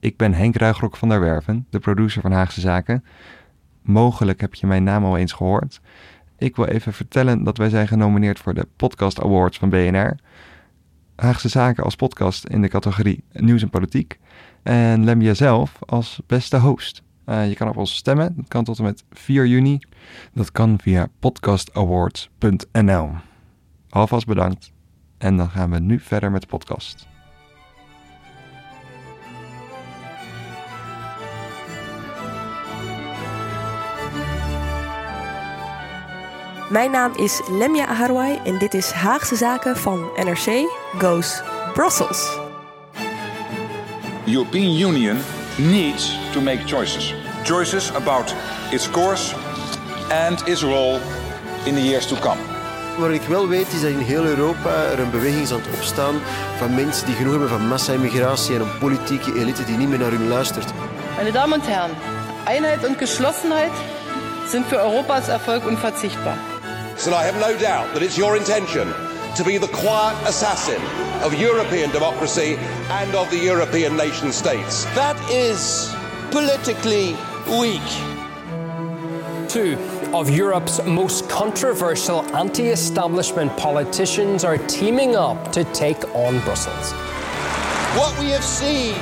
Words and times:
Ik 0.00 0.16
ben 0.16 0.34
Henk 0.34 0.56
Ruigrok 0.56 0.96
van 0.96 1.08
der 1.08 1.20
Werven, 1.20 1.66
de 1.70 1.78
producer 1.78 2.22
van 2.22 2.32
Haagse 2.32 2.60
Zaken. 2.60 3.04
Mogelijk 3.82 4.40
heb 4.40 4.54
je 4.54 4.66
mijn 4.66 4.84
naam 4.84 5.04
al 5.04 5.16
eens 5.16 5.32
gehoord. 5.32 5.80
Ik 6.38 6.56
wil 6.56 6.64
even 6.64 6.92
vertellen 6.92 7.44
dat 7.44 7.56
wij 7.56 7.68
zijn 7.68 7.88
genomineerd 7.88 8.38
voor 8.38 8.54
de 8.54 8.68
Podcast 8.76 9.20
Awards 9.20 9.58
van 9.58 9.68
BNR. 9.68 10.16
Haagse 11.16 11.48
Zaken 11.48 11.84
als 11.84 11.96
podcast 11.96 12.44
in 12.44 12.62
de 12.62 12.68
categorie 12.68 13.24
Nieuws 13.32 13.62
en 13.62 13.70
Politiek. 13.70 14.18
En 14.62 15.04
Lemja 15.04 15.34
zelf 15.34 15.78
als 15.86 16.20
beste 16.26 16.58
host. 16.58 17.02
Uh, 17.26 17.48
je 17.48 17.54
kan 17.54 17.68
op 17.68 17.76
ons 17.76 17.94
stemmen. 17.94 18.32
Dat 18.36 18.48
kan 18.48 18.64
tot 18.64 18.78
en 18.78 18.84
met 18.84 19.04
4 19.10 19.46
juni. 19.46 19.78
Dat 20.32 20.52
kan 20.52 20.78
via 20.82 21.08
podcastawards.nl. 21.18 23.10
Alvast 23.88 24.26
bedankt. 24.26 24.72
En 25.18 25.36
dan 25.36 25.50
gaan 25.50 25.70
we 25.70 25.78
nu 25.78 25.98
verder 25.98 26.30
met 26.30 26.40
de 26.40 26.46
podcast. 26.46 27.09
Mijn 36.70 36.90
naam 36.90 37.12
is 37.16 37.40
Lemja 37.48 37.86
Aharwai 37.86 38.38
en 38.44 38.58
dit 38.58 38.74
is 38.74 38.90
Haagse 38.90 39.36
Zaken 39.36 39.76
van 39.76 40.10
NRC 40.16 40.70
Goes 40.98 41.42
Brussels. 41.72 42.38
The 44.24 44.30
European 44.30 44.88
Union 44.88 45.18
needs 45.56 46.18
to 46.32 46.40
make 46.40 46.58
choices. 46.66 47.14
Choices 47.44 47.92
about 47.94 48.34
its 48.70 48.90
course 48.90 49.34
and 50.28 50.46
its 50.48 50.62
role 50.62 50.98
in 51.64 51.74
the 51.74 51.82
years 51.82 52.06
to 52.06 52.16
come. 52.16 52.40
Wat 52.98 53.10
ik 53.10 53.22
wel 53.22 53.48
weet 53.48 53.72
is 53.72 53.80
dat 53.80 53.90
in 53.90 53.98
heel 53.98 54.24
Europa 54.24 54.84
er 54.84 55.00
een 55.00 55.10
beweging 55.10 55.42
is 55.42 55.52
aan 55.52 55.60
het 55.60 55.74
opstaan 55.74 56.14
van 56.58 56.74
mensen 56.74 57.06
die 57.06 57.14
genoeg 57.14 57.30
hebben 57.30 57.48
van 57.48 57.68
massa-immigratie 57.68 58.54
en 58.54 58.60
een 58.60 58.78
politieke 58.78 59.34
elite 59.34 59.64
die 59.64 59.76
niet 59.76 59.88
meer 59.88 59.98
naar 59.98 60.10
hun 60.10 60.28
luistert. 60.28 60.72
Meine 61.16 61.32
Damen 61.32 61.58
und 61.58 61.68
Herren, 61.68 61.90
Einheit 62.44 62.84
und 62.84 62.98
Geschlossenheit 62.98 63.72
sind 64.46 64.66
für 64.66 64.78
Europas 64.78 65.28
Erfolg 65.28 65.66
unverzichtbar. 65.66 66.36
So 67.00 67.14
I 67.14 67.24
have 67.24 67.40
no 67.40 67.58
doubt 67.58 67.94
that 67.94 68.02
it's 68.02 68.18
your 68.18 68.36
intention 68.36 68.86
to 69.34 69.42
be 69.42 69.56
the 69.56 69.68
quiet 69.68 70.22
assassin 70.28 70.82
of 71.24 71.32
European 71.32 71.90
democracy 71.92 72.56
and 72.90 73.14
of 73.14 73.30
the 73.30 73.38
European 73.38 73.96
nation 73.96 74.30
states. 74.32 74.84
That 74.94 75.16
is 75.30 75.90
politically 76.30 77.16
weak. 77.58 77.80
Two 79.48 79.78
of 80.12 80.28
Europe's 80.28 80.84
most 80.84 81.26
controversial 81.30 82.20
anti 82.36 82.68
establishment 82.68 83.56
politicians 83.56 84.44
are 84.44 84.58
teaming 84.68 85.16
up 85.16 85.52
to 85.52 85.64
take 85.72 86.04
on 86.14 86.38
Brussels. 86.40 86.92
What 87.96 88.12
we 88.20 88.28
have 88.28 88.44
seen 88.44 88.92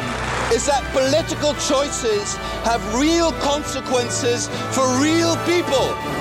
is 0.55 0.65
that 0.67 0.87
political 0.93 1.53
choices 1.55 2.37
have 2.63 2.95
real 2.95 3.33
consequences 3.33 4.47
for 4.71 4.87
real 5.03 5.35
people. 5.39 6.18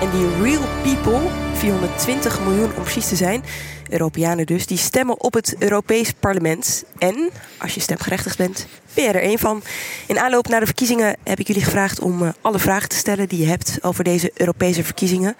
En 0.00 0.10
die 0.10 0.42
real 0.42 0.62
people, 0.82 1.20
420 1.54 2.40
miljoen 2.40 2.76
om 2.76 2.82
precies 2.82 3.08
te 3.08 3.16
zijn, 3.16 3.44
Europeanen 3.88 4.46
dus, 4.46 4.66
die 4.66 4.78
stemmen 4.78 5.20
op 5.20 5.34
het 5.34 5.54
Europees 5.58 6.12
Parlement. 6.12 6.84
En 6.98 7.30
als 7.58 7.74
je 7.74 7.80
stemgerechtigd 7.80 8.36
bent, 8.36 8.66
ben 8.94 9.04
je 9.04 9.10
er 9.10 9.22
één 9.22 9.38
van. 9.38 9.62
In 10.06 10.18
aanloop 10.18 10.48
naar 10.48 10.60
de 10.60 10.66
verkiezingen 10.66 11.16
heb 11.24 11.38
ik 11.38 11.46
jullie 11.46 11.64
gevraagd 11.64 12.00
om 12.00 12.22
eh, 12.22 12.28
alle 12.40 12.58
vragen 12.58 12.88
te 12.88 12.96
stellen 12.96 13.28
die 13.28 13.38
je 13.38 13.46
hebt 13.46 13.78
over 13.80 14.04
deze 14.04 14.30
Europese 14.34 14.84
verkiezingen. 14.84 15.36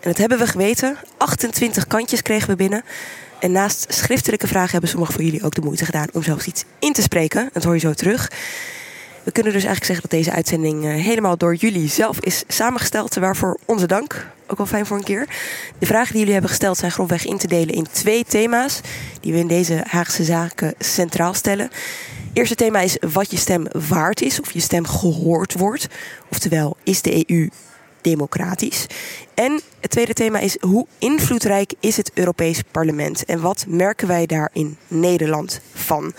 En 0.00 0.10
dat 0.10 0.18
hebben 0.18 0.38
we 0.38 0.46
geweten. 0.46 0.96
28 1.16 1.86
kantjes 1.86 2.22
kregen 2.22 2.48
we 2.48 2.56
binnen. 2.56 2.84
En 3.38 3.52
naast 3.52 3.86
schriftelijke 3.88 4.46
vragen 4.46 4.70
hebben 4.70 4.90
sommigen 4.90 5.14
van 5.14 5.24
jullie 5.24 5.44
ook 5.44 5.54
de 5.54 5.60
moeite 5.60 5.84
gedaan 5.84 6.08
om 6.12 6.22
zelfs 6.22 6.46
iets 6.46 6.64
in 6.78 6.92
te 6.92 7.02
spreken. 7.02 7.50
Dat 7.52 7.64
hoor 7.64 7.74
je 7.74 7.80
zo 7.80 7.92
terug. 7.92 8.30
We 9.26 9.32
kunnen 9.32 9.52
dus 9.52 9.64
eigenlijk 9.64 9.92
zeggen 9.92 10.08
dat 10.08 10.18
deze 10.18 10.36
uitzending 10.36 10.84
eh, 10.84 10.90
helemaal 10.90 11.36
door 11.36 11.54
jullie 11.54 11.88
zelf 11.88 12.20
is 12.20 12.44
samengesteld. 12.46 13.14
Waarvoor 13.14 13.58
onze 13.64 13.86
dank. 13.86 14.26
Ook 14.46 14.56
wel 14.56 14.66
fijn 14.66 14.86
voor 14.86 14.96
een 14.96 15.04
keer. 15.04 15.28
De 15.78 15.86
vragen 15.86 16.08
die 16.08 16.18
jullie 16.18 16.32
hebben 16.32 16.50
gesteld 16.50 16.76
zijn 16.76 16.90
grofweg 16.90 17.24
in 17.24 17.38
te 17.38 17.46
delen 17.46 17.74
in 17.74 17.86
twee 17.90 18.24
thema's. 18.24 18.80
Die 19.20 19.32
we 19.32 19.38
in 19.38 19.46
deze 19.46 19.84
Haagse 19.88 20.24
zaken 20.24 20.74
centraal 20.78 21.34
stellen. 21.34 21.70
Eerste 22.32 22.54
thema 22.54 22.80
is 22.80 22.96
wat 23.00 23.30
je 23.30 23.36
stem 23.36 23.66
waard 23.88 24.20
is. 24.22 24.40
Of 24.40 24.52
je 24.52 24.60
stem 24.60 24.86
gehoord 24.86 25.52
wordt. 25.52 25.86
Oftewel, 26.30 26.76
is 26.82 27.02
de 27.02 27.30
EU 27.30 27.48
democratisch? 28.00 28.86
En 29.34 29.60
het 29.80 29.90
tweede 29.90 30.12
thema 30.12 30.38
is 30.38 30.56
hoe 30.60 30.86
invloedrijk 30.98 31.74
is 31.80 31.96
het 31.96 32.10
Europees 32.14 32.62
Parlement? 32.70 33.24
En 33.24 33.40
wat 33.40 33.64
merken 33.68 34.08
wij 34.08 34.26
daar 34.26 34.50
in 34.52 34.76
Nederland 34.88 35.60
van? 35.74 36.14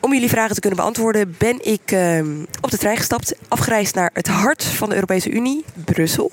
Om 0.00 0.12
jullie 0.12 0.28
vragen 0.28 0.54
te 0.54 0.60
kunnen 0.60 0.78
beantwoorden 0.78 1.34
ben 1.38 1.66
ik 1.66 1.92
uh, 1.92 2.20
op 2.60 2.70
de 2.70 2.78
trein 2.78 2.96
gestapt, 2.96 3.34
afgereisd 3.48 3.94
naar 3.94 4.10
het 4.12 4.26
hart 4.26 4.64
van 4.64 4.88
de 4.88 4.94
Europese 4.94 5.30
Unie, 5.30 5.64
Brussel. 5.84 6.32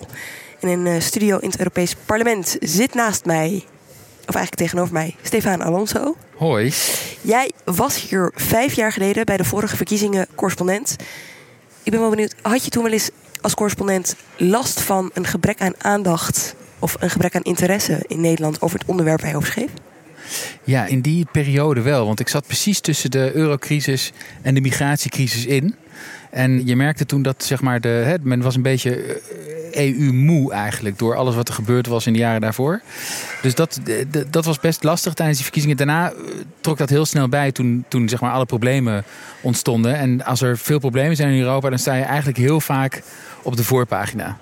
In 0.60 0.68
een 0.68 0.86
uh, 0.86 1.00
studio 1.00 1.38
in 1.38 1.50
het 1.50 1.58
Europees 1.58 1.96
Parlement 2.06 2.58
zit 2.60 2.94
naast 2.94 3.26
mij, 3.26 3.64
of 4.28 4.36
eigenlijk 4.36 4.56
tegenover 4.56 4.94
mij, 4.94 5.16
Stefan 5.22 5.62
Alonso. 5.62 6.16
Hoi. 6.36 6.74
Jij 7.22 7.52
was 7.66 8.02
hier 8.10 8.32
vijf 8.36 8.74
jaar 8.74 8.92
geleden 8.92 9.26
bij 9.26 9.38
de 9.38 9.44
vorige 9.44 9.76
verkiezingen 9.76 10.28
correspondent. 10.36 10.96
Ik 11.84 11.92
ben 11.92 12.00
wel 12.00 12.10
benieuwd, 12.10 12.36
had 12.42 12.64
je 12.64 12.70
toen 12.70 12.84
wel 12.84 12.92
eens 12.92 13.10
als 13.42 13.54
correspondent 13.54 14.16
last 14.38 14.82
van 14.82 15.12
een 15.14 15.26
gebrek 15.26 15.62
aan 15.62 15.74
aandacht 15.78 16.56
of 16.80 16.96
een 17.00 17.10
gebrek 17.10 17.36
aan 17.36 17.42
interesse 17.42 18.04
in 18.08 18.22
Nederland 18.22 18.62
over 18.62 18.80
het 18.80 18.88
onderwerp 18.88 19.22
waar 19.22 19.30
je 19.30 19.36
over 19.36 19.52
schreef? 19.52 19.72
Ja, 20.64 20.86
in 20.86 21.02
die 21.02 21.28
periode 21.32 21.82
wel. 21.82 22.06
Want 22.06 22.20
ik 22.20 22.28
zat 22.28 22.48
precies 22.48 22.80
tussen 22.80 23.12
de 23.12 23.32
eurocrisis 23.34 24.12
en 24.42 24.54
de 24.54 24.62
migratiecrisis 24.62 25.46
in. 25.46 25.76
En 26.32 26.66
je 26.66 26.76
merkte 26.76 27.06
toen 27.06 27.22
dat 27.22 27.44
zeg 27.44 27.62
maar 27.62 27.82
de, 27.82 27.88
hè, 27.88 28.16
men 28.22 28.42
was 28.42 28.56
een 28.56 28.62
beetje 28.62 29.22
EU-moe 29.72 30.52
eigenlijk 30.52 30.98
door 30.98 31.16
alles 31.16 31.36
wat 31.36 31.48
er 31.48 31.54
gebeurd 31.54 31.88
was 31.88 32.08
in 32.08 32.14
de 32.14 32.20
jaren 32.20 32.42
daarvoor. 32.42 32.82
Dus 33.42 33.56
dat, 33.56 33.80
dat 34.30 34.46
was 34.46 34.60
best 34.60 34.84
lastig 34.84 35.14
tijdens 35.14 35.38
die 35.38 35.46
verkiezingen. 35.46 35.78
Daarna 35.78 36.14
trok 36.62 36.78
dat 36.78 36.90
heel 36.90 37.06
snel 37.06 37.30
bij 37.30 37.52
toen, 37.52 37.86
toen 37.88 38.10
zeg 38.10 38.22
maar 38.22 38.32
alle 38.32 38.46
problemen 38.46 39.04
ontstonden. 39.42 39.96
En 39.96 40.26
als 40.26 40.42
er 40.42 40.58
veel 40.58 40.80
problemen 40.80 41.16
zijn 41.16 41.34
in 41.34 41.40
Europa, 41.40 41.70
dan 41.70 41.80
sta 41.80 41.94
je 41.94 42.04
eigenlijk 42.04 42.38
heel 42.38 42.62
vaak 42.62 43.02
op 43.42 43.58
de 43.58 43.64
voorpagina. 43.64 44.38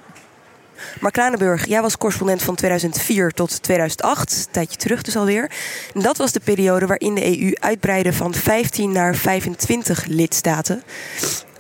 Mark 1.00 1.14
Kranenburg, 1.14 1.68
jij 1.68 1.82
was 1.82 1.98
correspondent 1.98 2.42
van 2.42 2.56
2004 2.56 3.32
tot 3.32 3.62
2008, 3.62 4.32
een 4.32 4.52
tijdje 4.52 4.78
terug 4.78 5.02
dus 5.02 5.16
alweer. 5.18 5.52
En 5.94 6.02
dat 6.02 6.18
was 6.18 6.32
de 6.32 6.40
periode 6.40 6.86
waarin 6.86 7.16
de 7.16 7.40
EU 7.40 7.54
uitbreidde 7.60 8.14
van 8.14 8.34
15 8.34 8.92
naar 8.92 9.16
25 9.16 10.06
lidstaten. 10.06 10.84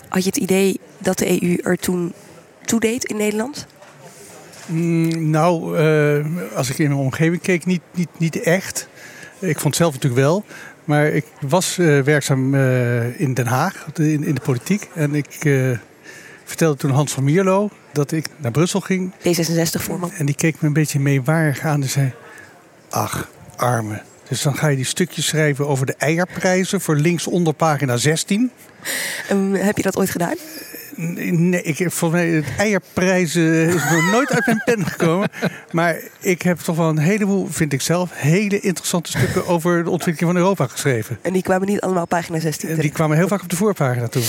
Had 0.09 0.23
je 0.23 0.29
het 0.29 0.37
idee 0.37 0.79
dat 0.97 1.17
de 1.17 1.43
EU 1.43 1.57
er 1.63 1.77
toen 1.77 2.13
toe 2.65 2.79
deed 2.79 3.03
in 3.03 3.17
Nederland? 3.17 3.67
Mm, 4.65 5.29
nou, 5.29 5.79
uh, 5.79 6.25
als 6.55 6.69
ik 6.69 6.77
in 6.77 6.87
mijn 6.87 6.99
omgeving 6.99 7.41
keek, 7.41 7.65
niet, 7.65 7.81
niet, 7.91 8.09
niet 8.17 8.41
echt. 8.41 8.87
Ik 9.39 9.59
vond 9.59 9.63
het 9.63 9.75
zelf 9.75 9.93
natuurlijk 9.93 10.21
wel. 10.21 10.45
Maar 10.83 11.07
ik 11.07 11.25
was 11.41 11.77
uh, 11.77 12.01
werkzaam 12.01 12.53
uh, 12.53 13.19
in 13.19 13.33
Den 13.33 13.47
Haag, 13.47 13.85
in, 13.93 14.23
in, 14.23 14.35
de 14.35 14.41
politiek. 14.41 14.89
En 14.93 15.15
ik 15.15 15.39
vertelde 16.45 16.77
toen 16.77 16.91
Hans 16.91 17.11
van 17.13 17.23
Mierlo 17.23 17.69
dat 17.91 18.11
ik 18.11 18.27
naar 18.37 18.51
Brussel 18.51 18.79
ging. 18.79 19.13
D66-voorman. 19.13 20.11
En 20.11 20.25
die 20.25 20.35
keek 20.35 20.61
me 20.61 20.67
een 20.67 20.73
beetje 20.73 20.99
meewarig 20.99 21.61
aan 21.61 21.81
en 21.81 21.89
zei... 21.89 22.13
Ach, 22.89 23.29
arme. 23.55 24.01
Dus 24.27 24.41
dan 24.41 24.57
ga 24.57 24.67
je 24.67 24.75
die 24.75 24.85
stukjes 24.85 25.25
schrijven 25.25 25.67
over 25.67 25.85
de 25.85 25.95
eierprijzen 25.97 26.81
voor 26.81 26.95
links 26.95 27.27
onder 27.27 27.53
pagina 27.53 27.97
16. 27.97 28.51
Um, 29.31 29.53
heb 29.53 29.77
je 29.77 29.83
dat 29.83 29.97
ooit 29.97 30.09
gedaan? 30.09 30.35
Nee, 30.95 31.61
ik 31.61 31.77
heb 31.77 31.91
volgens 31.91 32.21
mij 32.21 32.31
het 32.31 32.45
eierprijzen 32.57 33.67
is 33.67 33.73
nog 33.73 34.11
nooit 34.11 34.31
uit 34.31 34.45
mijn 34.45 34.61
pen 34.65 34.85
gekomen. 34.85 35.29
Maar 35.71 35.97
ik 36.19 36.41
heb 36.41 36.59
toch 36.59 36.75
wel 36.75 36.89
een 36.89 36.97
heleboel, 36.97 37.47
vind 37.49 37.73
ik 37.73 37.81
zelf, 37.81 38.09
hele 38.13 38.59
interessante 38.59 39.09
stukken 39.09 39.47
over 39.47 39.83
de 39.83 39.89
ontwikkeling 39.89 40.33
van 40.33 40.41
Europa 40.41 40.67
geschreven. 40.67 41.19
En 41.21 41.33
die 41.33 41.41
kwamen 41.41 41.67
niet 41.67 41.81
allemaal 41.81 42.03
op 42.03 42.09
pagina 42.09 42.39
16? 42.39 42.75
Die 42.75 42.91
kwamen 42.91 43.17
heel 43.17 43.27
vaak 43.27 43.41
op 43.41 43.49
de 43.49 43.55
voorpagina 43.55 44.07
toe. 44.07 44.23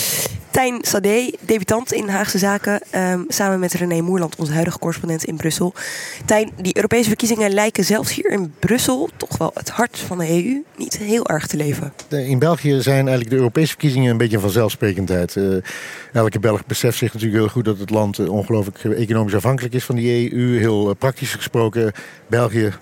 Tijn 0.56 0.78
Sade, 0.80 1.34
debutant 1.40 1.92
in 1.92 2.08
Haagse 2.08 2.38
Zaken. 2.38 2.80
ehm, 2.90 3.20
samen 3.28 3.60
met 3.60 3.72
René 3.72 4.00
Moerland, 4.00 4.36
onze 4.36 4.52
huidige 4.52 4.78
correspondent 4.78 5.24
in 5.24 5.36
Brussel. 5.36 5.74
Tijn, 6.24 6.50
die 6.60 6.76
Europese 6.76 7.08
verkiezingen 7.08 7.50
lijken 7.50 7.84
zelfs 7.84 8.14
hier 8.14 8.30
in 8.30 8.54
Brussel, 8.58 9.08
toch 9.16 9.38
wel 9.38 9.50
het 9.54 9.68
hart 9.68 9.98
van 9.98 10.18
de 10.18 10.28
EU, 10.28 10.62
niet 10.76 10.98
heel 10.98 11.26
erg 11.26 11.46
te 11.46 11.56
leven. 11.56 11.92
In 12.08 12.38
België 12.38 12.80
zijn 12.80 12.96
eigenlijk 12.96 13.30
de 13.30 13.36
Europese 13.36 13.68
verkiezingen 13.68 14.10
een 14.10 14.16
beetje 14.16 14.38
vanzelfsprekendheid. 14.38 15.36
Eh, 15.36 15.44
elke 16.12 16.38
Belg 16.38 16.66
beseft 16.66 16.98
zich 16.98 17.12
natuurlijk 17.12 17.40
heel 17.40 17.52
goed 17.52 17.64
dat 17.64 17.78
het 17.78 17.90
land 17.90 18.18
eh, 18.18 18.32
ongelooflijk 18.32 18.84
economisch 18.84 19.34
afhankelijk 19.34 19.74
is 19.74 19.84
van 19.84 19.96
die 19.96 20.32
EU. 20.32 20.58
Heel 20.58 20.88
eh, 20.88 20.94
praktisch 20.98 21.34
gesproken, 21.34 21.92
België, 22.26 22.72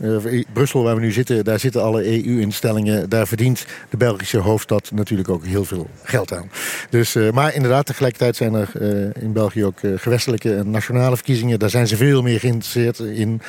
Brussel 0.53 0.83
waar 0.83 0.95
we 0.95 1.01
nu 1.01 1.13
zitten, 1.13 1.45
daar 1.45 1.61
zitten 1.61 1.83
alle 1.83 2.05
EU-instellingen. 2.05 3.09
Daar 3.09 3.27
verdient 3.27 3.67
de 3.91 3.97
Belgische 3.97 4.39
hoofdstad 4.39 4.91
natuurlijk 4.91 5.29
ook 5.29 5.45
heel 5.45 5.65
veel 5.65 5.89
geld 6.03 6.33
aan. 6.33 6.51
Dus, 6.91 7.15
maar 7.33 7.55
inderdaad, 7.65 7.87
tegelijkertijd 7.87 8.37
zijn 8.37 8.55
er 8.55 8.71
eh, 8.81 9.23
in 9.23 9.33
België 9.33 9.65
ook 9.65 9.81
eh, 9.81 9.91
gewestelijke 9.97 10.57
en 10.57 10.71
nationale 10.71 11.17
verkiezingen. 11.17 11.59
Daar 11.59 11.71
zijn 11.71 11.87
ze 11.87 11.97
veel 11.97 12.23
meer 12.23 12.41
geïnteresseerd 12.41 12.99
in. 12.99 13.41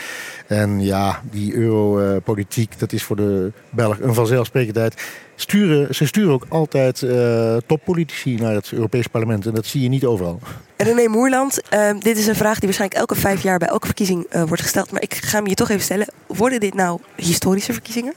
En 0.48 0.82
ja, 0.82 1.22
die 1.32 1.56
europolitiek, 1.56 2.80
dat 2.80 2.94
is 2.94 3.04
voor 3.04 3.16
de 3.16 3.52
Belg 3.70 4.00
een 4.00 4.14
vanzelfsprekendheid. 4.14 5.04
Sturen, 5.36 5.96
ze 5.96 6.06
sturen 6.06 6.34
ook 6.34 6.46
altijd 6.50 7.02
eh, 7.02 7.58
toppolitici 7.66 8.36
naar 8.36 8.54
het 8.54 8.72
Europees 8.72 9.08
Parlement. 9.08 9.46
En 9.46 9.54
dat 9.54 9.66
zie 9.66 9.82
je 9.82 9.90
niet 9.90 10.06
overal. 10.06 10.40
René 10.78 11.08
Moerland, 11.08 11.62
dit 12.00 12.18
is 12.18 12.28
een 12.28 12.36
vraag 12.36 12.60
die 12.60 12.64
waarschijnlijk 12.64 13.00
elke 13.00 13.16
vijf 13.16 13.44
jaar 13.44 13.58
bij 13.58 13.68
elke 13.68 13.86
verkiezing 13.86 14.28
wordt 14.48 14.62
gesteld. 14.62 14.92
Maar 14.92 15.02
ik 15.02 15.14
ga 15.14 15.38
hem 15.38 15.48
je 15.48 15.56
toch 15.56 15.70
even 15.70 15.84
stellen. 15.84 16.08
Worden 16.28 16.60
dit 16.60 16.74
nou 16.74 17.00
historische 17.16 17.74
verkiezingen? 17.74 18.14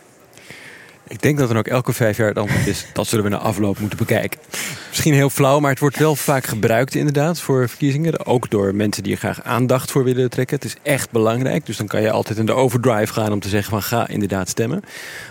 Ik 1.09 1.23
denk 1.23 1.39
dat 1.39 1.51
er 1.51 1.57
ook 1.57 1.67
elke 1.67 1.93
vijf 1.93 2.17
jaar 2.17 2.29
het 2.29 2.39
antwoord 2.39 2.67
is. 2.67 2.87
Dat 2.93 3.07
zullen 3.07 3.25
we 3.25 3.31
na 3.31 3.39
afloop 3.39 3.79
moeten 3.79 3.99
bekijken. 3.99 4.41
Misschien 4.89 5.13
heel 5.13 5.31
flauw, 5.31 5.61
maar 5.61 5.71
het 5.71 5.81
wordt 5.81 5.99
wel 5.99 6.17
vaak 6.17 6.47
gebruikt 6.47 6.95
inderdaad 6.95 7.41
voor 7.41 7.69
verkiezingen. 7.69 8.27
Ook 8.27 8.51
door 8.51 8.75
mensen 8.75 9.03
die 9.03 9.13
er 9.13 9.19
graag 9.19 9.43
aandacht 9.43 9.91
voor 9.91 10.05
willen 10.05 10.31
trekken. 10.31 10.57
Het 10.57 10.65
is 10.65 10.77
echt 10.83 11.11
belangrijk. 11.11 11.67
Dus 11.67 11.77
dan 11.77 11.87
kan 11.87 12.03
je 12.03 12.11
altijd 12.11 12.39
in 12.39 12.47
de 12.47 12.53
overdrive 12.53 13.13
gaan 13.13 13.33
om 13.33 13.41
te 13.41 13.49
zeggen 13.49 13.71
van 13.71 13.83
ga 13.83 14.09
inderdaad 14.09 14.49
stemmen. 14.49 14.83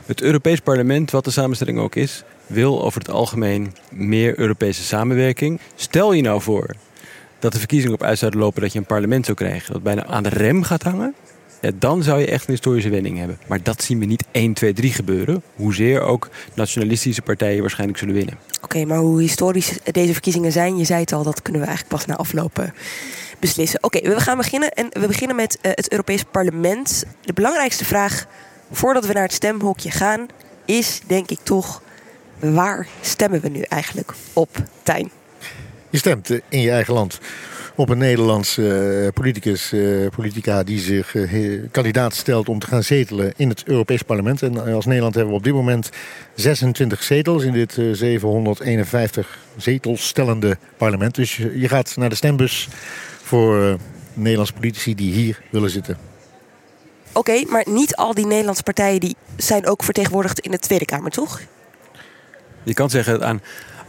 Het 0.05 0.21
Europees 0.21 0.59
Parlement, 0.59 1.11
wat 1.11 1.25
de 1.25 1.31
samenstelling 1.31 1.79
ook 1.79 1.95
is, 1.95 2.23
wil 2.47 2.83
over 2.83 2.99
het 2.99 3.09
algemeen 3.09 3.75
meer 3.89 4.39
Europese 4.39 4.83
samenwerking. 4.83 5.59
Stel 5.75 6.13
je 6.13 6.21
nou 6.21 6.41
voor 6.41 6.75
dat 7.39 7.51
de 7.51 7.59
verkiezingen 7.59 7.95
op 7.95 8.03
uit 8.03 8.17
zouden 8.17 8.39
lopen 8.39 8.61
dat 8.61 8.73
je 8.73 8.79
een 8.79 8.85
parlement 8.85 9.25
zou 9.25 9.37
krijgen 9.37 9.73
dat 9.73 9.83
bijna 9.83 10.05
aan 10.05 10.23
de 10.23 10.29
rem 10.29 10.63
gaat 10.63 10.83
hangen. 10.83 11.15
Ja, 11.61 11.71
dan 11.75 12.03
zou 12.03 12.19
je 12.19 12.27
echt 12.27 12.47
een 12.47 12.53
historische 12.53 12.89
wending 12.89 13.17
hebben. 13.17 13.39
Maar 13.47 13.63
dat 13.63 13.83
zien 13.83 13.99
we 13.99 14.05
niet 14.05 14.23
1, 14.31 14.53
2, 14.53 14.73
3 14.73 14.91
gebeuren. 14.91 15.43
Hoezeer 15.55 16.01
ook 16.01 16.29
nationalistische 16.53 17.21
partijen 17.21 17.61
waarschijnlijk 17.61 17.99
zullen 17.99 18.13
winnen. 18.13 18.37
Oké, 18.61 18.85
maar 18.85 18.97
hoe 18.97 19.21
historisch 19.21 19.77
deze 19.91 20.13
verkiezingen 20.13 20.51
zijn, 20.51 20.77
je 20.77 20.85
zei 20.85 20.99
het 20.99 21.13
al, 21.13 21.23
dat 21.23 21.41
kunnen 21.41 21.61
we 21.61 21.67
eigenlijk 21.67 21.97
pas 21.97 22.07
na 22.07 22.15
aflopen 22.15 22.73
beslissen. 23.39 23.83
Oké, 23.83 24.01
we 24.01 24.19
gaan 24.19 24.37
beginnen. 24.37 24.71
En 24.71 24.89
we 24.91 25.07
beginnen 25.07 25.35
met 25.35 25.57
eh, 25.61 25.71
het 25.75 25.91
Europees 25.91 26.23
Parlement. 26.23 27.05
De 27.21 27.33
belangrijkste 27.33 27.85
vraag 27.85 28.25
voordat 28.71 29.05
we 29.05 29.13
naar 29.13 29.23
het 29.23 29.33
stemhokje 29.33 29.91
gaan, 29.91 30.25
is 30.65 31.01
denk 31.07 31.29
ik 31.29 31.39
toch: 31.43 31.81
waar 32.39 32.87
stemmen 33.01 33.41
we 33.41 33.49
nu 33.49 33.61
eigenlijk 33.61 34.13
op, 34.33 34.63
Tijn? 34.83 35.11
Je 35.89 35.97
stemt 35.97 36.29
eh, 36.29 36.39
in 36.49 36.61
je 36.61 36.71
eigen 36.71 36.93
land 36.93 37.19
op 37.77 37.89
een 37.89 37.97
Nederlands 37.97 38.57
eh, 38.57 39.07
politicus, 39.13 39.71
eh, 39.71 40.07
politica 40.15 40.63
die 40.63 40.79
zich 40.79 41.15
eh, 41.15 41.61
kandidaat 41.71 42.15
stelt 42.15 42.49
om 42.49 42.59
te 42.59 42.67
gaan 42.67 42.83
zetelen 42.83 43.33
in 43.35 43.49
het 43.49 43.63
Europees 43.63 44.01
Parlement. 44.01 44.41
En 44.41 44.73
als 44.73 44.85
Nederland 44.85 45.15
hebben 45.15 45.33
we 45.33 45.39
op 45.39 45.43
dit 45.43 45.53
moment 45.53 45.89
26 46.35 47.03
zetels 47.03 47.43
in 47.43 47.51
dit 47.51 47.77
eh, 47.77 47.85
751 47.91 49.39
zetels 49.57 50.07
stellende 50.07 50.57
parlement. 50.77 51.15
Dus 51.15 51.35
je, 51.35 51.67
gaat 51.67 51.95
naar 51.95 52.09
de 52.09 52.15
stembus 52.15 52.67
voor 53.21 53.77
Nederlandse 54.13 54.53
politici 54.53 54.95
die 54.95 55.11
hier 55.13 55.41
willen 55.49 55.69
zitten. 55.69 55.97
Oké, 57.11 57.43
maar 57.49 57.65
niet 57.69 57.95
al 57.95 58.13
die 58.13 58.25
Nederlandse 58.25 58.63
partijen 58.63 58.99
die 58.99 59.15
zijn 59.35 59.67
ook 59.67 59.83
vertegenwoordigd 59.83 60.39
in 60.39 60.51
de 60.51 60.59
Tweede 60.59 60.85
Kamer, 60.85 61.11
toch? 61.11 61.41
Je 62.63 62.73
kan 62.73 62.89
zeggen 62.89 63.23
aan 63.23 63.41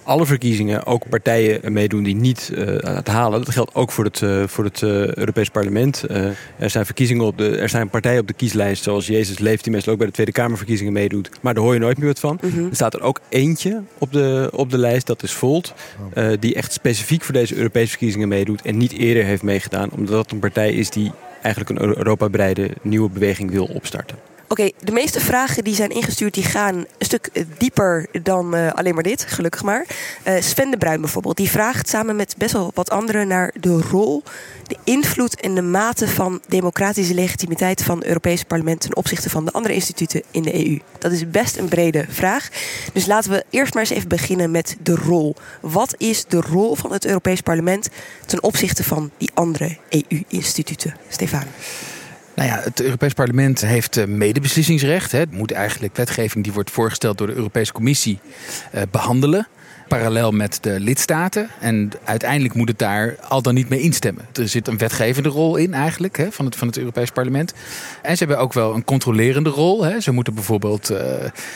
alle 0.09 0.27
verkiezingen 0.27 0.87
ook 0.87 1.09
partijen 1.09 1.73
meedoen 1.73 2.03
die 2.03 2.15
niet 2.15 2.53
eh, 2.55 2.95
het 2.95 3.09
halen. 3.09 3.45
Dat 3.45 3.55
geldt 3.55 3.75
ook 3.75 3.93
voor 3.93 4.05
het, 4.05 4.23
eh, 4.23 4.43
voor 4.47 4.65
het 4.65 4.83
eh, 4.83 5.15
Europees 5.15 5.49
Parlement. 5.49 6.03
Eh, 6.05 6.25
er 6.59 6.71
zijn 6.71 6.85
verkiezingen 6.85 7.25
op 7.25 7.39
de, 7.39 7.57
er 7.57 7.69
zijn 7.69 7.89
partijen 7.89 8.21
op 8.21 8.27
de 8.27 8.33
kieslijst, 8.33 8.83
zoals 8.83 9.07
Jezus 9.07 9.39
Leeft, 9.39 9.65
die 9.65 9.73
meestal 9.73 9.93
ook 9.93 9.99
bij 9.99 10.07
de 10.07 10.13
Tweede 10.13 10.33
Kamerverkiezingen 10.33 10.93
meedoet. 10.93 11.31
Maar 11.41 11.55
daar 11.55 11.63
hoor 11.63 11.75
je 11.75 11.81
nooit 11.81 11.99
meer 11.99 12.07
wat 12.07 12.19
van. 12.19 12.41
Er 12.43 12.77
staat 12.77 12.95
er 12.95 13.01
ook 13.01 13.21
eentje 13.29 13.83
op 13.99 14.13
de, 14.13 14.51
op 14.55 14.71
de 14.71 14.79
lijst, 14.79 15.07
dat 15.07 15.23
is 15.23 15.33
Volt. 15.33 15.75
eh, 16.13 16.31
die 16.41 16.55
echt 16.55 16.73
specifiek 16.73 17.23
voor 17.23 17.35
deze 17.35 17.57
Europese 17.57 17.89
verkiezingen 17.89 18.29
meedoet 18.29 18.63
en 18.63 18.77
niet 18.77 18.93
eerder 18.93 19.25
heeft 19.25 19.43
meegedaan, 19.43 19.91
omdat 19.91 20.15
dat 20.15 20.31
een 20.31 20.39
partij 20.39 20.73
is 20.73 20.91
die 20.91 21.13
eigenlijk 21.43 21.81
een 21.81 21.97
Europa-breide 21.97 22.71
nieuwe 22.83 23.11
beweging 23.11 23.51
wil 23.51 23.65
opstarten. 23.65 24.17
Oké, 24.49 24.71
de 24.85 24.93
meeste 24.93 25.21
vragen 25.21 25.65
die 25.65 25.75
zijn 25.75 25.91
ingestuurd, 25.91 26.35
die 26.35 26.45
gaan 26.45 26.75
een 26.75 26.87
stuk 26.99 27.31
dieper 27.59 28.07
dan 28.23 28.55
eh, 28.55 28.73
alleen 28.73 28.95
maar 28.95 29.03
dit, 29.03 29.25
gelukkig 29.29 29.63
maar. 29.63 29.87
Eh, 30.23 30.35
Sven 30.41 30.71
de 30.71 30.77
Bruin 30.77 31.01
bijvoorbeeld, 31.01 31.37
die 31.37 31.51
vraagt 31.51 31.89
samen 31.89 32.17
met 32.17 32.35
best 32.39 32.53
wel 32.53 32.71
wat 32.75 32.91
anderen 32.91 33.29
naar 33.29 33.55
de 33.61 33.81
rol, 33.91 34.23
de 34.67 34.77
invloed 34.85 35.41
en 35.41 35.55
de 35.55 35.63
mate 35.63 36.09
van 36.09 36.41
democratische 36.47 37.15
legitimiteit 37.15 37.83
van 37.83 37.99
het 37.99 38.07
Europese 38.07 38.45
parlement 38.45 38.81
ten 38.81 38.97
opzichte 38.97 39.31
van 39.31 39.45
de 39.45 39.53
andere 39.53 39.75
instituten 39.75 40.23
in 40.31 40.43
de 40.43 40.67
EU. 40.67 40.79
Dat 40.99 41.13
is 41.13 41.31
best 41.31 41.57
een 41.57 41.69
brede 41.69 42.05
vraag. 42.09 42.49
Dus 42.93 43.07
laten 43.07 43.31
we 43.31 43.45
eerst 43.51 43.75
maar 43.75 43.83
eens 43.83 43.93
even 43.93 44.09
beginnen 44.09 44.51
met 44.51 44.77
de 44.83 44.95
rol. 44.95 45.37
Wat 45.61 45.95
is 45.97 46.25
de 46.25 46.41
rol 46.41 46.75
van 46.75 46.93
het 46.93 47.07
Europees 47.07 47.41
parlement 47.41 47.89
ten 48.27 48.43
opzichte 48.43 48.85
van 48.85 49.11
die 49.17 49.31
andere 49.35 49.77
EU-instituten? 49.89 50.95
Stefan. 51.09 51.45
Nou 52.39 52.51
ja, 52.51 52.61
het 52.63 52.81
Europees 52.81 53.13
Parlement 53.13 53.61
heeft 53.61 53.97
eh, 53.97 54.07
medebeslissingsrecht. 54.07 55.13
Hè. 55.13 55.19
Het 55.19 55.33
moet 55.33 55.53
eigenlijk 55.53 55.97
wetgeving 55.97 56.45
die 56.45 56.53
wordt 56.53 56.71
voorgesteld 56.71 57.19
door 57.19 57.27
de 57.27 57.33
Europese 57.33 57.73
Commissie 57.73 58.19
eh, 58.73 58.83
behandelen. 58.91 59.49
Parallel 59.89 60.31
met 60.31 60.59
de 60.61 60.81
lidstaten. 60.81 61.49
En 61.61 61.91
uiteindelijk 62.05 62.55
moet 62.55 62.69
het 62.69 62.79
daar 62.79 63.17
al 63.29 63.43
dan 63.43 63.55
niet 63.55 63.69
mee 63.69 63.81
instemmen. 63.81 64.27
Er 64.33 64.49
zit 64.49 64.69
een 64.69 64.79
wetgevende 64.79 65.29
rol 65.29 65.57
in 65.57 65.75
eigenlijk 65.75 66.17
hè, 66.17 66.33
van, 66.33 66.45
het, 66.45 66.57
van 66.57 66.67
het 66.67 66.79
Europees 66.79 67.11
Parlement. 67.11 67.55
En 68.03 68.17
ze 68.17 68.25
hebben 68.25 68.43
ook 68.43 68.53
wel 68.53 68.75
een 68.75 68.85
controlerende 68.85 69.51
rol. 69.51 69.85
Hè. 69.85 70.01
Ze 70.01 70.13
moeten 70.13 70.35
bijvoorbeeld 70.35 70.91
eh, 70.91 70.99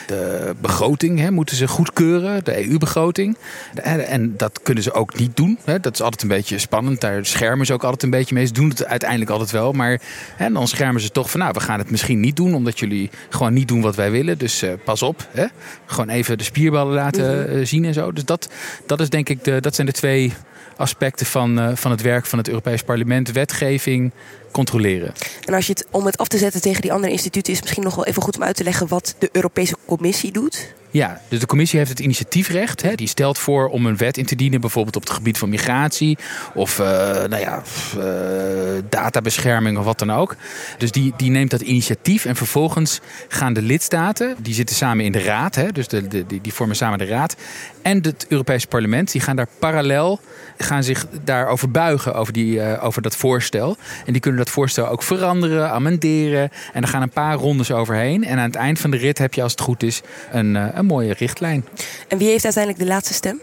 de 0.06 0.55
begroting 0.61 1.19
hè, 1.19 1.31
moeten 1.31 1.56
ze 1.56 1.69
goedkeuren, 1.69 2.44
de 2.44 2.69
EU-begroting. 2.69 3.37
En, 3.75 4.06
en 4.06 4.37
dat 4.37 4.61
kunnen 4.62 4.82
ze 4.82 4.93
ook 4.93 5.19
niet 5.19 5.37
doen. 5.37 5.58
Hè. 5.64 5.81
Dat 5.81 5.94
is 5.94 6.02
altijd 6.02 6.23
een 6.23 6.29
beetje 6.29 6.58
spannend. 6.58 7.00
Daar 7.00 7.26
schermen 7.26 7.67
ze 7.67 7.73
ook 7.73 7.84
altijd 7.84 8.02
een 8.02 8.11
beetje 8.11 8.34
mee. 8.34 8.46
Ze 8.46 8.52
doen 8.52 8.69
het 8.69 8.84
uiteindelijk 8.84 9.31
altijd 9.31 9.50
wel. 9.50 9.73
Maar 9.73 10.00
hè, 10.37 10.52
dan 10.52 10.69
schermen 10.69 11.00
ze 11.00 11.11
toch 11.11 11.31
van, 11.31 11.40
nou, 11.40 11.52
we 11.52 11.61
gaan 11.61 11.79
het 11.79 11.90
misschien 11.90 12.20
niet 12.20 12.37
doen, 12.37 12.55
omdat 12.55 12.79
jullie 12.79 13.11
gewoon 13.29 13.52
niet 13.52 13.69
doen 13.69 13.81
wat 13.81 13.96
wij 13.96 14.11
willen. 14.11 14.38
Dus 14.38 14.62
eh, 14.62 14.73
pas 14.84 15.02
op. 15.02 15.26
Hè. 15.31 15.46
Gewoon 15.87 16.08
even 16.08 16.38
de 16.38 16.44
spierballen 16.44 16.94
laten 16.94 17.49
eh, 17.49 17.67
zien 17.67 17.84
en 17.84 17.94
zo. 17.94 18.12
Dus 18.12 18.22
dat, 18.25 18.49
dat, 18.87 19.01
is 19.01 19.09
denk 19.09 19.29
ik 19.29 19.45
de, 19.45 19.61
dat 19.61 19.75
zijn 19.75 19.87
de 19.87 19.93
twee 19.93 20.33
aspecten 20.77 21.27
van, 21.27 21.59
eh, 21.59 21.71
van 21.75 21.91
het 21.91 22.03
werk 22.03 22.27
van 22.27 22.39
het 22.39 22.49
Europees 22.49 22.82
Parlement: 22.82 23.32
wetgeving, 23.32 24.13
controleren. 24.53 25.13
En 25.44 25.55
als 25.55 25.67
je 25.67 25.73
het 25.73 25.87
om 25.91 26.06
het 26.06 26.17
af 26.17 26.29
te 26.29 26.39
zetten 26.39 26.61
tegen 26.61 26.82
die 26.82 26.93
andere 26.93 27.13
instituten, 27.13 27.53
is 27.53 27.59
het 27.59 27.65
misschien 27.65 27.85
nog 27.85 27.94
wel 27.94 28.06
even 28.06 28.23
goed 28.23 28.37
om 28.37 28.43
uit 28.43 28.56
te 28.56 28.65
leggen 28.65 28.89
wat 28.89 29.15
de 29.19 29.29
Europese 29.32 29.77
Commissie 29.87 30.32
doet. 30.32 30.75
Ja, 30.93 31.21
dus 31.29 31.41
de 31.41 31.47
commissie 31.47 31.79
heeft 31.79 31.91
het 31.91 32.01
initiatiefrecht. 32.01 32.82
Hè. 32.82 32.94
Die 32.94 33.06
stelt 33.09 33.39
voor 33.39 33.69
om 33.69 33.87
een 33.87 33.97
wet 33.97 34.17
in 34.17 34.27
te 34.27 34.37
dienen, 34.37 34.61
bijvoorbeeld 34.61 34.97
op 34.97 35.03
het 35.03 35.11
gebied 35.11 35.39
van 35.39 35.49
migratie 35.49 36.19
of 36.55 36.79
eh, 36.79 36.87
nou 37.25 37.37
ja, 37.37 37.63
eh, 37.99 38.82
databescherming 38.89 39.79
of 39.79 39.85
wat 39.85 39.99
dan 39.99 40.13
ook. 40.13 40.37
Dus 40.79 40.91
die, 40.91 41.13
die 41.17 41.31
neemt 41.31 41.51
dat 41.51 41.61
initiatief 41.61 42.25
en 42.25 42.37
vervolgens 42.37 43.01
gaan 43.29 43.53
de 43.53 43.63
lidstaten, 43.63 44.37
die 44.39 44.55
zitten 44.55 44.77
samen 44.77 45.05
in 45.05 45.13
de 45.13 45.23
raad, 45.23 45.55
hè, 45.55 45.73
dus 45.73 45.89
de, 45.89 46.09
de, 46.09 46.27
die, 46.27 46.41
die 46.41 46.55
vormen 46.55 46.77
samen 46.77 46.99
de 46.99 47.05
raad, 47.05 47.37
en 47.82 48.03
het 48.03 48.27
Europese 48.29 48.67
parlement, 48.67 49.13
die 49.13 49.21
gaan 49.21 49.37
daar 49.37 49.49
parallel, 49.59 50.21
gaan 50.56 50.85
zich 50.85 51.06
daarover 51.25 51.71
buigen, 51.71 52.15
over, 52.15 52.32
die, 52.32 52.61
eh, 52.61 52.85
over 52.85 53.03
dat 53.03 53.17
voorstel. 53.17 53.77
En 54.06 54.13
die 54.13 54.21
kunnen 54.21 54.41
dat 54.41 54.51
voorstel 54.51 54.89
ook 54.89 55.03
veranderen, 55.03 55.71
amenderen. 55.71 56.51
En 56.73 56.82
er 56.82 56.89
gaan 56.89 57.03
een 57.03 57.11
paar 57.11 57.37
rondes 57.37 57.73
overheen. 57.73 58.25
En 58.25 58.39
aan 58.39 58.47
het 58.47 58.55
eind 58.55 58.79
van 58.79 58.91
de 58.91 58.97
rit 58.97 59.19
heb 59.19 59.35
je, 59.35 59.43
als 59.43 59.53
het 59.53 59.61
goed 59.61 59.82
is, 59.82 60.03
een, 60.32 60.56
eh, 60.56 60.67
een 60.73 60.87
mooie 60.87 61.13
richtlijn. 61.13 61.65
En 62.09 62.19
wie 62.19 62.29
heeft 62.29 62.44
uiteindelijk 62.44 62.85
de 62.85 62.91
laatste 62.91 63.15
stem? 63.15 63.41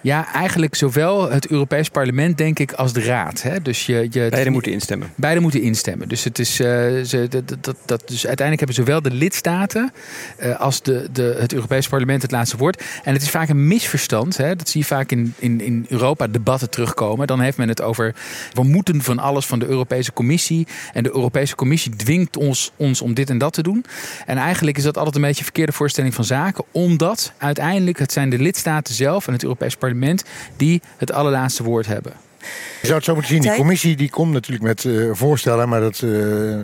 Ja, 0.00 0.32
eigenlijk 0.32 0.74
zowel 0.74 1.30
het 1.30 1.46
Europees 1.46 1.88
Parlement, 1.88 2.38
denk 2.38 2.58
ik, 2.58 2.72
als 2.72 2.92
de 2.92 3.02
Raad. 3.02 3.42
Hè? 3.42 3.62
Dus 3.62 3.86
je, 3.86 4.08
je, 4.10 4.26
Beiden 4.30 4.52
moeten 4.52 4.72
instemmen. 4.72 5.12
Beide 5.14 5.40
moeten 5.40 5.60
instemmen. 5.60 6.08
Dus, 6.08 6.24
het 6.24 6.38
is, 6.38 6.60
eh, 6.60 6.66
ze, 7.02 7.26
dat, 7.28 7.56
dat, 7.60 7.76
dat, 7.84 8.02
dus 8.06 8.26
uiteindelijk 8.26 8.58
hebben 8.58 8.84
zowel 8.86 9.02
de 9.02 9.10
lidstaten 9.10 9.92
eh, 10.36 10.60
als 10.60 10.82
de, 10.82 11.08
de, 11.12 11.36
het 11.38 11.52
Europees 11.52 11.88
Parlement 11.88 12.22
het 12.22 12.30
laatste 12.30 12.56
woord. 12.56 12.82
En 13.04 13.12
het 13.12 13.22
is 13.22 13.30
vaak 13.30 13.48
een 13.48 13.66
misverstand. 13.66 14.36
Hè? 14.36 14.56
Dat 14.56 14.68
zie 14.68 14.80
je 14.80 14.86
vaak 14.86 15.10
in, 15.10 15.34
in, 15.38 15.60
in 15.60 15.86
Europa 15.88 16.26
debatten 16.26 16.70
terugkomen. 16.70 17.26
Dan 17.26 17.40
heeft 17.40 17.56
men 17.56 17.68
het 17.68 17.82
over 17.82 18.14
we 18.52 18.62
moeten 18.62 19.02
van 19.02 19.18
alles 19.18 19.46
van 19.46 19.58
de 19.58 19.66
Europese 19.66 20.12
Commissie. 20.12 20.66
En 20.92 21.02
de 21.02 21.14
Europese 21.14 21.54
Commissie 21.54 21.96
dwingt 21.96 22.36
ons, 22.36 22.72
ons 22.76 23.00
om 23.00 23.14
dit 23.14 23.30
en 23.30 23.38
dat 23.38 23.52
te 23.52 23.62
doen. 23.62 23.84
En 24.26 24.36
eigenlijk 24.36 24.76
is 24.76 24.84
dat 24.84 24.96
altijd 24.96 25.14
een 25.14 25.20
beetje 25.20 25.38
een 25.38 25.44
verkeerde 25.44 25.72
voorstelling 25.72 26.14
van 26.14 26.24
zaken. 26.24 26.64
Omdat 26.72 27.32
uiteindelijk 27.38 27.98
het 27.98 28.12
zijn 28.12 28.30
de 28.30 28.38
lidstaten 28.38 28.94
zelf 28.94 29.26
en 29.26 29.32
het 29.32 29.42
Europees 29.42 29.76
Parlement 29.76 29.85
Die 30.56 30.82
het 30.96 31.12
allerlaatste 31.12 31.62
woord 31.62 31.86
hebben. 31.86 32.25
Je 32.86 32.92
zou 32.92 32.96
het 32.96 33.04
zo 33.04 33.14
moeten 33.14 33.32
zien. 33.32 33.42
Die 33.42 33.54
commissie 33.54 33.96
die 33.96 34.10
komt 34.10 34.32
natuurlijk 34.32 34.64
met 34.64 34.84
uh, 34.84 35.10
voorstellen, 35.12 35.68
maar 35.68 35.80
dat 35.80 36.00
uh, 36.04 36.56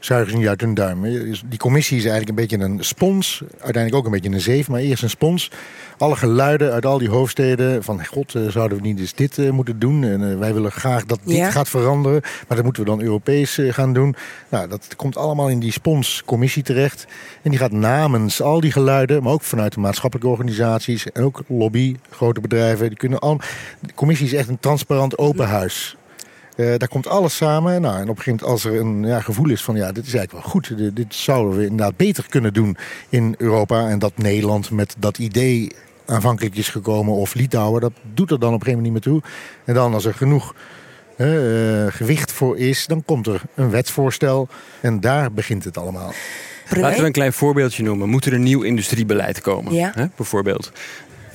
zuigen 0.00 0.30
ze 0.30 0.36
niet 0.36 0.48
uit 0.48 0.60
hun 0.60 0.74
duim. 0.74 1.02
Die 1.46 1.58
commissie 1.58 1.96
is 1.96 2.04
eigenlijk 2.04 2.28
een 2.28 2.46
beetje 2.46 2.64
een 2.64 2.84
spons. 2.84 3.42
Uiteindelijk 3.50 3.94
ook 3.94 4.04
een 4.04 4.20
beetje 4.20 4.30
een 4.30 4.40
zeef, 4.40 4.68
maar 4.68 4.80
eerst 4.80 5.02
een 5.02 5.10
spons. 5.10 5.50
Alle 5.98 6.16
geluiden 6.16 6.72
uit 6.72 6.86
al 6.86 6.98
die 6.98 7.08
hoofdsteden 7.08 7.84
van 7.84 8.06
god, 8.06 8.34
uh, 8.34 8.48
zouden 8.48 8.78
we 8.78 8.86
niet 8.86 8.98
eens 8.98 9.14
dit 9.14 9.52
moeten 9.52 9.78
doen? 9.78 10.04
En 10.04 10.38
wij 10.38 10.54
willen 10.54 10.72
graag 10.72 11.04
dat 11.04 11.18
dit 11.24 11.36
ja. 11.36 11.50
gaat 11.50 11.68
veranderen, 11.68 12.20
maar 12.22 12.56
dat 12.56 12.64
moeten 12.64 12.82
we 12.82 12.88
dan 12.88 13.00
Europees 13.00 13.58
gaan 13.68 13.92
doen. 13.92 14.16
Nou, 14.48 14.68
dat 14.68 14.96
komt 14.96 15.16
allemaal 15.16 15.48
in 15.48 15.58
die 15.58 15.72
sponscommissie 15.72 16.62
terecht. 16.62 17.06
En 17.42 17.50
die 17.50 17.58
gaat 17.58 17.72
namens 17.72 18.42
al 18.42 18.60
die 18.60 18.72
geluiden, 18.72 19.22
maar 19.22 19.32
ook 19.32 19.42
vanuit 19.42 19.72
de 19.72 19.80
maatschappelijke 19.80 20.30
organisaties 20.30 21.12
en 21.12 21.22
ook 21.22 21.42
lobby, 21.46 21.96
grote 22.10 22.40
bedrijven, 22.40 22.88
die 22.88 22.98
kunnen 22.98 23.18
al. 23.18 23.40
De 23.80 23.94
commissie 23.94 24.26
is 24.26 24.32
echt 24.32 24.48
een 24.48 24.60
transparant 24.60 25.18
open 25.18 25.46
huis. 25.46 25.65
Uh, 26.56 26.74
daar 26.76 26.88
komt 26.88 27.06
alles 27.06 27.36
samen. 27.36 27.80
Nou, 27.80 27.96
en 27.96 28.08
op 28.08 28.16
een 28.16 28.22
gegeven 28.22 28.46
moment 28.46 28.64
als 28.64 28.64
er 28.64 28.80
een 28.80 29.06
ja, 29.06 29.20
gevoel 29.20 29.50
is 29.50 29.62
van... 29.62 29.76
ja, 29.76 29.92
dit 29.92 30.06
is 30.06 30.14
eigenlijk 30.14 30.44
wel 30.44 30.52
goed. 30.52 30.78
Dit, 30.78 30.96
dit, 30.96 31.14
zouden 31.14 31.56
we 31.56 31.62
inderdaad 31.62 31.96
beter 31.96 32.26
kunnen 32.28 32.52
doen 32.52 32.76
in 33.08 33.34
Europa. 33.38 33.88
En 33.88 33.98
dat 33.98 34.12
Nederland 34.16 34.70
met 34.70 34.94
dat 34.98 35.18
idee 35.18 35.72
aanvankelijk 36.06 36.56
is 36.56 36.68
gekomen... 36.68 37.14
of 37.14 37.34
Litouwen, 37.34 37.80
dat 37.80 37.92
doet 38.14 38.30
er 38.30 38.38
dan 38.38 38.54
op 38.54 38.60
een 38.60 38.66
gegeven 38.66 38.82
moment 38.82 39.04
niet 39.04 39.14
meer 39.14 39.20
toe. 39.20 39.30
En 39.64 39.74
dan 39.74 39.94
als 39.94 40.04
er 40.04 40.14
genoeg 40.14 40.54
uh, 41.16 41.86
gewicht 41.88 42.32
voor 42.32 42.58
is... 42.58 42.86
dan 42.86 43.04
komt 43.04 43.26
er 43.26 43.42
een 43.54 43.70
wetsvoorstel. 43.70 44.48
En 44.80 45.00
daar 45.00 45.32
begint 45.32 45.64
het 45.64 45.78
allemaal. 45.78 46.12
Laten 46.70 47.00
we 47.00 47.06
een 47.06 47.12
klein 47.12 47.32
voorbeeldje 47.32 47.82
noemen. 47.82 48.08
Moet 48.08 48.24
er 48.24 48.32
een 48.32 48.42
nieuw 48.42 48.62
industriebeleid 48.62 49.40
komen? 49.40 49.74
Ja. 49.74 49.92
Hè, 49.94 50.06
bijvoorbeeld. 50.16 50.72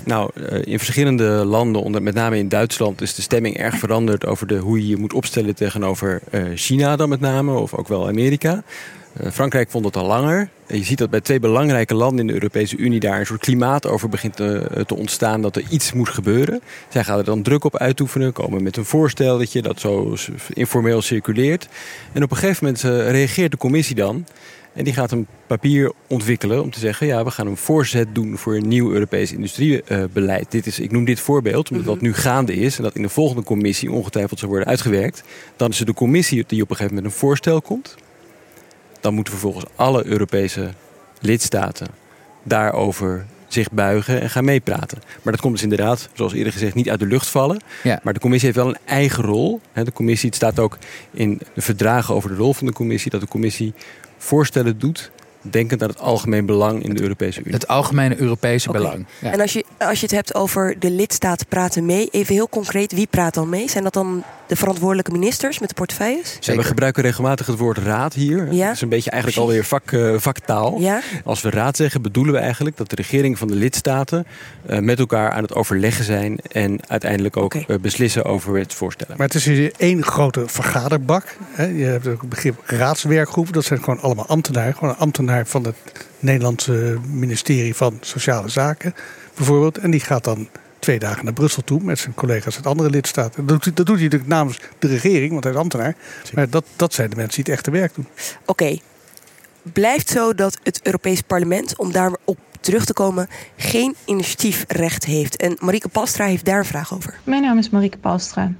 Nou, 0.05 0.29
eh, 0.33 0.61
in 0.63 0.77
verschillende 0.77 1.25
landen, 1.25 2.03
met 2.03 2.13
name 2.13 2.37
in 2.37 2.49
Duitsland, 2.49 3.01
is 3.01 3.15
de 3.15 3.21
stemming 3.21 3.57
erg 3.57 3.75
veranderd 3.75 4.25
over 4.25 4.47
de, 4.47 4.57
hoe 4.57 4.81
je 4.81 4.87
je 4.87 4.97
moet 4.97 5.13
opstellen 5.13 5.55
tegenover 5.55 6.21
eh, 6.31 6.43
China 6.55 6.95
dan 6.95 7.09
met 7.09 7.19
name, 7.19 7.53
of 7.53 7.73
ook 7.73 7.87
wel 7.87 8.07
Amerika. 8.07 8.63
Eh, 9.13 9.31
Frankrijk 9.31 9.69
vond 9.69 9.85
het 9.85 9.95
al 9.95 10.05
langer. 10.05 10.49
Je 10.67 10.83
ziet 10.83 10.97
dat 10.97 11.09
bij 11.09 11.21
twee 11.21 11.39
belangrijke 11.39 11.95
landen 11.95 12.19
in 12.19 12.27
de 12.27 12.33
Europese 12.33 12.77
Unie 12.77 12.99
daar 12.99 13.19
een 13.19 13.25
soort 13.25 13.39
klimaat 13.39 13.87
over 13.87 14.09
begint 14.09 14.35
te, 14.35 14.83
te, 14.85 14.95
ontstaan 14.95 15.41
dat 15.41 15.55
er 15.55 15.63
iets 15.69 15.93
moet 15.93 16.09
gebeuren. 16.09 16.61
Zij 16.89 17.03
gaan 17.03 17.17
er 17.17 17.23
dan 17.23 17.41
druk 17.41 17.63
op 17.63 17.77
uitoefenen, 17.77 18.33
komen 18.33 18.63
met 18.63 18.77
een 18.77 18.85
voorstelletje 18.85 19.61
dat 19.61 19.79
zo 19.79 20.15
informeel 20.53 21.01
circuleert. 21.01 21.67
En 22.11 22.23
op 22.23 22.31
een 22.31 22.37
gegeven 22.37 22.65
moment 22.65 22.83
reageert 23.11 23.51
de 23.51 23.57
commissie 23.57 23.95
dan 23.95 24.25
en 24.73 24.83
die 24.83 24.93
gaat 24.93 25.11
een 25.11 25.27
papier 25.47 25.91
ontwikkelen 26.07 26.61
om 26.61 26.71
te 26.71 26.79
zeggen: 26.79 27.07
ja, 27.07 27.23
we 27.23 27.31
gaan 27.31 27.47
een 27.47 27.57
voorzet 27.57 28.15
doen 28.15 28.37
voor 28.37 28.55
een 28.55 28.67
nieuw 28.67 28.91
Europees 28.91 29.31
industriebeleid. 29.31 30.51
dit 30.51 30.65
is, 30.65 30.79
ik 30.79 30.91
noem 30.91 31.05
dit 31.05 31.19
voorbeeld, 31.19 31.69
omdat 31.69 31.85
dat 31.85 31.95
mhm. 31.95 32.05
nu 32.05 32.13
gaande 32.13 32.55
is 32.55 32.77
en 32.77 32.83
dat 32.83 32.95
in 32.95 33.01
de 33.01 33.09
volgende 33.09 33.43
commissie 33.43 33.91
ongetwijfeld 33.91 34.39
zal 34.39 34.49
worden 34.49 34.67
uitgewerkt. 34.67 35.23
Dan 35.55 35.69
is 35.69 35.77
het 35.77 35.87
de 35.87 35.93
commissie 35.93 36.43
die 36.47 36.61
op 36.61 36.69
een 36.69 36.75
gegeven 36.75 36.95
moment 36.95 37.13
een 37.13 37.19
voorstel 37.19 37.61
komt. 37.61 37.95
Dan 38.99 39.13
moeten 39.13 39.33
vervolgens 39.33 39.65
alle 39.75 40.05
Europese 40.05 40.69
lidstaten 41.19 41.87
daarover 42.43 43.25
zich 43.47 43.71
buigen 43.71 44.21
en 44.21 44.29
gaan 44.29 44.45
meepraten. 44.45 45.01
Maar 45.21 45.33
dat 45.33 45.41
komt 45.41 45.53
dus 45.53 45.63
inderdaad, 45.63 46.09
zoals 46.13 46.33
eerder 46.33 46.53
gezegd, 46.53 46.75
niet 46.75 46.89
uit 46.89 46.99
de 46.99 47.05
lucht 47.05 47.27
vallen. 47.27 47.61
Ja. 47.83 47.99
Maar 48.03 48.13
de 48.13 48.19
commissie 48.19 48.49
heeft 48.49 48.63
wel 48.63 48.73
een 48.73 48.81
eigen 48.85 49.23
rol. 49.23 49.61
De 49.73 49.91
commissie, 49.93 50.27
het 50.27 50.37
staat 50.37 50.59
ook 50.59 50.77
in 51.11 51.41
de 51.53 51.61
verdragen 51.61 52.15
over 52.15 52.29
de 52.29 52.35
rol 52.35 52.53
van 52.53 52.67
de 52.67 52.73
commissie, 52.73 53.11
dat 53.11 53.21
de 53.21 53.27
commissie 53.27 53.73
voorstellen 54.23 54.79
doet 54.79 55.11
denkend 55.41 55.83
aan 55.83 55.89
het 55.89 55.99
algemeen 55.99 56.45
belang 56.45 56.83
in 56.83 56.93
de 56.93 57.01
Europese 57.01 57.39
Unie. 57.39 57.53
Het 57.53 57.67
algemene 57.67 58.17
Europese 58.17 58.71
belang. 58.71 59.05
Ja. 59.19 59.31
En 59.31 59.39
als 59.39 59.53
je, 59.53 59.65
als 59.77 59.99
je 59.99 60.05
het 60.05 60.15
hebt 60.15 60.35
over 60.35 60.75
de 60.79 60.91
lidstaten 60.91 61.47
praten 61.47 61.85
mee, 61.85 62.07
even 62.11 62.33
heel 62.33 62.49
concreet, 62.49 62.91
wie 62.91 63.07
praat 63.07 63.33
dan 63.33 63.49
mee? 63.49 63.69
Zijn 63.69 63.83
dat 63.83 63.93
dan 63.93 64.23
de 64.51 64.57
verantwoordelijke 64.57 65.11
ministers 65.11 65.59
met 65.59 65.69
de 65.69 65.75
portefeuilles? 65.75 66.37
Ja, 66.39 66.55
we 66.55 66.63
gebruiken 66.63 67.03
regelmatig 67.03 67.45
het 67.45 67.57
woord 67.57 67.77
raad 67.77 68.13
hier. 68.13 68.53
Ja. 68.53 68.65
Dat 68.65 68.75
is 68.75 68.81
een 68.81 68.89
beetje 68.89 69.09
eigenlijk 69.09 69.41
alweer 69.41 69.65
vak, 69.65 69.91
uh, 69.91 70.17
vaktaal. 70.17 70.79
Ja. 70.79 71.01
Als 71.23 71.41
we 71.41 71.49
raad 71.49 71.75
zeggen, 71.75 72.01
bedoelen 72.01 72.33
we 72.33 72.39
eigenlijk 72.39 72.77
dat 72.77 72.89
de 72.89 72.95
regering 72.95 73.37
van 73.37 73.47
de 73.47 73.55
lidstaten 73.55 74.25
uh, 74.69 74.79
met 74.79 74.99
elkaar 74.99 75.31
aan 75.31 75.41
het 75.41 75.53
overleggen 75.53 76.05
zijn 76.05 76.39
en 76.51 76.79
uiteindelijk 76.87 77.37
ook 77.37 77.43
okay. 77.43 77.65
uh, 77.67 77.77
beslissen 77.77 78.25
over 78.25 78.57
het 78.57 78.73
voorstellen. 78.73 79.17
Maar 79.17 79.27
het 79.27 79.35
is 79.35 79.45
hier 79.45 79.71
één 79.77 80.03
grote 80.03 80.43
vergaderbak. 80.47 81.37
Hè? 81.51 81.65
Je 81.65 81.85
hebt 81.85 82.07
ook 82.07 82.21
het 82.21 82.29
begrip 82.29 82.61
raadswerkgroep. 82.65 83.53
Dat 83.53 83.65
zijn 83.65 83.83
gewoon 83.83 84.01
allemaal 84.01 84.27
ambtenaren. 84.27 84.73
Gewoon 84.73 84.89
een 84.89 84.99
ambtenaar 84.99 85.45
van 85.45 85.65
het 85.65 85.75
Nederlandse 86.19 86.97
ministerie 87.07 87.75
van 87.75 87.97
Sociale 88.01 88.49
Zaken 88.49 88.95
bijvoorbeeld. 89.35 89.77
En 89.77 89.91
die 89.91 89.99
gaat 89.99 90.23
dan 90.23 90.47
twee 90.81 90.99
dagen 90.99 91.23
naar 91.23 91.33
Brussel 91.33 91.63
toe 91.63 91.83
met 91.83 91.99
zijn 91.99 92.13
collega's 92.13 92.55
uit 92.55 92.65
andere 92.65 92.89
lidstaten. 92.89 93.45
Dat 93.45 93.63
doet, 93.63 93.75
dat 93.77 93.85
doet 93.85 93.95
hij 93.95 94.03
natuurlijk 94.03 94.31
namens 94.31 94.59
de 94.79 94.87
regering, 94.87 95.31
want 95.31 95.43
hij 95.43 95.53
is 95.53 95.59
ambtenaar. 95.59 95.95
Maar 96.33 96.49
dat, 96.49 96.65
dat 96.75 96.93
zijn 96.93 97.09
de 97.09 97.15
mensen 97.15 97.43
die 97.43 97.53
het 97.53 97.53
echte 97.53 97.79
werk 97.79 97.95
doen. 97.95 98.07
Oké, 98.41 98.51
okay. 98.51 98.81
blijft 99.61 100.09
zo 100.09 100.33
dat 100.33 100.57
het 100.63 100.79
Europees 100.83 101.21
Parlement, 101.21 101.77
om 101.77 101.91
daarop 101.91 102.39
terug 102.59 102.85
te 102.85 102.93
komen, 102.93 103.27
geen 103.57 103.95
initiatiefrecht 104.05 105.05
heeft. 105.05 105.35
En 105.35 105.57
Marieke 105.59 105.89
Palstra 105.89 106.25
heeft 106.25 106.45
daar 106.45 106.59
een 106.59 106.65
vraag 106.65 106.93
over. 106.93 107.19
Mijn 107.23 107.41
naam 107.41 107.57
is 107.57 107.69
Marieke 107.69 107.97
Palstra. 107.97 108.51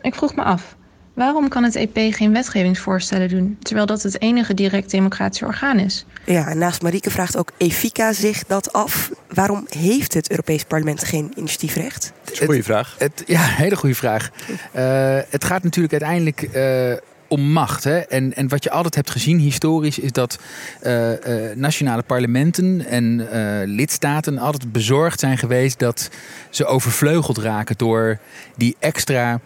Ik 0.00 0.14
vroeg 0.14 0.34
me 0.34 0.42
af, 0.42 0.76
Waarom 1.14 1.48
kan 1.48 1.62
het 1.64 1.74
EP 1.74 2.14
geen 2.14 2.32
wetgevingsvoorstellen 2.32 3.28
doen, 3.28 3.56
terwijl 3.62 3.86
dat 3.86 4.02
het 4.02 4.20
enige 4.20 4.54
direct 4.54 4.90
democratische 4.90 5.44
orgaan 5.44 5.78
is? 5.78 6.06
Ja, 6.24 6.46
en 6.48 6.58
naast 6.58 6.82
Marieke 6.82 7.10
vraagt 7.10 7.36
ook 7.36 7.50
Efika 7.56 8.12
zich 8.12 8.44
dat 8.46 8.72
af. 8.72 9.10
Waarom 9.28 9.66
heeft 9.68 10.14
het 10.14 10.30
Europees 10.30 10.64
Parlement 10.64 11.04
geen 11.04 11.32
initiatiefrecht? 11.36 12.12
Dat 12.24 12.32
is 12.32 12.40
een 12.40 12.46
goede 12.46 12.62
vraag. 12.62 12.94
Het, 12.98 13.22
ja, 13.26 13.40
hele 13.40 13.76
goede 13.76 13.94
vraag. 13.94 14.30
Uh, 14.76 15.18
het 15.28 15.44
gaat 15.44 15.62
natuurlijk 15.62 15.92
uiteindelijk. 15.92 16.48
Uh, 16.54 16.96
om 17.28 17.40
macht. 17.40 17.84
Hè? 17.84 17.98
En, 17.98 18.34
en 18.34 18.48
wat 18.48 18.64
je 18.64 18.70
altijd 18.70 18.94
hebt 18.94 19.10
gezien 19.10 19.38
historisch 19.38 19.98
is 19.98 20.12
dat 20.12 20.38
uh, 20.82 21.10
uh, 21.10 21.16
nationale 21.54 22.02
parlementen 22.02 22.86
en 22.86 23.04
uh, 23.04 23.28
lidstaten 23.64 24.38
altijd 24.38 24.72
bezorgd 24.72 25.20
zijn 25.20 25.38
geweest 25.38 25.78
dat 25.78 26.10
ze 26.50 26.64
overvleugeld 26.64 27.38
raken 27.38 27.76
door 27.76 28.18
die 28.56 28.76
extra 28.78 29.40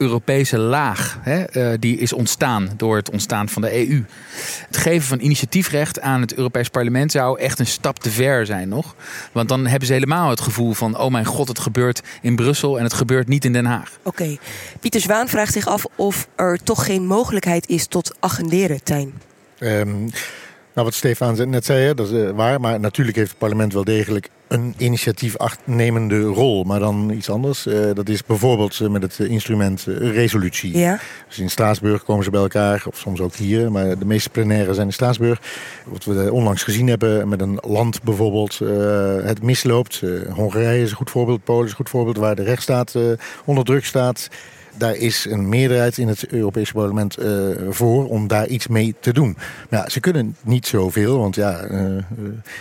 Europese 0.00 0.58
laag 0.58 1.18
hè, 1.20 1.72
uh, 1.72 1.78
die 1.80 1.98
is 1.98 2.12
ontstaan 2.12 2.70
door 2.76 2.96
het 2.96 3.10
ontstaan 3.10 3.48
van 3.48 3.62
de 3.62 3.88
EU. 3.88 4.04
Het 4.66 4.76
geven 4.76 5.08
van 5.08 5.20
initiatiefrecht 5.20 6.00
aan 6.00 6.20
het 6.20 6.34
Europees 6.34 6.68
Parlement 6.68 7.12
zou 7.12 7.40
echt 7.40 7.58
een 7.58 7.66
stap 7.66 7.98
te 7.98 8.10
ver 8.10 8.46
zijn 8.46 8.68
nog. 8.68 8.94
Want 9.32 9.48
dan 9.48 9.66
hebben 9.66 9.86
ze 9.86 9.92
helemaal 9.92 10.30
het 10.30 10.40
gevoel 10.40 10.72
van: 10.72 10.98
oh 10.98 11.10
mijn 11.10 11.24
god, 11.24 11.48
het 11.48 11.58
gebeurt 11.58 12.02
in 12.22 12.36
Brussel 12.36 12.78
en 12.78 12.84
het 12.84 12.92
gebeurt 12.92 13.28
niet 13.28 13.44
in 13.44 13.52
Den 13.52 13.64
Haag. 13.64 13.98
Oké. 14.02 14.22
Okay. 14.22 14.38
Pieter 14.80 15.00
Zwaan 15.00 15.28
vraagt 15.28 15.52
zich 15.52 15.68
af 15.68 15.86
of 15.96 16.28
er 16.36 16.62
toch 16.62 16.84
geen 16.84 17.06
mogelijkheid 17.06 17.68
is 17.68 17.86
tot 17.86 18.16
agenderen, 18.20 18.82
Tijn. 18.82 19.12
Um, 19.58 20.10
nou, 20.74 20.86
wat 20.86 20.94
Stefan 20.94 21.50
net 21.50 21.64
zei, 21.64 21.94
dat 21.94 22.06
is 22.06 22.12
uh, 22.12 22.30
waar. 22.30 22.60
Maar 22.60 22.80
natuurlijk 22.80 23.16
heeft 23.16 23.30
het 23.30 23.38
parlement 23.38 23.72
wel 23.72 23.84
degelijk 23.84 24.28
een 24.48 24.74
initiatiefnemende 24.76 26.22
rol. 26.22 26.64
Maar 26.64 26.80
dan 26.80 27.10
iets 27.10 27.30
anders. 27.30 27.66
Uh, 27.66 27.94
dat 27.94 28.08
is 28.08 28.24
bijvoorbeeld 28.24 28.80
uh, 28.80 28.88
met 28.88 29.02
het 29.02 29.18
instrument 29.18 29.84
resolutie. 29.98 30.78
Ja. 30.78 30.98
Dus 31.28 31.38
in 31.38 31.50
Straatsburg 31.50 32.04
komen 32.04 32.24
ze 32.24 32.30
bij 32.30 32.40
elkaar. 32.40 32.82
Of 32.86 32.96
soms 32.96 33.20
ook 33.20 33.34
hier. 33.34 33.72
Maar 33.72 33.98
de 33.98 34.04
meeste 34.04 34.30
plenaire 34.30 34.74
zijn 34.74 34.86
in 34.86 34.92
Straatsburg. 34.92 35.40
Wat 35.86 36.04
we 36.04 36.32
onlangs 36.32 36.62
gezien 36.62 36.86
hebben 36.86 37.28
met 37.28 37.40
een 37.40 37.58
land 37.60 38.02
bijvoorbeeld 38.02 38.58
het 39.24 39.42
misloopt. 39.42 40.02
Hongarije 40.30 40.82
is 40.82 40.90
een 40.90 40.96
goed 40.96 41.10
voorbeeld. 41.10 41.44
Polen 41.44 41.64
is 41.64 41.70
een 41.70 41.76
goed 41.76 41.90
voorbeeld. 41.90 42.16
Waar 42.16 42.34
de 42.34 42.42
rechtsstaat 42.42 42.94
onder 43.44 43.64
druk 43.64 43.84
staat 43.84 44.28
daar 44.80 44.96
is 44.96 45.26
een 45.28 45.48
meerderheid 45.48 45.98
in 45.98 46.08
het 46.08 46.26
Europese 46.26 46.72
parlement 46.72 47.18
uh, 47.18 47.48
voor 47.68 48.08
om 48.08 48.28
daar 48.28 48.46
iets 48.46 48.66
mee 48.66 48.94
te 49.00 49.12
doen. 49.12 49.36
Maar 49.70 49.80
ja, 49.80 49.88
ze 49.88 50.00
kunnen 50.00 50.36
niet 50.42 50.66
zoveel, 50.66 51.18
want 51.18 51.34
ja, 51.34 51.64
uh, 51.70 51.80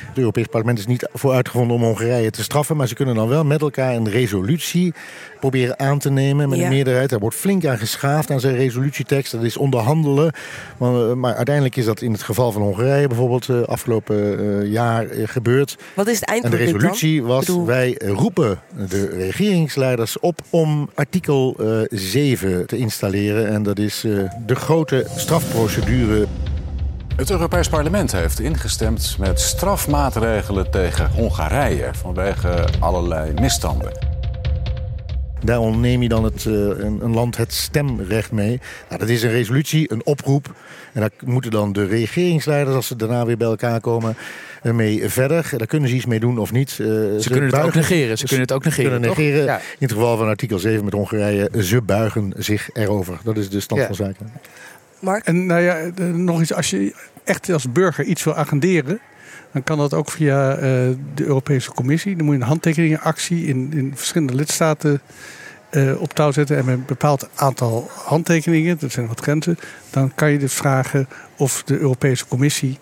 het 0.07 0.17
Europees 0.17 0.45
parlement 0.45 0.79
is 0.79 0.85
niet 0.85 1.09
voor 1.13 1.33
uitgevonden 1.33 1.75
om 1.75 1.83
Hongarije 1.83 2.31
te 2.31 2.43
straffen. 2.43 2.77
Maar 2.77 2.87
ze 2.87 2.95
kunnen 2.95 3.15
dan 3.15 3.27
wel 3.27 3.45
met 3.45 3.61
elkaar 3.61 3.95
een 3.95 4.09
resolutie 4.09 4.93
proberen 5.39 5.79
aan 5.79 5.99
te 5.99 6.09
nemen 6.09 6.49
met 6.49 6.57
ja. 6.57 6.63
een 6.63 6.69
meerderheid. 6.69 7.09
Daar 7.09 7.19
wordt 7.19 7.35
flink 7.35 7.65
aan 7.65 7.77
geschaafd 7.77 8.31
aan 8.31 8.39
zijn 8.39 8.55
resolutietekst. 8.55 9.31
Dat 9.31 9.43
is 9.43 9.57
onderhandelen. 9.57 10.33
Maar, 10.77 11.17
maar 11.17 11.35
uiteindelijk 11.35 11.75
is 11.75 11.85
dat 11.85 12.01
in 12.01 12.11
het 12.11 12.23
geval 12.23 12.51
van 12.51 12.61
Hongarije 12.61 13.07
bijvoorbeeld 13.07 13.67
afgelopen 13.67 14.43
uh, 14.43 14.71
jaar 14.71 15.07
gebeurd. 15.23 15.77
Wat 15.95 16.07
is 16.07 16.19
het 16.19 16.29
eindpunt 16.29 16.53
En 16.53 16.59
de 16.59 16.65
resolutie 16.65 17.23
was, 17.23 17.45
bedoel... 17.45 17.65
wij 17.65 18.01
roepen 18.05 18.59
de 18.89 19.05
regeringsleiders 19.05 20.19
op 20.19 20.41
om 20.49 20.89
artikel 20.95 21.57
7 21.89 22.67
te 22.67 22.77
installeren. 22.77 23.47
En 23.47 23.63
dat 23.63 23.79
is 23.79 24.03
uh, 24.05 24.29
de 24.45 24.55
grote 24.55 25.05
strafprocedure. 25.15 26.27
Het 27.19 27.29
Europees 27.29 27.69
Parlement 27.69 28.11
heeft 28.11 28.39
ingestemd 28.39 29.15
met 29.19 29.39
strafmaatregelen 29.39 30.71
tegen 30.71 31.09
Hongarije 31.11 31.89
vanwege 31.93 32.65
allerlei 32.79 33.33
misstanden. 33.33 34.18
Daar 35.43 35.59
ontneem 35.59 36.01
je 36.01 36.09
dan 36.09 36.23
het, 36.23 36.45
uh, 36.45 36.53
een, 36.53 36.99
een, 37.01 37.13
land 37.13 37.37
het 37.37 37.53
stemrecht 37.53 38.31
mee. 38.31 38.59
Nou, 38.87 38.99
dat 38.99 39.09
is 39.09 39.23
een 39.23 39.31
resolutie, 39.31 39.91
een 39.91 40.05
oproep. 40.05 40.53
En 40.93 41.01
daar 41.01 41.09
moeten 41.25 41.51
dan 41.51 41.73
de 41.73 41.85
regeringsleiders, 41.85 42.75
als 42.75 42.87
ze 42.87 42.95
daarna 42.95 43.25
weer 43.25 43.37
bij 43.37 43.47
elkaar 43.47 43.79
komen, 43.81 44.15
mee 44.63 45.09
verder. 45.09 45.51
Daar 45.57 45.67
kunnen 45.67 45.89
ze 45.89 45.95
iets 45.95 46.05
mee 46.05 46.19
doen 46.19 46.37
of 46.37 46.51
niet. 46.51 46.69
Uh, 46.69 46.87
ze, 46.87 47.17
ze, 47.19 47.29
kunnen 47.29 47.49
het 47.49 47.61
ook 47.61 47.73
negeren. 47.73 48.17
Ze 48.17 48.25
kunnen 48.25 48.45
het 48.45 48.51
ook 48.51 48.63
negeren. 48.63 48.91
Kunnen 48.91 49.09
negeren. 49.09 49.43
Ja. 49.43 49.57
In 49.57 49.63
het 49.79 49.91
geval 49.91 50.17
van 50.17 50.27
artikel 50.27 50.59
7 50.59 50.83
met 50.83 50.93
Hongarije, 50.93 51.49
ze 51.61 51.81
buigen 51.81 52.33
zich 52.37 52.69
erover. 52.73 53.19
Dat 53.23 53.37
is 53.37 53.49
de 53.49 53.59
stand 53.59 53.81
ja. 53.81 53.87
van 53.87 53.95
zaken. 53.95 54.31
Mark? 54.99 55.25
En 55.25 55.45
nou 55.45 55.61
ja, 55.61 55.91
nog 56.11 56.41
iets. 56.41 56.53
Als 56.53 56.69
je 56.69 56.93
echt 57.23 57.51
als 57.51 57.71
burger 57.71 58.05
iets 58.05 58.23
wil 58.23 58.35
agenderen, 58.35 58.99
dan 59.51 59.63
kan 59.63 59.77
dat 59.77 59.93
ook 59.93 60.11
via 60.11 60.55
uh, 60.55 60.61
de 61.13 61.25
Europese 61.25 61.71
Commissie. 61.71 62.15
Dan 62.15 62.25
moet 62.25 62.35
je 62.35 62.41
een 62.41 62.47
handtekeningenactie 62.47 63.45
in, 63.45 63.71
in 63.73 63.91
verschillende 63.95 64.35
lidstaten 64.35 65.01
uh, 65.71 66.01
op 66.01 66.13
touw 66.13 66.31
zetten. 66.31 66.57
En 66.57 66.65
met 66.65 66.75
een 66.75 66.85
bepaald 66.85 67.29
aantal 67.35 67.89
handtekeningen, 67.95 68.77
dat 68.79 68.91
zijn 68.91 69.07
wat 69.07 69.19
grenzen, 69.19 69.59
dan 69.89 70.15
kan 70.15 70.31
je 70.31 70.37
dus 70.37 70.53
vragen 70.53 71.07
of 71.37 71.63
de 71.63 71.77
Europese 71.77 72.27
Commissie 72.27 72.77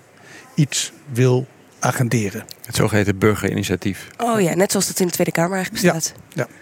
iets 0.55 0.91
wil 1.11 1.47
agenderen. 1.79 2.45
Het 2.65 2.75
zogeheten 2.75 3.17
burgerinitiatief. 3.17 4.07
Oh 4.17 4.41
ja, 4.41 4.55
net 4.55 4.71
zoals 4.71 4.87
dat 4.87 4.99
in 4.99 5.05
de 5.05 5.13
Tweede 5.13 5.31
Kamer 5.31 5.55
eigenlijk 5.55 5.83
bestaat. 5.83 6.13
Ja. 6.33 6.47
ja. 6.49 6.55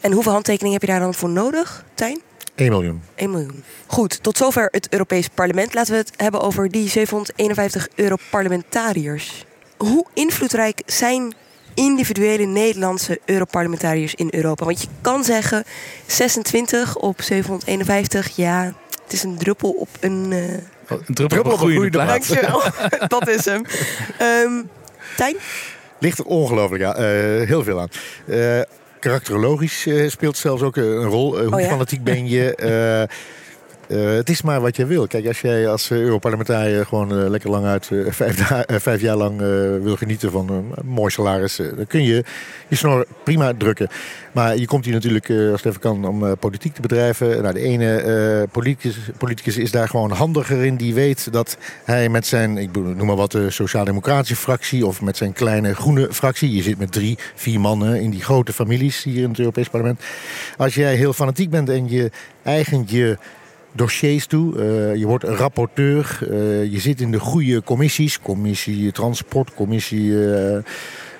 En 0.00 0.12
hoeveel 0.12 0.32
handtekeningen 0.32 0.78
heb 0.78 0.88
je 0.88 0.94
daar 0.94 1.00
dan 1.00 1.14
voor 1.14 1.30
nodig, 1.30 1.84
Tijn? 1.94 2.20
1 2.58 2.70
miljoen. 2.70 3.02
1 3.14 3.30
miljoen. 3.30 3.64
Goed, 3.86 4.22
tot 4.22 4.36
zover 4.36 4.68
het 4.70 4.92
Europees 4.92 5.28
Parlement. 5.28 5.74
Laten 5.74 5.92
we 5.92 5.98
het 5.98 6.12
hebben 6.16 6.40
over 6.40 6.68
die 6.68 6.88
751 6.88 7.88
Europarlementariërs. 7.94 9.44
Hoe 9.76 10.06
invloedrijk 10.14 10.82
zijn 10.86 11.34
individuele 11.74 12.44
Nederlandse 12.44 13.20
Europarlementariërs 13.24 14.14
in 14.14 14.28
Europa? 14.30 14.64
Want 14.64 14.80
je 14.80 14.88
kan 15.00 15.24
zeggen 15.24 15.64
26 16.06 16.96
op 16.96 17.22
751, 17.22 18.36
ja, 18.36 18.72
het 19.04 19.12
is 19.12 19.22
een 19.22 19.38
druppel 19.38 19.70
op 19.70 19.88
een... 20.00 20.26
Uh, 20.30 20.38
een 20.88 21.14
druppel, 21.14 21.40
op 21.40 21.46
een 21.46 21.58
goede 21.58 21.90
plaats. 21.90 22.28
dat 23.08 23.28
is 23.28 23.44
hem. 23.44 23.64
Um, 24.22 24.70
Tijn? 25.16 25.36
Ligt 25.98 26.18
er 26.18 26.24
ongelooflijk 26.24 26.82
ja, 26.82 26.98
uh, 26.98 27.46
heel 27.46 27.62
veel 27.62 27.80
aan. 27.80 27.88
Uh, 28.26 28.60
karakterologisch 29.08 29.86
uh, 29.86 30.08
speelt 30.08 30.36
zelfs 30.36 30.62
ook 30.62 30.76
een 30.76 31.04
rol. 31.04 31.38
hoe 31.38 31.54
oh, 31.54 31.60
ja? 31.60 31.68
fanatiek 31.68 32.04
ben 32.04 32.28
je? 32.28 32.54
Uh, 33.88 34.14
het 34.14 34.30
is 34.30 34.42
maar 34.42 34.60
wat 34.60 34.76
je 34.76 34.86
wil. 34.86 35.06
Kijk, 35.06 35.26
als 35.26 35.40
jij 35.40 35.68
als 35.68 35.90
uh, 35.90 35.98
Europarlementariër 35.98 36.86
gewoon 36.86 37.18
uh, 37.18 37.28
lekker 37.28 37.50
lang 37.50 37.64
uit 37.64 37.90
vijf, 38.08 38.64
vijf, 38.66 39.00
jaar 39.00 39.16
lang 39.16 39.38
wil 39.82 39.96
genieten 39.96 40.30
van 40.30 40.48
een 40.50 40.72
mooi 40.84 41.10
salaris, 41.10 41.56
dan 41.56 41.86
kun 41.86 42.04
je 42.04 42.24
je 42.68 42.76
snor 42.76 43.06
prima 43.24 43.52
drukken. 43.58 43.88
Maar 44.32 44.56
je 44.56 44.66
komt 44.66 44.84
hier 44.84 44.94
natuurlijk, 44.94 45.30
als 45.30 45.62
het 45.62 45.64
even 45.64 45.80
kan, 45.80 46.04
om 46.04 46.36
politiek 46.36 46.74
te 46.74 46.80
bedrijven. 46.80 47.42
Nou, 47.42 47.54
de 47.54 47.60
ene 47.60 48.46
politicus, 48.52 48.98
politicus 49.18 49.56
is 49.56 49.70
daar 49.70 49.88
gewoon 49.88 50.10
handiger 50.10 50.64
in. 50.64 50.76
Die 50.76 50.94
weet 50.94 51.32
dat 51.32 51.56
hij 51.84 52.08
met 52.08 52.26
zijn, 52.26 52.58
ik 52.58 52.72
noem 52.72 53.06
maar 53.06 53.16
wat, 53.16 53.32
de 53.32 53.50
Sociaal-Democratische 53.50 54.36
fractie 54.36 54.86
of 54.86 55.00
met 55.00 55.16
zijn 55.16 55.32
kleine 55.32 55.74
groene 55.74 56.08
fractie. 56.12 56.54
Je 56.54 56.62
zit 56.62 56.78
met 56.78 56.92
drie, 56.92 57.18
vier 57.34 57.60
mannen 57.60 58.00
in 58.00 58.10
die 58.10 58.22
grote 58.22 58.52
families 58.52 59.02
hier 59.02 59.22
in 59.22 59.28
het 59.28 59.38
Europees 59.38 59.68
Parlement. 59.68 60.00
Als 60.56 60.74
jij 60.74 60.94
heel 60.94 61.12
fanatiek 61.12 61.50
bent 61.50 61.68
en 61.68 61.88
je 61.88 62.10
eigen 62.42 62.84
je 62.86 63.18
dossiers 63.72 64.26
toe. 64.26 64.56
Uh, 64.56 64.96
je 64.96 65.06
wordt 65.06 65.24
rapporteur. 65.24 66.18
Uh, 66.22 66.64
je 66.64 66.78
zit 66.78 67.00
in 67.00 67.10
de 67.10 67.20
goede 67.20 67.62
commissies. 67.62 68.20
Commissie 68.20 68.92
transport, 68.92 69.54
commissie 69.54 70.10
uh, 70.10 70.58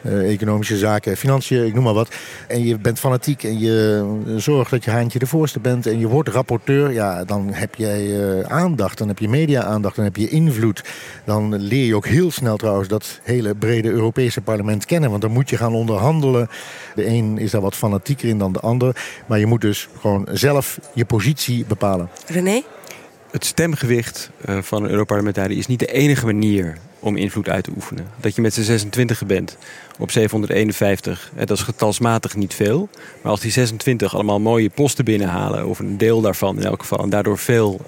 economische 0.02 0.76
zaken, 0.76 1.16
financiën, 1.16 1.66
ik 1.66 1.74
noem 1.74 1.84
maar 1.84 1.94
wat. 1.94 2.14
En 2.48 2.64
je 2.64 2.78
bent 2.78 2.98
fanatiek 2.98 3.42
en 3.42 3.58
je 3.58 4.04
zorgt 4.36 4.70
dat 4.70 4.84
je 4.84 4.90
haantje 4.90 5.18
de 5.18 5.26
voorste 5.26 5.60
bent. 5.60 5.86
En 5.86 5.98
je 5.98 6.06
wordt 6.06 6.28
rapporteur. 6.28 6.92
Ja, 6.92 7.24
dan 7.24 7.48
heb 7.52 7.74
jij 7.74 8.46
aandacht. 8.46 8.98
Dan 8.98 9.08
heb 9.08 9.18
je 9.18 9.28
media-aandacht. 9.28 9.96
Dan 9.96 10.04
heb 10.04 10.16
je 10.16 10.28
invloed. 10.28 10.82
Dan 11.24 11.56
leer 11.56 11.86
je 11.86 11.96
ook 11.96 12.06
heel 12.06 12.30
snel 12.30 12.56
trouwens 12.56 12.88
dat 12.88 13.20
hele 13.22 13.54
brede 13.54 13.90
Europese 13.90 14.40
parlement 14.40 14.84
kennen. 14.84 15.10
Want 15.10 15.22
dan 15.22 15.30
moet 15.32 15.50
je 15.50 15.56
gaan 15.56 15.74
onderhandelen. 15.74 16.48
De 16.94 17.06
een 17.06 17.38
is 17.38 17.50
daar 17.50 17.60
wat 17.60 17.76
fanatieker 17.76 18.28
in 18.28 18.38
dan 18.38 18.52
de 18.52 18.60
ander. 18.60 18.96
Maar 19.26 19.38
je 19.38 19.46
moet 19.46 19.60
dus 19.60 19.88
gewoon 20.00 20.28
zelf 20.32 20.78
je 20.94 21.04
positie 21.04 21.64
bepalen. 21.64 22.08
René? 22.26 22.62
Het 23.30 23.44
stemgewicht 23.44 24.30
eh, 24.44 24.58
van 24.62 24.84
een 24.84 24.90
Europarlementariër 24.90 25.58
is 25.58 25.66
niet 25.66 25.78
de 25.78 25.92
enige 25.92 26.26
manier 26.26 26.76
om 26.98 27.16
invloed 27.16 27.48
uit 27.48 27.64
te 27.64 27.70
oefenen. 27.76 28.06
Dat 28.16 28.34
je 28.34 28.42
met 28.42 28.54
z'n 28.54 28.62
26 28.62 29.26
bent 29.26 29.56
op 29.98 30.10
751, 30.10 31.30
dat 31.34 31.50
is 31.50 31.62
getalsmatig 31.62 32.36
niet 32.36 32.54
veel. 32.54 32.88
Maar 33.22 33.32
als 33.32 33.40
die 33.40 33.50
26 33.50 34.14
allemaal 34.14 34.40
mooie 34.40 34.70
posten 34.70 35.04
binnenhalen, 35.04 35.66
of 35.66 35.78
een 35.78 35.98
deel 35.98 36.20
daarvan 36.20 36.56
in 36.56 36.64
elk 36.64 36.80
geval, 36.80 36.98
en 36.98 37.10
daardoor 37.10 37.38
veel 37.38 37.80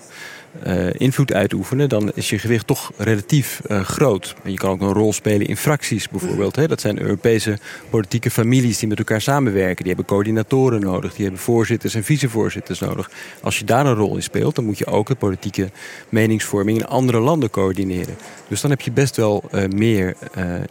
uh, 0.67 0.93
invloed 0.93 1.33
uitoefenen, 1.33 1.89
dan 1.89 2.11
is 2.15 2.31
je 2.31 2.39
gewicht 2.39 2.67
toch 2.67 2.93
relatief 2.97 3.61
uh, 3.71 3.81
groot. 3.81 4.35
En 4.43 4.51
je 4.51 4.57
kan 4.57 4.71
ook 4.71 4.81
een 4.81 4.93
rol 4.93 5.13
spelen 5.13 5.47
in 5.47 5.57
fracties 5.57 6.09
bijvoorbeeld. 6.09 6.57
Hè. 6.57 6.69
Dat 6.69 6.81
zijn 6.81 7.01
Europese 7.01 7.59
politieke 7.91 8.31
families 8.31 8.79
die 8.79 8.89
met 8.89 8.99
elkaar 8.99 9.21
samenwerken. 9.21 9.77
Die 9.77 9.95
hebben 9.95 10.05
coördinatoren 10.05 10.81
nodig, 10.81 11.15
die 11.15 11.25
hebben 11.25 11.43
voorzitters 11.43 11.95
en 11.95 12.05
vicevoorzitters 12.05 12.79
nodig. 12.79 13.11
Als 13.43 13.59
je 13.59 13.65
daar 13.65 13.87
een 13.87 13.95
rol 13.95 14.17
in 14.17 14.23
speelt, 14.23 14.55
dan 14.55 14.65
moet 14.65 14.79
je 14.79 14.87
ook 14.87 15.07
de 15.07 15.15
politieke 15.15 15.71
meningsvorming 16.09 16.79
in 16.79 16.87
andere 16.87 17.19
landen 17.19 17.51
coördineren. 17.51 18.17
Dus 18.49 18.61
dan 18.61 18.71
heb 18.71 18.81
je 18.81 18.93
best 18.93 19.17
wel 19.17 19.45
uh, 19.55 19.65
meer 19.69 20.17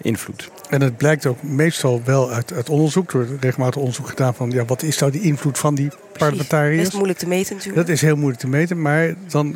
invloed. 0.01 0.49
En 0.69 0.81
het 0.81 0.97
blijkt 0.97 1.25
ook 1.25 1.43
meestal 1.43 2.01
wel 2.05 2.31
uit, 2.31 2.53
uit 2.53 2.69
onderzoek, 2.69 3.11
door 3.11 3.27
regelmatig 3.39 3.79
onderzoek 3.79 4.07
gedaan 4.09 4.35
van 4.35 4.51
ja, 4.51 4.65
wat 4.65 4.83
is 4.83 4.97
nou 4.97 5.11
die 5.11 5.21
invloed 5.21 5.57
van 5.57 5.75
die 5.75 5.89
parlementariërs? 6.19 6.77
Dat 6.77 6.87
is 6.87 6.93
moeilijk 6.93 7.19
te 7.19 7.27
meten 7.27 7.55
natuurlijk. 7.55 7.87
Dat 7.87 7.95
is 7.95 8.01
heel 8.01 8.15
moeilijk 8.15 8.39
te 8.41 8.47
meten, 8.47 8.81
maar 8.81 9.13
dan 9.27 9.55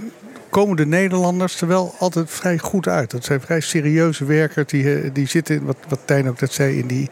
komen 0.54 0.76
de 0.76 0.86
Nederlanders 0.86 1.62
er 1.62 1.68
wel 1.68 1.96
altijd 2.00 2.30
vrij 2.30 2.58
goed 2.58 2.88
uit. 2.88 3.12
Dat 3.12 3.26
zijn 3.26 3.42
vrij 3.42 3.60
serieuze 3.60 4.26
werkers 4.26 4.68
die, 4.68 5.12
die 5.12 5.28
zitten, 5.28 5.66
wat, 5.66 5.78
wat 5.88 6.00
Tijn 6.06 6.30
ook 6.30 6.42
net 6.42 6.54
zei, 6.54 6.78
in 6.78 6.88
die, 6.88 7.10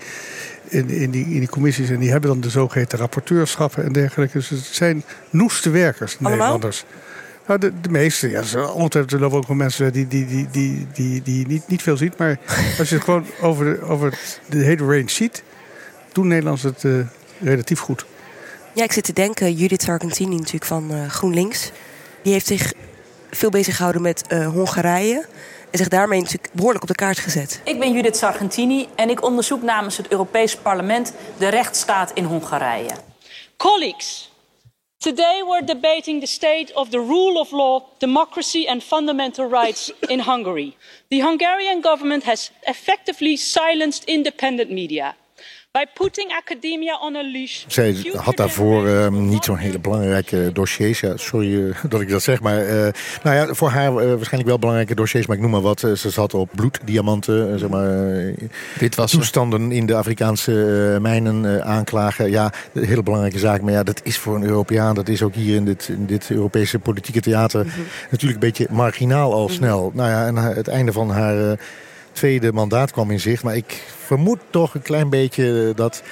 in, 0.68 0.90
in, 0.90 1.12
die, 1.12 1.26
in 1.26 1.40
die 1.40 1.50
commissies. 1.50 1.90
En 1.90 2.00
die 2.00 2.12
hebben 2.12 2.30
dan 2.30 2.42
de 2.42 2.50
zogeheten 2.50 3.00
rapporteurschappen 3.00 3.84
en 3.84 3.92
dergelijke. 3.92 4.38
Dus 4.38 4.50
het 4.50 4.60
zijn 4.60 5.04
noeste 5.30 5.70
werkers, 5.70 6.18
de 6.18 6.24
Nederlanders. 6.24 6.86
Nou, 7.48 7.60
de, 7.60 7.72
de 7.82 7.90
meeste, 7.90 8.30
ja, 8.30 8.42
er 8.52 9.24
ook 9.34 9.48
wel 9.48 9.56
mensen 9.56 9.94
die, 9.94 10.08
die, 10.08 10.26
die, 10.26 10.48
die, 10.52 10.88
die, 10.94 11.22
die 11.22 11.48
niet, 11.48 11.68
niet 11.68 11.82
veel 11.82 11.98
ziet. 11.98 12.18
Maar 12.18 12.40
als 12.80 12.90
je 12.90 12.96
het 12.96 13.04
gewoon 13.04 13.26
over 13.42 13.66
de, 13.66 13.82
over 13.82 14.20
de 14.50 14.58
hele 14.58 14.84
range 14.84 15.10
ziet, 15.10 15.44
doen 16.12 16.28
Nederlanders 16.28 16.64
het 16.64 16.84
uh, 16.84 17.06
relatief 17.42 17.80
goed. 17.80 18.06
Ja, 18.74 18.84
ik 18.84 18.92
zit 18.92 19.04
te 19.04 19.14
denken, 19.14 19.54
Judith 19.54 19.82
Sargentini 19.82 20.36
natuurlijk 20.36 20.66
van 20.66 20.92
uh, 20.92 21.10
GroenLinks. 21.10 21.72
Die 22.24 22.34
heeft 22.34 22.48
zich 22.48 22.74
veel 23.30 23.50
bezig 23.50 23.76
gehouden 23.76 24.02
met 24.02 24.24
uh, 24.30 24.48
Hongarije. 24.48 25.26
En 25.72 25.78
zich 25.78 25.88
daarmee 25.88 26.20
natuurlijk 26.22 26.54
behoorlijk 26.54 26.84
op 26.84 26.90
de 26.90 26.96
kaart 26.96 27.20
gezet. 27.20 27.62
Ik 27.64 27.80
ben 27.80 27.92
Judith 27.92 28.18
Sargentini 28.18 28.88
en 28.96 29.10
ik 29.10 29.24
onderzoek 29.24 29.62
namens 29.62 29.98
het 29.98 30.08
Europees 30.08 30.56
Parlement 30.56 31.14
de 31.38 31.48
rechtsstaat 31.48 32.12
in 32.14 32.24
Hongarije. 32.24 32.92
Colleagues, 33.58 34.32
Today 34.98 35.44
we're 35.48 35.66
debating 35.66 36.20
the 36.20 36.28
state 36.28 36.72
of 36.74 36.90
the 36.90 37.00
rule 37.00 37.40
of 37.40 37.52
law, 37.52 37.82
democracy 37.98 38.68
and 38.70 38.84
fundamental 38.84 39.50
rights 39.50 39.92
in 40.00 40.20
Hungary. 40.20 40.76
The 41.10 41.22
Hungarian 41.22 41.82
government 41.82 42.24
has 42.24 42.52
effectively 42.62 43.36
silenced 43.36 44.04
independent 44.04 44.70
media. 44.70 45.16
By 45.72 45.86
putting 45.94 46.32
academia 46.32 47.00
on 47.00 47.16
a 47.16 47.22
leash. 47.22 47.64
Zij 47.68 47.96
had 48.16 48.38
daarvoor 48.38 48.88
uh, 48.88 49.08
niet 49.08 49.44
zo'n 49.44 49.58
hele 49.58 49.80
belangrijke 49.80 50.50
dossiers. 50.54 51.00
Ja, 51.00 51.18
sorry 51.18 51.54
uh, 51.54 51.76
dat 51.90 52.02
ik 52.02 52.10
dat 52.10 52.24
zeg, 52.24 52.42
maar 52.42 52.66
uh, 52.66 52.88
nou 53.24 53.36
ja, 53.36 53.54
voor 53.54 53.70
haar 53.70 53.94
waarschijnlijk 53.94 54.46
wel 54.46 54.60
belangrijke 54.60 54.96
dossiers. 54.96 55.26
Maar 55.26 55.36
ik 55.36 55.42
noem 55.42 55.52
maar 55.52 55.62
wat. 55.62 55.80
ze 55.80 56.10
zat 56.10 56.34
op 56.34 56.50
bloeddiamanten, 56.56 57.60
zeg 57.60 57.70
maar. 57.70 58.14
Dit 58.80 58.96
was 58.96 59.12
toestanden 59.12 59.72
in 59.72 59.86
de 59.86 59.96
Afrikaanse 59.96 60.52
mijnen 61.02 61.64
aanklagen. 61.66 62.30
Ja, 62.30 62.54
een 62.74 62.86
hele 62.86 63.04
belangrijke 63.04 63.40
zaak. 63.40 63.62
Maar 63.62 63.74
ja, 63.74 63.84
dat 63.84 64.02
is 64.04 64.18
voor 64.18 64.36
een 64.36 64.44
Europeaan, 64.44 64.96
dat 64.96 65.08
is 65.08 65.24
ook 65.24 65.34
hier 65.34 65.56
in 65.56 65.66
dit, 65.66 65.88
in 65.88 66.06
dit 66.06 66.30
Europese 66.30 66.80
politieke 66.80 67.22
theater 67.22 67.64
mm 67.64 67.72
-hmm. 67.72 67.84
natuurlijk 68.10 68.42
een 68.42 68.48
beetje 68.48 68.68
marginaal 68.70 69.34
al 69.34 69.42
mm 69.42 69.46
-hmm. 69.46 69.56
snel. 69.56 69.92
Nou 69.94 70.10
ja, 70.10 70.26
en 70.26 70.36
het 70.36 70.68
einde 70.68 70.92
van 70.92 71.10
haar 71.10 71.58
tweede 72.12 72.52
mandaat 72.52 72.92
kwam 72.92 73.12
in 73.12 73.20
zicht. 73.20 73.44
Maar 73.44 73.56
ik 73.56 73.84
vermoed 74.06 74.40
toch 74.50 74.74
een 74.74 74.82
klein 74.82 75.10
beetje 75.10 75.72
dat 75.76 76.04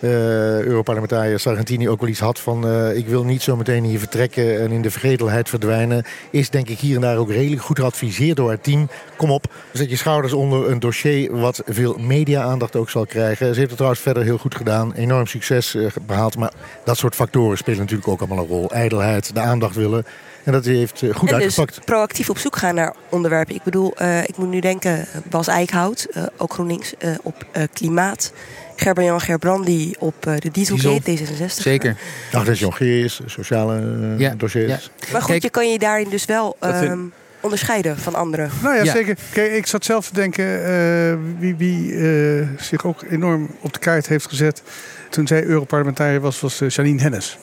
uh, 0.00 0.60
Europarlementariër 0.60 1.40
Sargentini 1.40 1.88
ook 1.88 2.00
wel 2.00 2.08
iets 2.08 2.20
had 2.20 2.40
van... 2.40 2.66
Uh, 2.66 2.96
ik 2.96 3.06
wil 3.06 3.24
niet 3.24 3.42
zo 3.42 3.56
meteen 3.56 3.84
hier 3.84 3.98
vertrekken 3.98 4.60
en 4.60 4.70
in 4.70 4.82
de 4.82 4.90
vergetelheid 4.90 5.48
verdwijnen. 5.48 6.04
Is 6.30 6.50
denk 6.50 6.68
ik 6.68 6.78
hier 6.78 6.94
en 6.94 7.00
daar 7.00 7.16
ook 7.16 7.30
redelijk 7.30 7.62
goed 7.62 7.78
geadviseerd 7.78 8.36
door 8.36 8.48
haar 8.48 8.60
team. 8.60 8.88
Kom 9.16 9.30
op, 9.30 9.52
zet 9.72 9.90
je 9.90 9.96
schouders 9.96 10.32
onder 10.32 10.70
een 10.70 10.78
dossier 10.78 11.36
wat 11.38 11.62
veel 11.66 11.96
media-aandacht 11.98 12.76
ook 12.76 12.90
zal 12.90 13.06
krijgen. 13.06 13.46
Ze 13.46 13.54
heeft 13.54 13.66
het 13.66 13.76
trouwens 13.76 14.00
verder 14.00 14.22
heel 14.22 14.38
goed 14.38 14.54
gedaan. 14.54 14.92
Enorm 14.92 15.26
succes 15.26 15.76
behaald. 16.06 16.36
Maar 16.36 16.52
dat 16.84 16.96
soort 16.96 17.14
factoren 17.14 17.56
spelen 17.56 17.78
natuurlijk 17.80 18.08
ook 18.08 18.18
allemaal 18.18 18.38
een 18.38 18.46
rol. 18.46 18.70
Ijdelheid, 18.70 19.34
de 19.34 19.40
aandacht 19.40 19.74
willen. 19.74 20.04
En 20.46 20.52
dat 20.52 20.64
heeft 20.64 21.02
goed 21.12 21.30
en 21.30 21.34
dus 21.34 21.44
uitgepakt. 21.44 21.74
Dus 21.74 21.84
proactief 21.84 22.30
op 22.30 22.38
zoek 22.38 22.56
gaan 22.56 22.74
naar 22.74 22.94
onderwerpen. 23.08 23.54
Ik 23.54 23.62
bedoel, 23.62 23.94
uh, 24.02 24.22
ik 24.22 24.36
moet 24.36 24.48
nu 24.48 24.60
denken, 24.60 25.06
Bas 25.30 25.46
Eickhout, 25.46 26.06
uh, 26.16 26.22
ook 26.36 26.52
GroenLinks, 26.52 26.94
uh, 26.98 27.14
op 27.22 27.46
klimaat 27.72 28.32
Gerben-Jan 28.76 29.20
Gerbrandi 29.20 29.94
op 29.98 30.26
uh, 30.26 30.34
de 30.38 30.50
Dieselgate, 30.50 31.18
D66. 31.18 31.46
Zeker. 31.46 31.96
Dag, 32.30 32.44
dat 32.44 32.58
Jongerius, 32.58 33.20
sociale 33.26 33.80
uh, 33.80 34.18
ja, 34.18 34.34
dossiers. 34.36 34.66
Ja. 34.68 35.12
Maar 35.12 35.20
goed, 35.20 35.30
Kijk, 35.30 35.42
je 35.42 35.50
kan 35.50 35.72
je 35.72 35.78
daarin 35.78 36.08
dus 36.08 36.24
wel 36.24 36.56
um, 36.60 37.12
onderscheiden 37.40 37.98
van 37.98 38.14
anderen. 38.14 38.50
Nou 38.62 38.76
ja, 38.76 38.82
ja, 38.82 38.92
zeker. 38.92 39.16
Kijk, 39.32 39.52
ik 39.52 39.66
zat 39.66 39.84
zelf 39.84 40.08
te 40.08 40.14
denken 40.14 40.44
uh, 40.44 41.38
wie, 41.38 41.56
wie 41.56 41.92
uh, 41.92 42.48
zich 42.58 42.84
ook 42.84 43.02
enorm 43.10 43.50
op 43.60 43.72
de 43.72 43.78
kaart 43.78 44.08
heeft 44.08 44.28
gezet 44.28 44.62
toen 45.10 45.26
zij 45.26 45.44
Europarlementariër 45.44 46.20
was, 46.20 46.40
was 46.40 46.62
Janine 46.68 47.00
Hennis. 47.00 47.38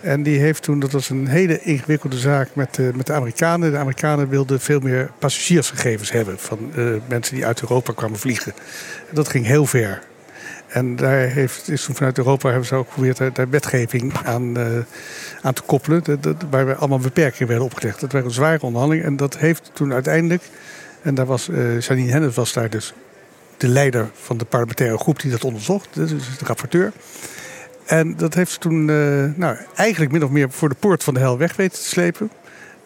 En 0.00 0.22
die 0.22 0.38
heeft 0.38 0.62
toen, 0.62 0.80
dat 0.80 0.92
was 0.92 1.08
een 1.08 1.26
hele 1.26 1.60
ingewikkelde 1.60 2.18
zaak 2.18 2.48
met, 2.52 2.78
uh, 2.78 2.92
met 2.92 3.06
de 3.06 3.12
Amerikanen. 3.12 3.70
De 3.70 3.76
Amerikanen 3.76 4.28
wilden 4.28 4.60
veel 4.60 4.80
meer 4.80 5.10
passagiersgegevens 5.18 6.12
hebben 6.12 6.38
van 6.38 6.58
uh, 6.76 6.94
mensen 7.08 7.34
die 7.34 7.46
uit 7.46 7.60
Europa 7.60 7.92
kwamen 7.92 8.18
vliegen. 8.18 8.52
En 9.08 9.14
dat 9.14 9.28
ging 9.28 9.46
heel 9.46 9.66
ver. 9.66 10.02
En 10.68 10.96
daar 10.96 11.18
heeft, 11.18 11.68
is 11.68 11.84
toen 11.84 11.94
vanuit 11.94 12.18
Europa 12.18 12.48
hebben 12.48 12.66
ze 12.66 12.74
ook 12.74 12.86
geprobeerd 12.86 13.34
daar 13.34 13.50
wetgeving 13.50 14.12
aan, 14.24 14.58
uh, 14.58 14.66
aan 15.42 15.52
te 15.52 15.62
koppelen. 15.62 16.04
Dat, 16.04 16.22
dat, 16.22 16.36
waar 16.50 16.74
allemaal 16.74 16.98
beperkingen 16.98 17.48
werden 17.48 17.66
opgelegd. 17.66 18.00
Dat 18.00 18.12
werd 18.12 18.24
een 18.24 18.30
zware 18.30 18.60
onderhandeling. 18.60 19.06
En 19.06 19.16
dat 19.16 19.38
heeft 19.38 19.70
toen 19.72 19.92
uiteindelijk, 19.92 20.42
en 21.02 21.14
daar 21.14 21.26
was 21.26 21.48
Janine 21.78 22.10
Hennis 22.10 22.34
was 22.34 22.52
daar 22.52 22.70
dus 22.70 22.94
de 23.56 23.68
leider 23.68 24.10
van 24.14 24.38
de 24.38 24.44
parlementaire 24.44 24.98
groep 24.98 25.20
die 25.20 25.30
dat 25.30 25.44
onderzocht, 25.44 25.88
dus 25.92 26.10
de 26.10 26.44
rapporteur. 26.44 26.92
En 27.90 28.16
dat 28.16 28.34
heeft 28.34 28.52
ze 28.52 28.58
toen 28.58 28.88
uh, 28.88 29.24
nou, 29.34 29.56
eigenlijk 29.74 30.12
min 30.12 30.24
of 30.24 30.30
meer 30.30 30.50
voor 30.50 30.68
de 30.68 30.74
poort 30.74 31.04
van 31.04 31.14
de 31.14 31.20
hel 31.20 31.38
weg 31.38 31.56
weten 31.56 31.78
te 31.78 31.88
slepen. 31.88 32.30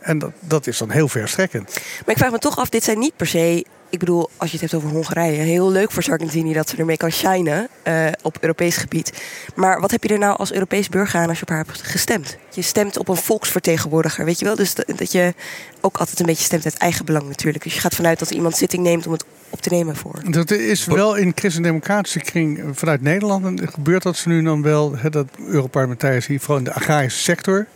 En 0.01 0.19
dat, 0.19 0.33
dat 0.41 0.67
is 0.67 0.79
dan 0.79 0.91
heel 0.91 1.09
verstrekkend. 1.09 1.65
Maar 1.75 2.15
ik 2.15 2.19
vraag 2.19 2.31
me 2.31 2.39
toch 2.39 2.59
af, 2.59 2.69
dit 2.69 2.85
zijn 2.85 2.99
niet 2.99 3.17
per 3.17 3.27
se 3.27 3.65
ik 3.95 4.01
bedoel, 4.01 4.31
als 4.37 4.51
je 4.51 4.59
het 4.59 4.71
hebt 4.71 4.83
over 4.83 4.95
Hongarije, 4.97 5.37
heel 5.37 5.71
leuk 5.71 5.91
voor 5.91 6.03
Sargentini 6.03 6.53
dat 6.53 6.69
ze 6.69 6.77
ermee 6.77 6.97
kan 6.97 7.11
shinen 7.11 7.69
uh, 7.89 8.07
op 8.23 8.37
Europees 8.41 8.77
gebied. 8.77 9.23
Maar 9.55 9.81
wat 9.81 9.91
heb 9.91 10.03
je 10.03 10.09
er 10.09 10.19
nou 10.19 10.37
als 10.37 10.53
Europees 10.53 10.89
burger 10.89 11.21
aan 11.21 11.29
als 11.29 11.37
je 11.37 11.43
op 11.43 11.49
haar 11.49 11.65
hebt 11.67 11.83
gestemd? 11.83 12.37
Je 12.51 12.63
stemt 12.63 12.99
op 12.99 13.09
een 13.09 13.17
volksvertegenwoordiger, 13.17 14.25
weet 14.25 14.39
je 14.39 14.45
wel? 14.45 14.55
Dus 14.55 14.75
dat, 14.75 14.87
dat 14.97 15.13
je 15.13 15.35
ook 15.81 15.97
altijd 15.97 16.21
een 16.21 16.27
beetje 16.27 16.45
stemt 16.45 16.65
uit 16.65 16.77
eigen 16.77 17.05
belang 17.05 17.29
natuurlijk. 17.29 17.65
Dus 17.65 17.75
je 17.75 17.81
gaat 17.81 17.95
vanuit 17.95 18.19
dat 18.19 18.31
iemand 18.31 18.57
zitting 18.57 18.83
neemt 18.83 19.07
om 19.07 19.13
het 19.13 19.25
op 19.51 19.61
te 19.61 19.69
nemen 19.69 19.97
voor. 19.97 20.21
Dat 20.31 20.51
is 20.51 20.85
wel 20.85 21.17
in 21.17 21.33
christendemocratische 21.35 22.21
kring 22.21 22.63
vanuit 22.73 23.03
Nederland 23.03 23.61
gebeurt 23.65 24.03
dat 24.03 24.17
ze 24.17 24.29
nu 24.29 24.43
dan 24.43 24.63
wel, 24.63 24.97
hè, 24.97 25.11
dat 25.11 25.27
Europarlementariërs 25.47 26.27
hier 26.27 26.41
vooral 26.41 26.59
in 26.59 26.65
de 26.65 26.73
agrarische 26.73 27.23
sector, 27.23 27.67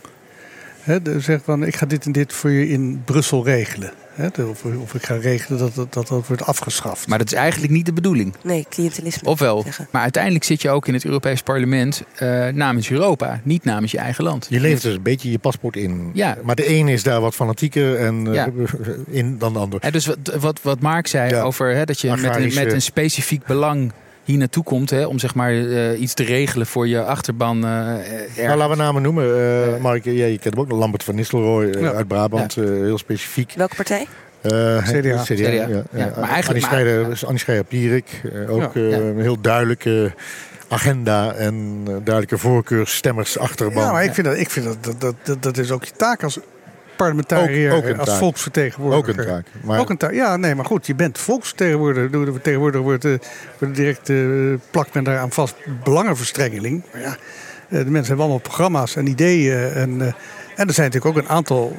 hè, 0.79 0.99
zeggen 1.03 1.41
van 1.43 1.63
ik 1.63 1.75
ga 1.75 1.85
dit 1.85 2.05
en 2.05 2.11
dit 2.11 2.33
voor 2.33 2.49
je 2.49 2.67
in 2.67 3.01
Brussel 3.05 3.45
regelen. 3.45 3.93
Of, 4.25 4.63
of, 4.81 4.93
ik 4.93 5.05
ga 5.05 5.15
regelen 5.15 5.59
dat 5.59 5.75
dat, 5.75 5.93
dat 5.93 6.07
dat 6.07 6.27
wordt 6.27 6.43
afgeschaft. 6.43 7.07
Maar 7.07 7.17
dat 7.17 7.27
is 7.27 7.33
eigenlijk 7.33 7.73
niet 7.73 7.85
de 7.85 7.93
bedoeling. 7.93 8.33
Nee, 8.43 8.65
cliëntelisme. 8.69 9.29
Ofwel. 9.29 9.65
Maar 9.91 10.01
uiteindelijk 10.01 10.43
zit 10.43 10.61
je 10.61 10.69
ook 10.69 10.87
in 10.87 10.93
het 10.93 11.05
Europees 11.05 11.41
Parlement 11.41 12.03
uh, 12.21 12.47
namens 12.47 12.91
Europa, 12.91 13.41
niet 13.43 13.63
namens 13.63 13.91
je 13.91 13.97
eigen 13.97 14.23
land. 14.23 14.47
Je 14.49 14.59
levert 14.59 14.81
dus 14.81 14.95
een 14.95 15.01
beetje 15.01 15.31
je 15.31 15.39
paspoort 15.39 15.75
in. 15.75 16.11
Ja. 16.13 16.37
Maar 16.43 16.55
de 16.55 16.69
een 16.69 16.87
is 16.87 17.03
daar 17.03 17.21
wat 17.21 17.35
fanatieker 17.35 17.95
en, 17.95 18.25
uh, 18.25 18.33
ja. 18.33 18.49
in 19.19 19.37
dan 19.37 19.53
de 19.53 19.59
ander. 19.59 19.79
En 19.79 19.91
dus 19.91 20.05
wat, 20.05 20.17
wat, 20.39 20.59
wat 20.61 20.79
Mark 20.79 21.07
zei 21.07 21.29
ja. 21.29 21.41
over 21.41 21.75
hè, 21.75 21.85
dat 21.85 22.01
je 22.01 22.09
met 22.09 22.35
een, 22.35 22.53
met 22.53 22.73
een 22.73 22.81
specifiek 22.81 23.45
belang 23.45 23.91
hier 24.29 24.37
naartoe 24.37 24.63
komt 24.63 24.89
hè, 24.89 25.05
om 25.05 25.19
zeg 25.19 25.35
maar 25.35 25.53
uh, 25.53 26.01
iets 26.01 26.13
te 26.13 26.23
regelen 26.23 26.67
voor 26.67 26.87
je 26.87 27.03
achterban. 27.03 27.57
Uh, 27.57 27.63
nou, 27.63 28.57
laten 28.57 28.69
we 28.69 28.75
namen 28.75 29.01
noemen. 29.01 29.25
Uh, 29.25 29.81
Mark, 29.81 30.03
ja, 30.03 30.25
je 30.25 30.37
kent 30.39 30.53
hem 30.55 30.63
ook, 30.63 30.71
Lambert 30.71 31.03
van 31.03 31.15
Nistelrooy 31.15 31.79
ja. 31.79 31.91
uit 31.91 32.07
Brabant, 32.07 32.53
ja. 32.53 32.61
heel 32.61 32.97
specifiek. 32.97 33.53
Welke 33.55 33.75
partij? 33.75 34.07
CDA. 34.41 34.81
CDA. 34.81 35.23
CDA. 35.23 35.49
Ja. 35.49 35.67
Ja. 35.91 36.13
Maar 36.19 36.29
eigenlijk 36.29 36.65
Annie 37.25 37.39
Schreier-Pierik, 37.39 38.21
ook 38.49 38.75
een 38.75 39.19
heel 39.19 39.41
duidelijke 39.41 40.13
agenda 40.67 41.33
en 41.33 41.83
duidelijke 41.83 42.37
voorkeursstemmers 42.37 43.37
achterban. 43.37 43.83
Ja, 43.83 43.91
maar 43.91 44.03
ik 44.03 44.13
vind 44.13 44.27
dat, 44.27 44.37
ik 44.37 44.49
vind 44.49 44.65
dat, 44.65 45.01
dat, 45.01 45.15
dat, 45.23 45.43
dat 45.43 45.57
is 45.57 45.71
ook 45.71 45.83
je 45.83 45.91
taak 45.97 46.23
als 46.23 46.39
parlementariër 46.99 47.71
ook, 47.71 47.87
ook 47.87 47.97
als 47.97 48.17
volksvertegenwoordiger. 48.17 49.09
Ook 49.09 49.17
een 49.17 49.25
taak. 49.25 49.45
Maar... 49.63 49.79
Ook 49.79 49.89
een 49.89 49.97
taak. 49.97 50.13
Ja, 50.13 50.37
nee, 50.37 50.55
maar 50.55 50.65
goed, 50.65 50.87
je 50.87 50.95
bent 50.95 51.17
volksvertegenwoordiger. 51.17 52.11
De 52.11 52.31
vertegenwoordiger 52.31 52.85
wordt, 52.85 53.05
uh, 53.05 53.17
wordt 53.59 53.75
direct 53.75 54.09
uh, 54.09 54.57
plakt 54.71 54.93
men 54.93 55.03
daar 55.03 55.17
aan 55.17 55.31
vast 55.31 55.55
belangenverstrengeling. 55.83 56.83
Maar 56.91 57.01
ja, 57.01 57.07
uh, 57.07 57.17
de 57.69 57.75
mensen 57.77 58.07
hebben 58.07 58.19
allemaal 58.19 58.39
programma's 58.39 58.95
en 58.95 59.07
ideeën. 59.07 59.73
En, 59.73 60.01
en 60.55 60.67
er 60.67 60.73
zijn 60.73 60.91
natuurlijk 60.91 61.05
ook 61.05 61.23
een 61.23 61.29
aantal 61.29 61.75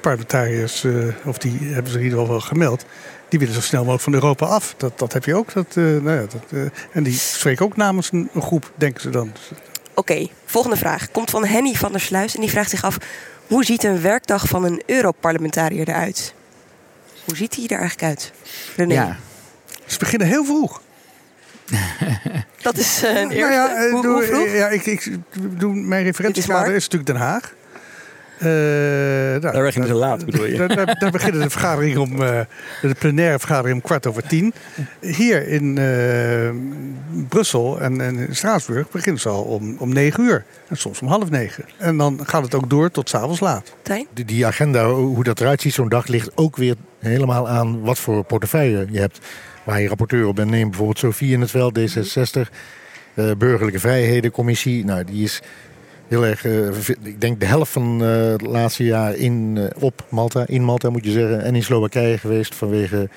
parlementariërs, 0.00 0.86
of 1.24 1.38
die 1.38 1.58
hebben 1.60 1.92
zich 1.92 2.00
in 2.00 2.04
ieder 2.04 2.18
geval 2.18 2.34
wel 2.34 2.40
gemeld. 2.40 2.84
Die 3.28 3.38
willen 3.38 3.54
zo 3.54 3.60
snel 3.60 3.80
mogelijk 3.80 4.02
van 4.02 4.14
Europa 4.14 4.46
af. 4.46 4.74
Dat, 4.76 4.98
dat 4.98 5.12
heb 5.12 5.24
je 5.24 5.34
ook. 5.34 5.52
Dat, 5.52 5.74
nou 5.74 6.10
ja, 6.10 6.20
dat, 6.20 6.70
en 6.92 7.02
die 7.02 7.14
spreken 7.14 7.64
ook 7.64 7.76
namens 7.76 8.12
een, 8.12 8.28
een 8.34 8.42
groep, 8.42 8.70
denken 8.74 9.00
ze 9.00 9.10
dan. 9.10 9.32
Oké, 9.50 10.12
okay, 10.12 10.30
volgende 10.44 10.76
vraag. 10.76 11.10
Komt 11.10 11.30
van 11.30 11.44
Henny 11.44 11.74
van 11.74 11.92
der 11.92 12.00
Sluis. 12.00 12.34
En 12.34 12.40
die 12.40 12.50
vraagt 12.50 12.70
zich 12.70 12.84
af: 12.84 12.98
hoe 13.46 13.64
ziet 13.64 13.84
een 13.84 14.00
werkdag 14.00 14.48
van 14.48 14.64
een 14.64 14.82
Europarlementariër 14.86 15.88
eruit? 15.88 16.34
Hoe 17.24 17.36
ziet 17.36 17.54
hij 17.56 17.64
er 17.64 17.78
eigenlijk 17.78 18.02
uit? 18.02 18.32
René? 18.76 18.94
Ja. 18.94 19.16
Ze 19.86 19.98
beginnen 19.98 20.28
heel 20.28 20.44
vroeg. 20.44 20.82
dat 22.62 22.76
is 22.76 23.04
uh, 23.04 23.10
een 23.10 23.30
eerste. 23.30 23.38
Nou 23.38 23.52
ja, 23.52 23.90
hoe, 23.90 24.02
doe, 24.02 24.12
hoe 24.12 24.22
vroeg? 24.22 24.52
Ja, 24.52 24.68
ik, 24.68 24.86
ik 24.86 25.18
doe, 25.34 25.74
mijn 25.74 26.04
referentiekader 26.04 26.74
is, 26.74 26.76
is 26.76 26.88
natuurlijk 26.88 27.06
Den 27.06 27.28
Haag. 27.28 27.54
Uh, 28.38 28.46
nou, 28.46 29.40
daar 29.40 29.64
beginnen 29.64 29.90
ze 29.90 29.96
laat, 29.96 30.24
bedoel 30.24 30.46
je? 30.46 30.56
Daar, 30.66 30.76
daar, 30.76 30.96
daar 30.98 31.10
beginnen 31.10 31.40
de 31.40 31.50
vergadering 31.50 31.98
om, 31.98 32.12
uh, 32.22 32.40
de 32.82 32.94
plenaire 32.98 33.38
vergadering 33.38 33.76
om 33.76 33.82
kwart 33.82 34.06
over 34.06 34.26
tien. 34.26 34.54
Hier 35.00 35.48
in 35.48 35.76
uh, 35.78 37.24
Brussel 37.28 37.80
en, 37.80 38.00
en 38.00 38.16
in 38.16 38.36
Straatsburg 38.36 38.90
beginnen 38.90 39.20
ze 39.20 39.28
al 39.28 39.42
om, 39.42 39.76
om 39.78 39.92
negen 39.92 40.24
uur. 40.24 40.44
En 40.68 40.76
soms 40.76 41.00
om 41.00 41.08
half 41.08 41.30
negen. 41.30 41.64
En 41.78 41.96
dan 41.96 42.20
gaat 42.26 42.42
het 42.42 42.54
ook 42.54 42.70
door 42.70 42.90
tot 42.90 43.08
s'avonds 43.08 43.40
laat. 43.40 43.74
Die, 44.12 44.24
die 44.24 44.46
agenda, 44.46 44.88
hoe 44.88 45.24
dat 45.24 45.40
eruit 45.40 45.60
ziet 45.60 45.74
zo'n 45.74 45.88
dag, 45.88 46.06
ligt 46.06 46.36
ook 46.36 46.56
weer 46.56 46.74
helemaal 46.98 47.48
aan 47.48 47.80
wat 47.80 47.98
voor 47.98 48.24
portefeuille 48.24 48.86
je 48.90 49.00
hebt. 49.00 49.18
Waar 49.64 49.80
je 49.80 49.88
rapporteur 49.88 50.26
op 50.26 50.36
bent. 50.36 50.50
Neem 50.50 50.68
bijvoorbeeld 50.68 50.98
Sofie 50.98 51.32
in 51.32 51.40
het 51.40 51.50
veld, 51.50 51.78
D66. 51.78 52.50
Burgerlijke 53.14 53.80
Vrijhedencommissie. 53.80 54.84
Nou, 54.84 55.04
die 55.04 55.24
is 55.24 55.42
heel 56.08 56.26
erg, 56.26 56.44
uh, 56.44 56.88
ik 57.02 57.20
denk 57.20 57.40
de 57.40 57.46
helft 57.46 57.72
van 57.72 58.02
uh, 58.02 58.26
het 58.26 58.42
laatste 58.42 58.84
jaar 58.84 59.14
in, 59.14 59.56
uh, 59.56 59.64
op 59.78 60.04
Malta, 60.08 60.44
in 60.46 60.62
Malta 60.62 60.90
moet 60.90 61.04
je 61.04 61.10
zeggen, 61.10 61.42
en 61.42 61.54
in 61.54 61.62
Slowakije 61.62 62.18
geweest 62.18 62.54
vanwege 62.54 63.08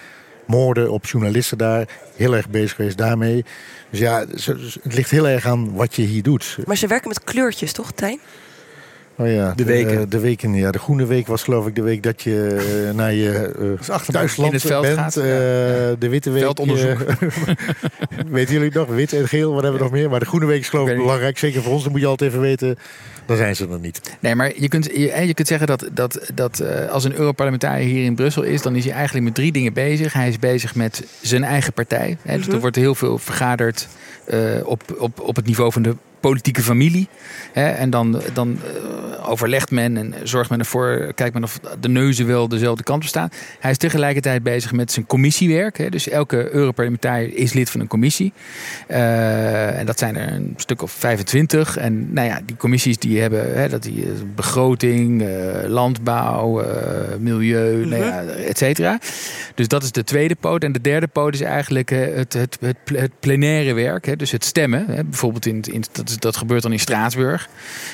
moorden 0.46 0.92
op 0.92 1.06
journalisten 1.06 1.58
daar. 1.58 1.88
Heel 2.16 2.36
erg 2.36 2.50
bezig 2.50 2.76
geweest 2.76 2.98
daarmee. 2.98 3.46
Dus 3.90 4.00
ja, 4.00 4.26
het 4.84 4.94
ligt 4.96 5.12
heel 5.12 5.28
erg 5.28 5.46
aan 5.46 5.74
wat 5.74 5.96
je 5.96 6.02
hier 6.02 6.24
doet. 6.24 6.58
Maar 6.66 6.78
ze 6.78 6.88
werken 6.88 7.08
met 7.08 7.24
kleurtjes, 7.24 7.72
toch, 7.72 7.92
Tijn? 7.92 8.20
Oh 9.20 9.32
ja, 9.32 9.54
de, 9.56 9.64
weken. 9.64 10.00
De, 10.00 10.08
de, 10.08 10.20
weken, 10.20 10.54
ja. 10.54 10.72
De 10.72 10.80
groene 10.80 11.06
week 11.06 11.28
was 11.28 11.44
geloof 11.44 11.68
ik 11.68 11.76
de 11.76 11.82
week 11.82 12.04
dat 12.04 12.22
je 12.22 12.58
uh, 12.88 12.96
naar 12.96 13.14
je 13.14 13.54
uh, 13.90 13.98
thuisland 14.08 14.50
in 14.50 14.56
het 14.58 14.68
veld 14.68 14.82
bent. 14.82 14.98
Gaat, 14.98 15.18
uh, 15.18 15.24
ja. 15.26 15.96
De 16.00 16.10
witte 16.10 16.30
week. 16.30 16.44
Veldonderzoek. 16.44 17.06
weten 18.30 18.54
jullie 18.54 18.72
nog? 18.74 18.88
Wit 18.88 19.14
en 19.14 19.28
geel, 19.28 19.54
wat 19.54 19.62
hebben 19.62 19.80
we 19.80 19.86
nog 19.86 19.94
meer? 19.94 20.10
Maar 20.10 20.20
de 20.20 20.26
groene 20.26 20.46
week 20.46 20.60
is 20.60 20.70
geloof 20.70 20.90
ik 20.90 20.98
belangrijk. 20.98 21.38
Zeker 21.38 21.62
voor 21.62 21.74
ons, 21.74 21.84
dan 21.84 21.92
moet 21.92 22.02
je 22.02 22.08
altijd 22.08 22.30
even 22.30 22.42
weten. 22.42 22.78
Dan 23.26 23.38
zijn 23.38 23.56
ze 23.56 23.68
er 23.68 23.80
niet. 23.80 24.02
Nee, 24.20 24.36
maar 24.36 24.52
je 24.56 24.68
kunt, 24.68 24.86
je, 24.86 25.26
je 25.26 25.34
kunt 25.34 25.48
zeggen 25.48 25.68
dat, 25.68 25.90
dat, 25.94 26.32
dat 26.34 26.64
als 26.90 27.04
een 27.04 27.16
Europarlementariër 27.16 27.90
hier 27.90 28.06
in 28.06 28.16
Brussel 28.16 28.44
is... 28.44 28.62
dan 28.62 28.76
is 28.76 28.84
hij 28.84 28.94
eigenlijk 28.94 29.26
met 29.26 29.36
drie 29.36 29.52
dingen 29.52 29.74
bezig. 29.74 30.14
Hij 30.14 30.28
is 30.28 30.40
bezig 30.40 30.76
met 30.76 31.04
zijn 31.22 31.44
eigen 31.44 31.74
partij. 31.74 32.18
Hè, 32.22 32.38
dus 32.38 32.48
er 32.48 32.60
wordt 32.60 32.76
heel 32.76 32.96
veel 32.96 33.18
vergaderd 33.18 33.88
op, 34.64 34.84
op, 34.98 35.20
op 35.20 35.36
het 35.36 35.46
niveau 35.46 35.72
van 35.72 35.82
de 35.82 35.96
politieke 36.28 36.62
familie. 36.62 37.08
Hè, 37.54 37.70
en 37.70 37.90
dan, 37.90 38.22
dan 38.34 38.50
uh, 38.50 39.30
overlegt 39.30 39.72
men 39.72 39.98
en 39.98 40.14
zorgt 40.24 40.50
men 40.50 40.60
ervoor, 40.60 41.12
kijkt 41.16 41.34
men 41.34 41.44
of 41.44 41.60
de 41.80 41.90
neuzen 41.90 42.28
wel 42.28 42.48
dezelfde 42.48 42.84
kant 42.84 43.04
op 43.04 43.08
staan. 43.08 43.30
Hij 43.60 43.72
is 43.72 43.78
tegelijkertijd 43.78 44.44
bezig 44.44 44.72
met 44.72 44.92
zijn 44.92 45.06
commissiewerk. 45.06 45.78
Hè, 45.78 45.90
dus 45.90 46.10
elke 46.10 46.52
Europarlementariër 46.52 47.36
is 47.36 47.54
lid 47.54 47.70
van 47.70 47.80
een 47.80 47.88
commissie. 47.88 48.34
Uh, 48.90 49.80
en 49.80 49.86
dat 49.86 50.00
zijn 50.00 50.16
er 50.16 50.32
een 50.32 50.54
stuk 50.56 50.82
of 50.82 50.92
25. 50.92 51.78
En 51.78 52.14
nou 52.14 52.28
ja, 52.28 52.42
die 52.46 52.56
commissies 52.56 52.98
die 52.98 53.22
hebben 53.22 53.58
hè, 53.58 53.70
dat 53.70 53.84
die, 53.84 54.08
begroting, 54.36 55.22
uh, 55.22 55.28
landbouw, 55.68 56.64
milieu, 57.20 57.76
mm 57.76 57.82
-hmm. 57.82 57.90
nou 57.90 58.04
ja, 58.04 58.22
et 58.24 58.58
cetera. 58.58 59.00
Dus 59.56 59.68
dat 59.68 59.84
is 59.84 59.92
de 59.92 60.04
tweede 60.04 60.36
poot. 60.36 60.64
En 60.64 60.72
de 60.72 60.82
derde 60.82 61.08
poot 61.08 61.34
is 61.34 61.42
eigenlijk 61.42 61.90
het, 61.90 62.34
het, 62.34 62.58
het, 62.60 62.78
het 62.86 63.12
plenaire 63.20 63.74
werk. 63.74 64.06
Hè, 64.06 64.16
dus 64.16 64.32
het 64.32 64.46
stemmen. 64.46 64.86
Hè, 64.88 65.04
bijvoorbeeld 65.04 65.46
in, 65.46 65.62
in 65.72 65.84
dat, 65.92 66.17
dat 66.22 66.38
gebeurt 66.38 66.62
dan 66.62 66.72
in 66.72 66.80
Straatsburg. 66.80 67.50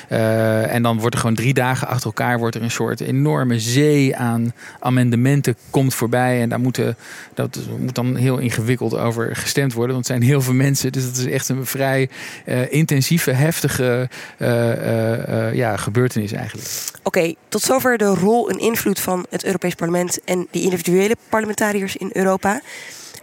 Uh, 0.08 0.74
en 0.74 0.82
dan 0.82 0.98
wordt 0.98 1.14
er 1.14 1.20
gewoon 1.20 1.36
drie 1.36 1.54
dagen 1.54 1.88
achter 1.88 2.06
elkaar 2.06 2.38
wordt 2.38 2.56
er 2.56 2.62
een 2.62 2.70
soort 2.70 3.00
enorme 3.00 3.58
zee 3.58 4.16
aan 4.16 4.52
amendementen 4.80 5.56
komt 5.70 5.94
voorbij. 5.94 6.40
En 6.40 6.48
daar 6.48 6.60
moeten, 6.60 6.96
dat 7.34 7.58
moet 7.78 7.94
dan 7.94 8.16
heel 8.16 8.38
ingewikkeld 8.38 8.96
over 8.96 9.36
gestemd 9.36 9.72
worden. 9.72 9.94
Want 9.94 10.08
het 10.08 10.16
zijn 10.16 10.28
heel 10.28 10.42
veel 10.42 10.54
mensen. 10.54 10.92
Dus 10.92 11.04
dat 11.04 11.16
is 11.16 11.26
echt 11.26 11.48
een 11.48 11.66
vrij 11.66 12.08
uh, 12.46 12.72
intensieve, 12.72 13.30
heftige 13.30 14.08
uh, 14.38 15.54
ja, 15.54 15.76
gebeurtenis 15.76 16.32
eigenlijk. 16.32 16.68
Oké, 17.02 17.34
tot 17.48 17.62
zover 17.62 17.98
de 17.98 18.04
rol 18.04 18.50
en 18.50 18.58
invloed 18.58 19.00
van 19.00 19.26
het 19.30 19.44
Europees 19.44 19.74
Parlement 19.74 20.24
en 20.24 20.46
die 20.50 20.62
individuele 20.62 21.16
parlementariërs 21.28 21.96
in 21.96 22.10
Europa. 22.12 22.60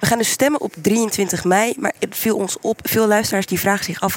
We 0.02 0.08
gaan 0.08 0.18
dus 0.18 0.30
stemmen 0.30 0.62
op 0.62 0.74
23 0.82 1.44
mei. 1.44 1.74
Maar 1.78 1.94
het 2.00 2.16
viel 2.16 2.38
ons 2.38 2.58
op, 2.62 2.80
veel 2.84 3.08
luisteraars 3.08 3.46
die 3.46 3.60
vragen 3.60 3.86
zich 3.86 4.02
af 4.02 4.16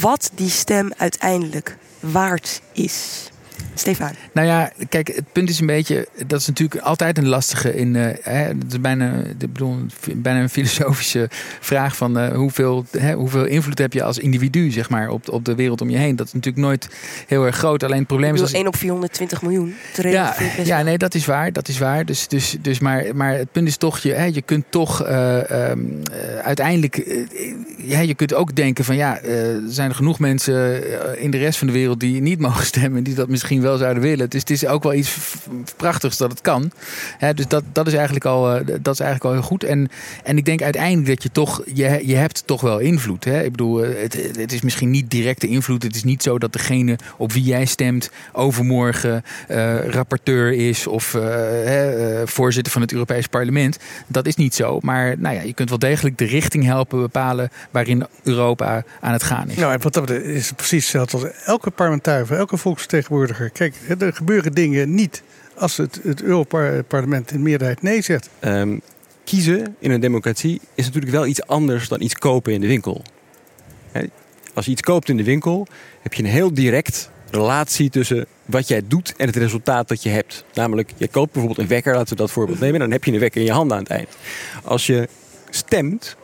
wat 0.00 0.30
die 0.34 0.50
stem 0.50 0.92
uiteindelijk 0.96 1.76
waard 2.00 2.60
is. 2.72 3.28
Stefan. 3.78 4.10
Nou 4.32 4.46
ja, 4.46 4.70
kijk, 4.88 5.06
het 5.06 5.32
punt 5.32 5.48
is 5.50 5.60
een 5.60 5.66
beetje, 5.66 6.08
dat 6.26 6.40
is 6.40 6.46
natuurlijk 6.46 6.80
altijd 6.80 7.18
een 7.18 7.28
lastige 7.28 7.74
in, 7.74 7.94
uh, 7.94 8.06
hè, 8.22 8.32
het 8.32 8.64
is 8.68 8.80
bijna, 8.80 9.12
ik 9.38 9.52
bedoel, 9.52 9.76
bijna 10.14 10.40
een 10.40 10.48
filosofische 10.48 11.28
vraag 11.60 11.96
van 11.96 12.18
uh, 12.18 12.28
hoeveel, 12.28 12.84
hè, 12.98 13.14
hoeveel 13.14 13.44
invloed 13.44 13.78
heb 13.78 13.92
je 13.92 14.02
als 14.02 14.18
individu, 14.18 14.70
zeg 14.70 14.90
maar, 14.90 15.08
op, 15.08 15.28
op 15.28 15.44
de 15.44 15.54
wereld 15.54 15.80
om 15.80 15.90
je 15.90 15.96
heen. 15.96 16.16
Dat 16.16 16.26
is 16.26 16.32
natuurlijk 16.32 16.64
nooit 16.64 16.88
heel 17.26 17.44
erg 17.44 17.56
groot. 17.56 17.82
Alleen 17.82 17.98
het 17.98 18.06
probleem 18.06 18.34
is 18.34 18.40
als 18.40 18.52
1 18.52 18.66
op 18.66 18.76
420 18.76 19.42
miljoen. 19.42 19.74
Ja, 19.94 20.36
ja, 20.64 20.82
nee, 20.82 20.98
dat 20.98 21.14
is 21.14 21.26
waar, 21.26 21.52
dat 21.52 21.68
is 21.68 21.78
waar. 21.78 22.04
Dus, 22.04 22.28
dus, 22.28 22.56
dus 22.60 22.78
maar, 22.78 23.04
maar 23.14 23.34
het 23.34 23.52
punt 23.52 23.68
is 23.68 23.76
toch, 23.76 23.98
je, 23.98 24.12
hè, 24.12 24.24
je 24.24 24.42
kunt 24.42 24.64
toch 24.70 25.06
uh, 25.06 25.70
um, 25.70 26.02
uiteindelijk, 26.42 27.26
ja, 27.76 28.00
je 28.00 28.14
kunt 28.14 28.34
ook 28.34 28.56
denken 28.56 28.84
van 28.84 28.96
ja, 28.96 29.20
er 29.20 29.62
zijn 29.68 29.88
er 29.88 29.94
genoeg 29.94 30.18
mensen 30.18 30.82
in 31.20 31.30
de 31.30 31.38
rest 31.38 31.58
van 31.58 31.66
de 31.66 31.72
wereld 31.72 32.00
die 32.00 32.20
niet 32.20 32.38
mogen 32.48 32.66
stemmen, 32.66 33.02
die 33.02 33.14
dat 33.14 33.28
misschien 33.28 33.60
wel 33.60 33.67
wel 33.68 33.78
zouden 33.78 34.02
willen. 34.02 34.30
Dus 34.30 34.40
het 34.40 34.50
is 34.50 34.66
ook 34.66 34.82
wel 34.82 34.94
iets 34.94 35.16
prachtigs 35.76 36.16
dat 36.16 36.30
het 36.30 36.40
kan. 36.40 36.72
dus 37.34 37.46
dat, 37.46 37.62
dat, 37.72 37.86
is 37.86 37.92
eigenlijk 37.92 38.24
al, 38.24 38.54
eh, 38.54 38.66
dat 38.80 38.94
is 38.94 39.00
eigenlijk 39.00 39.24
al 39.24 39.32
heel 39.32 39.48
goed. 39.48 39.64
En, 39.64 39.88
en 40.24 40.36
ik 40.36 40.44
denk 40.44 40.62
uiteindelijk 40.62 41.08
dat 41.08 41.22
je 41.22 41.30
toch, 41.30 41.62
je, 41.74 42.00
je 42.06 42.16
hebt 42.16 42.46
toch 42.46 42.60
wel 42.60 42.78
invloed. 42.78 43.24
Hè? 43.24 43.42
Ik 43.42 43.50
bedoel, 43.50 43.84
eh, 43.84 44.02
het, 44.02 44.36
het 44.36 44.52
is 44.52 44.60
misschien 44.60 44.90
niet 44.90 45.10
directe 45.10 45.46
invloed. 45.46 45.82
Het 45.82 45.96
is 45.96 46.04
niet 46.04 46.22
zo 46.22 46.38
dat 46.38 46.52
degene 46.52 46.98
op 47.16 47.32
wie 47.32 47.42
jij 47.42 47.64
stemt 47.64 48.10
overmorgen 48.32 49.22
uh, 49.50 49.88
rapporteur 49.88 50.52
is 50.52 50.86
of 50.86 51.16
voorzitter 52.24 52.72
van 52.72 52.82
het 52.82 52.92
Europees 52.92 53.26
Parlement. 53.26 53.78
Dat 54.06 54.26
is 54.26 54.36
niet 54.36 54.54
zo. 54.54 54.78
Maar 54.82 55.18
nou 55.18 55.34
ja, 55.34 55.42
je 55.42 55.54
kunt 55.54 55.68
wel 55.68 55.78
degelijk 55.78 56.18
de 56.18 56.24
richting 56.24 56.64
helpen 56.64 57.00
bepalen 57.00 57.50
waarin 57.70 58.06
Europa 58.22 58.82
aan 59.00 59.12
het 59.12 59.22
gaan 59.22 59.48
is. 59.48 59.56
Nou, 59.56 59.72
en 59.72 59.82
wat 59.82 59.94
dat 59.94 60.10
is 60.10 60.52
precies 60.52 60.82
hetzelfde 60.82 61.16
als 61.16 61.44
elke 61.44 61.70
parlementariër, 61.70 62.38
elke 62.38 62.56
volksvertegenwoordiger 62.56 63.50
Kijk, 63.58 63.74
er 63.98 64.12
gebeuren 64.12 64.52
dingen 64.52 64.94
niet 64.94 65.22
als 65.54 65.76
het, 65.76 66.00
het 66.02 66.22
Europarlement 66.22 67.30
in 67.30 67.42
meerderheid 67.42 67.82
nee 67.82 68.02
zegt. 68.02 68.30
Um, 68.40 68.80
kiezen 69.24 69.76
in 69.78 69.90
een 69.90 70.00
democratie 70.00 70.60
is 70.74 70.84
natuurlijk 70.84 71.12
wel 71.12 71.26
iets 71.26 71.46
anders 71.46 71.88
dan 71.88 72.00
iets 72.00 72.14
kopen 72.14 72.52
in 72.52 72.60
de 72.60 72.66
winkel. 72.66 73.02
Als 74.54 74.64
je 74.64 74.70
iets 74.70 74.80
koopt 74.80 75.08
in 75.08 75.16
de 75.16 75.24
winkel, 75.24 75.66
heb 76.00 76.14
je 76.14 76.22
een 76.22 76.28
heel 76.28 76.54
direct 76.54 77.10
relatie 77.30 77.90
tussen 77.90 78.26
wat 78.44 78.68
jij 78.68 78.82
doet 78.86 79.14
en 79.16 79.26
het 79.26 79.36
resultaat 79.36 79.88
dat 79.88 80.02
je 80.02 80.08
hebt. 80.08 80.44
Namelijk, 80.54 80.92
je 80.96 81.08
koopt 81.08 81.32
bijvoorbeeld 81.32 81.62
een 81.62 81.74
wekker, 81.74 81.94
laten 81.94 82.08
we 82.08 82.22
dat 82.22 82.30
voorbeeld 82.30 82.60
nemen, 82.60 82.80
dan 82.80 82.90
heb 82.90 83.04
je 83.04 83.12
een 83.12 83.18
wekker 83.18 83.40
in 83.40 83.46
je 83.46 83.52
handen 83.52 83.76
aan 83.76 83.82
het 83.82 83.92
eind. 83.92 84.08
Als 84.64 84.86
je 84.86 85.08
stemt, 85.50 86.16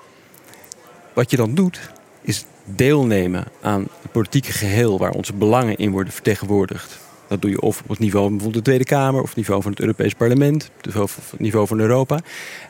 wat 1.12 1.30
je 1.30 1.36
dan 1.36 1.54
doet, 1.54 1.80
is 2.22 2.44
deelnemen 2.64 3.44
aan 3.62 3.86
het 4.02 4.12
politieke 4.12 4.52
geheel 4.52 4.98
waar 4.98 5.12
onze 5.12 5.32
belangen 5.32 5.76
in 5.76 5.90
worden 5.90 6.12
vertegenwoordigd. 6.12 7.02
Dat 7.28 7.42
doe 7.42 7.50
je 7.50 7.60
of 7.60 7.80
op 7.82 7.88
het 7.88 7.98
niveau 7.98 8.24
van 8.24 8.34
bijvoorbeeld 8.34 8.64
de 8.64 8.70
Tweede 8.70 8.90
Kamer, 8.90 9.22
of 9.22 9.28
het 9.28 9.36
niveau 9.36 9.62
van 9.62 9.70
het 9.70 9.80
Europees 9.80 10.14
Parlement, 10.14 10.70
of 10.96 11.30
het 11.30 11.40
niveau 11.40 11.66
van 11.66 11.80
Europa. 11.80 12.20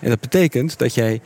En 0.00 0.08
dat 0.08 0.20
betekent 0.20 0.78
dat 0.78 0.94
jij 0.94 1.20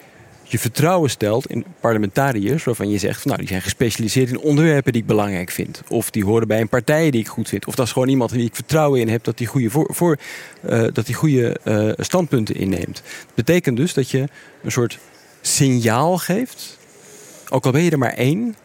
je 0.51 0.59
vertrouwen 0.59 1.11
stelt 1.11 1.51
in 1.51 1.64
parlementariërs 1.81 2.64
waarvan 2.64 2.91
je 2.91 2.99
zegt, 2.99 3.25
nou 3.25 3.38
die 3.38 3.49
zijn 3.49 3.62
gespecialiseerd 3.62 4.29
in 4.29 4.38
onderwerpen 4.38 4.93
die 4.93 5.01
ik 5.01 5.09
belangrijk 5.09 5.51
vind. 5.51 5.83
Of 5.88 6.11
die 6.11 6.25
horen 6.25 6.49
bij 6.49 6.61
een 6.61 6.69
partij 6.69 7.11
die 7.11 7.21
ik 7.21 7.29
goed 7.29 7.49
vind. 7.49 7.67
Of 7.67 7.75
dat 7.75 7.87
is 7.87 7.93
gewoon 7.93 8.09
iemand 8.09 8.31
die 8.31 8.45
ik 8.45 8.55
vertrouwen 8.55 9.01
in 9.01 9.09
heb 9.09 9.25
dat 9.25 9.38
die 9.38 9.47
goede, 9.47 9.71
voor, 9.71 9.95
voor 9.95 10.17
uh, 10.69 10.85
dat 10.93 11.07
die 11.07 11.14
goede 11.14 11.57
uh, 11.64 11.93
standpunten 11.97 12.55
inneemt. 12.55 13.03
Dat 13.27 13.35
betekent 13.35 13.77
dus 13.77 13.95
dat 13.95 14.11
je 14.11 14.29
een 14.62 14.73
soort 14.73 14.99
signaal 15.41 16.19
geeft, 16.19 16.79
ook 17.49 17.64
al 17.64 17.73
ben 17.73 17.83
je 17.83 17.91
er 17.91 17.99
maar 17.99 18.14
één, 18.14 18.57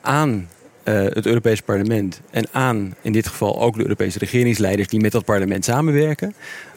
aan 0.00 0.48
uh, 0.88 1.04
het 1.04 1.26
Europees 1.26 1.60
Parlement 1.60 2.20
en 2.30 2.46
aan 2.50 2.94
in 3.00 3.12
dit 3.12 3.26
geval 3.26 3.60
ook 3.60 3.76
de 3.76 3.82
Europese 3.82 4.18
regeringsleiders 4.18 4.88
die 4.88 5.00
met 5.00 5.12
dat 5.12 5.24
parlement 5.24 5.64
samenwerken, 5.64 6.34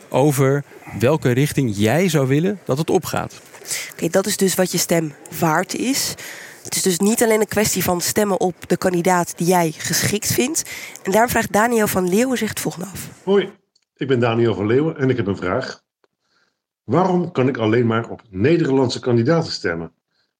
over 0.10 0.63
welke 1.00 1.32
richting 1.32 1.72
jij 1.76 2.10
zou 2.10 2.28
willen 2.28 2.60
dat 2.65 2.78
het 2.78 2.89
opgaat. 2.89 3.41
Oké, 3.91 4.08
dat 4.08 4.26
is 4.26 4.38
dus 4.38 4.56
wat 4.56 4.72
je 4.72 4.78
stem 4.78 5.13
waard 5.39 5.76
is. 5.76 6.15
Het 6.63 6.76
is 6.76 6.82
dus 6.82 7.00
niet 7.00 7.24
alleen 7.24 7.39
een 7.39 7.48
kwestie 7.48 7.84
van 7.84 8.02
stemmen 8.02 8.39
op 8.39 8.56
de 8.67 8.78
kandidaat 8.78 9.38
die 9.38 9.48
jij 9.48 9.72
geschikt 9.78 10.34
vindt. 10.34 10.63
En 11.04 11.12
daarom 11.12 11.30
vraagt 11.30 11.54
Daniel 11.54 11.88
van 11.88 12.10
Leeuwen 12.10 12.38
zich 12.38 12.50
het 12.50 12.60
volgende 12.60 12.88
af. 12.88 13.10
Hoi, 13.24 13.50
ik 13.95 14.08
ben 14.08 14.19
Daniel 14.19 14.56
van 14.56 14.65
Leeuwen 14.65 14.98
en 14.98 15.10
ik 15.10 15.17
heb 15.17 15.28
een 15.28 15.38
vraag. 15.38 15.82
Waarom 16.84 17.32
kan 17.32 17.48
ik 17.48 17.58
alleen 17.58 17.86
maar 17.86 18.10
op 18.10 18.22
Nederlandse 18.30 19.00
kandidaten 19.00 19.52
stemmen? 19.52 19.91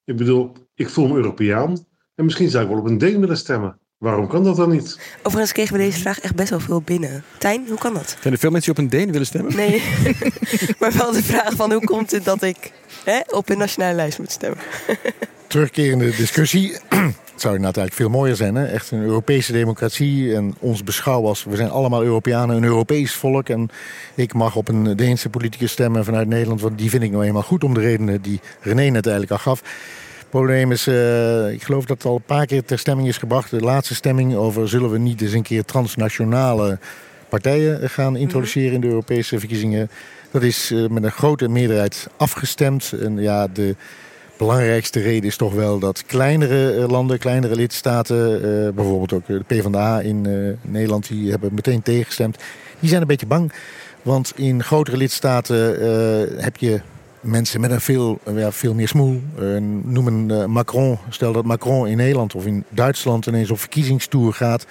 Ik 0.06 0.16
bedoel, 0.18 0.54
ik 0.76 0.90
voel 0.90 1.08
me 1.08 1.16
Europeaan 1.16 1.86
en 2.20 2.26
misschien 2.26 2.50
zou 2.50 2.64
ik 2.64 2.70
wel 2.70 2.80
op 2.80 2.86
een 2.86 2.98
Deen 2.98 3.20
willen 3.20 3.38
stemmen. 3.38 3.78
Waarom 3.98 4.28
kan 4.28 4.44
dat 4.44 4.56
dan 4.56 4.70
niet? 4.70 5.00
Overigens 5.24 5.52
kregen 5.52 5.74
we 5.74 5.80
deze 5.80 6.00
vraag 6.00 6.20
echt 6.20 6.36
best 6.36 6.50
wel 6.50 6.60
veel 6.60 6.82
binnen. 6.82 7.24
Tijn, 7.38 7.66
hoe 7.68 7.78
kan 7.78 7.94
dat? 7.94 8.18
Zijn 8.22 8.34
er 8.34 8.40
veel 8.40 8.52
mensen 8.52 8.74
die 8.74 8.84
op 8.84 8.92
een 8.92 9.00
Deen 9.00 9.12
willen 9.12 9.28
stemmen? 9.28 9.56
Nee, 9.56 9.84
maar 10.80 10.94
wel 10.98 11.12
de 11.12 11.24
vraag 11.24 11.54
van 11.54 11.72
hoe 11.72 11.84
komt 11.84 12.12
het 12.12 12.26
dat 12.26 12.44
ik 12.44 12.72
hè, 13.04 13.20
op 13.28 13.50
een 13.50 13.58
nationale 13.58 13.96
lijst 13.96 14.20
moet 14.20 14.32
stemmen? 14.32 14.60
Terugkerende 15.48 16.06
discussie. 16.16 16.72
Het 16.72 17.14
zou 17.44 17.56
inderdaad 17.56 17.78
eigenlijk 17.78 17.94
veel 17.94 18.10
mooier 18.10 18.36
zijn. 18.36 18.56
Hè? 18.56 18.66
Echt 18.66 18.92
een 18.92 19.02
Europese 19.02 19.52
democratie 19.52 20.36
en 20.36 20.56
ons 20.60 20.84
beschouwen 20.84 21.30
als... 21.30 21.44
we 21.44 21.56
zijn 21.56 21.70
allemaal 21.70 22.04
Europeanen, 22.04 22.56
een 22.56 22.64
Europees 22.64 23.14
volk. 23.14 23.50
En 23.50 23.70
ik 24.16 24.34
mag 24.34 24.56
op 24.56 24.68
een 24.68 24.96
Deense 24.96 25.30
politicus 25.30 25.72
stemmen 25.72 26.06
vanuit 26.06 26.28
Nederland... 26.28 26.62
want 26.62 26.78
die 26.78 26.90
vind 26.90 27.04
ik 27.04 27.12
nou 27.12 27.24
eenmaal 27.24 27.42
goed 27.42 27.64
om 27.64 27.74
de 27.74 27.80
redenen 27.80 28.22
die 28.22 28.40
René 28.62 28.90
net 28.90 29.06
eigenlijk 29.06 29.32
al 29.32 29.38
gaf 29.38 29.62
probleem 30.30 30.72
is, 30.72 30.88
uh, 30.88 31.52
ik 31.52 31.64
geloof 31.64 31.86
dat 31.86 31.98
het 31.98 32.06
al 32.06 32.16
een 32.16 32.22
paar 32.22 32.46
keer 32.46 32.64
ter 32.64 32.80
stemming 32.80 33.08
is 33.08 33.18
gebracht. 33.18 33.50
De 33.50 33.60
laatste 33.60 33.96
stemming 33.96 34.36
over 34.36 34.70
zullen 34.70 34.92
we 34.92 34.98
niet 34.98 35.22
eens 35.22 35.34
een 35.34 35.44
keer 35.44 35.66
transnationale 35.66 36.80
partijen 37.30 37.90
gaan 37.90 38.16
introduceren 38.16 38.74
in 38.74 38.82
de 38.82 38.88
Europese 38.88 39.40
verkiezingen. 39.40 39.90
Dat 40.32 40.44
is 40.44 40.72
uh, 40.72 40.88
met 40.90 41.04
een 41.04 41.12
grote 41.12 41.48
meerderheid 41.48 42.08
afgestemd. 42.18 42.94
En 43.02 43.18
ja, 43.18 43.48
de 43.48 43.76
belangrijkste 44.38 45.00
reden 45.00 45.30
is 45.30 45.38
toch 45.38 45.54
wel 45.54 45.80
dat 45.80 46.06
kleinere 46.06 46.76
uh, 46.76 46.88
landen, 46.88 47.20
kleinere 47.20 47.56
lidstaten, 47.56 48.76
bijvoorbeeld 48.76 49.14
ook 49.14 49.28
de 49.28 49.44
PvdA 49.48 50.00
in 50.00 50.58
Nederland, 50.62 51.08
die 51.08 51.30
hebben 51.30 51.54
meteen 51.54 51.82
tegengestemd. 51.82 52.38
Die 52.80 52.90
zijn 52.90 53.02
een 53.02 53.08
beetje 53.08 53.26
bang. 53.26 53.52
Want 54.02 54.34
in 54.36 54.64
grotere 54.64 54.98
lidstaten 54.98 56.42
heb 56.42 56.58
je 56.58 56.82
mensen 57.22 57.62
met 57.62 57.72
een 57.72 57.82
veel, 57.82 58.20
ja, 58.36 58.52
veel 58.52 58.74
meer 58.74 58.88
smoel. 58.88 59.22
Uh, 59.40 59.58
noemen 59.84 60.30
uh, 60.30 60.46
Macron, 60.46 60.98
stel 61.10 61.34
dat 61.34 61.46
Macron 61.46 61.88
in 61.88 61.98
Nederland 61.98 62.36
of 62.36 62.46
in 62.46 62.64
Duitsland 62.70 63.26
ineens 63.26 63.52
op 63.52 63.60
verkiezingstour 63.60 64.34
gaat. 64.34 64.66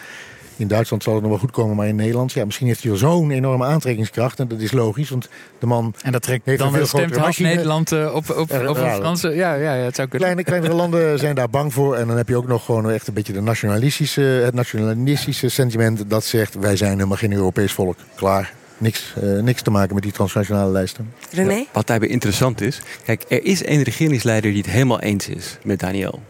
In 0.57 0.69
Duitsland 0.69 1.03
zal 1.03 1.13
het 1.13 1.23
nog 1.23 1.31
wel 1.31 1.41
goed 1.41 1.51
komen, 1.51 1.77
maar 1.77 1.87
in 1.87 1.97
Nederland... 1.97 2.33
Ja, 2.33 2.45
misschien 2.45 2.67
heeft 2.67 2.83
hij 2.83 2.91
wel 2.91 3.01
zo'n 3.01 3.31
enorme 3.31 3.65
aantrekkingskracht. 3.65 4.39
En 4.39 4.49
dat 4.49 4.61
is 4.61 4.73
logisch, 4.73 5.11
want 5.11 5.29
de 5.59 5.67
man 5.67 5.95
En 6.03 6.13
dat 6.13 6.23
trekt 6.23 6.47
heeft 6.47 6.59
dan 6.59 6.73
wel 6.73 6.87
stemt 6.87 7.17
half 7.17 7.39
Nederland 7.39 7.93
op, 7.93 8.31
op, 8.31 8.39
op 8.39 8.51
een 8.51 8.95
Franse... 8.95 9.29
Ja, 9.29 9.55
ja, 9.55 9.75
ja, 9.75 9.85
het 9.85 9.95
zou 9.95 10.09
kunnen. 10.09 10.29
Kleine, 10.29 10.45
kleinere 10.45 10.75
landen 10.83 11.19
zijn 11.19 11.35
daar 11.35 11.51
bang 11.51 11.73
voor. 11.73 11.97
En 11.97 12.07
dan 12.07 12.17
heb 12.17 12.29
je 12.29 12.37
ook 12.37 12.47
nog 12.47 12.65
gewoon 12.65 12.91
echt 12.91 13.09
een 13.09 13.15
beetje 13.15 13.33
de 13.33 13.41
nationalistische, 13.41 14.21
het 14.21 14.55
nationalistische 14.55 15.49
sentiment... 15.49 16.11
dat 16.11 16.25
zegt, 16.25 16.55
wij 16.55 16.77
zijn 16.77 16.93
helemaal 16.93 17.17
geen 17.17 17.33
Europees 17.33 17.73
volk. 17.73 17.97
Klaar, 18.15 18.53
niks, 18.79 19.15
uh, 19.23 19.43
niks 19.43 19.63
te 19.63 19.71
maken 19.71 19.95
met 19.95 20.03
die 20.03 20.13
transnationale 20.13 20.71
lijsten. 20.71 21.13
René? 21.31 21.55
Ja, 21.55 21.65
wat 21.73 21.87
daarbij 21.87 22.09
interessant 22.09 22.61
is, 22.61 22.81
kijk, 23.05 23.25
er 23.29 23.45
is 23.45 23.67
een 23.67 23.83
regeringsleider 23.83 24.51
die 24.51 24.63
het 24.63 24.71
helemaal 24.71 25.01
eens 25.01 25.29
is 25.29 25.59
met 25.63 25.81
Daniel. 25.81 26.23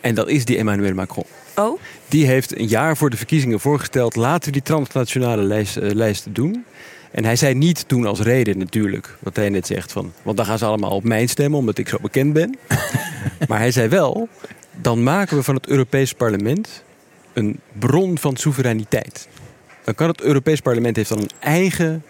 En 0.00 0.14
dat 0.14 0.28
is 0.28 0.44
die 0.44 0.56
Emmanuel 0.56 0.94
Macron. 0.94 1.24
Oh? 1.54 1.80
Die 2.08 2.26
heeft 2.26 2.58
een 2.58 2.68
jaar 2.68 2.96
voor 2.96 3.10
de 3.10 3.16
verkiezingen 3.16 3.60
voorgesteld, 3.60 4.16
laten 4.16 4.44
we 4.44 4.52
die 4.52 4.62
transnationale 4.62 5.42
lijst, 5.42 5.76
uh, 5.76 5.90
lijsten 5.90 6.32
doen. 6.32 6.64
En 7.10 7.24
hij 7.24 7.36
zei 7.36 7.54
niet 7.54 7.88
toen 7.88 8.06
als 8.06 8.20
reden 8.20 8.58
natuurlijk, 8.58 9.16
wat 9.20 9.36
hij 9.36 9.48
net 9.48 9.66
zegt, 9.66 9.92
van, 9.92 10.12
want 10.22 10.36
dan 10.36 10.46
gaan 10.46 10.58
ze 10.58 10.64
allemaal 10.64 10.90
op 10.90 11.04
mijn 11.04 11.28
stemmen 11.28 11.58
omdat 11.58 11.78
ik 11.78 11.88
zo 11.88 11.98
bekend 12.02 12.32
ben. 12.32 12.58
maar 13.48 13.58
hij 13.58 13.70
zei 13.70 13.88
wel, 13.88 14.28
dan 14.80 15.02
maken 15.02 15.36
we 15.36 15.42
van 15.42 15.54
het 15.54 15.66
Europees 15.66 16.12
Parlement 16.12 16.82
een 17.32 17.60
bron 17.78 18.18
van 18.18 18.36
soevereiniteit. 18.36 19.28
Dan 19.84 19.94
kan 19.94 20.08
het 20.08 20.20
Europees 20.20 20.60
Parlement 20.60 20.96
heeft 20.96 21.08
dan 21.08 21.18
een 21.18 21.30
eigen 21.38 22.02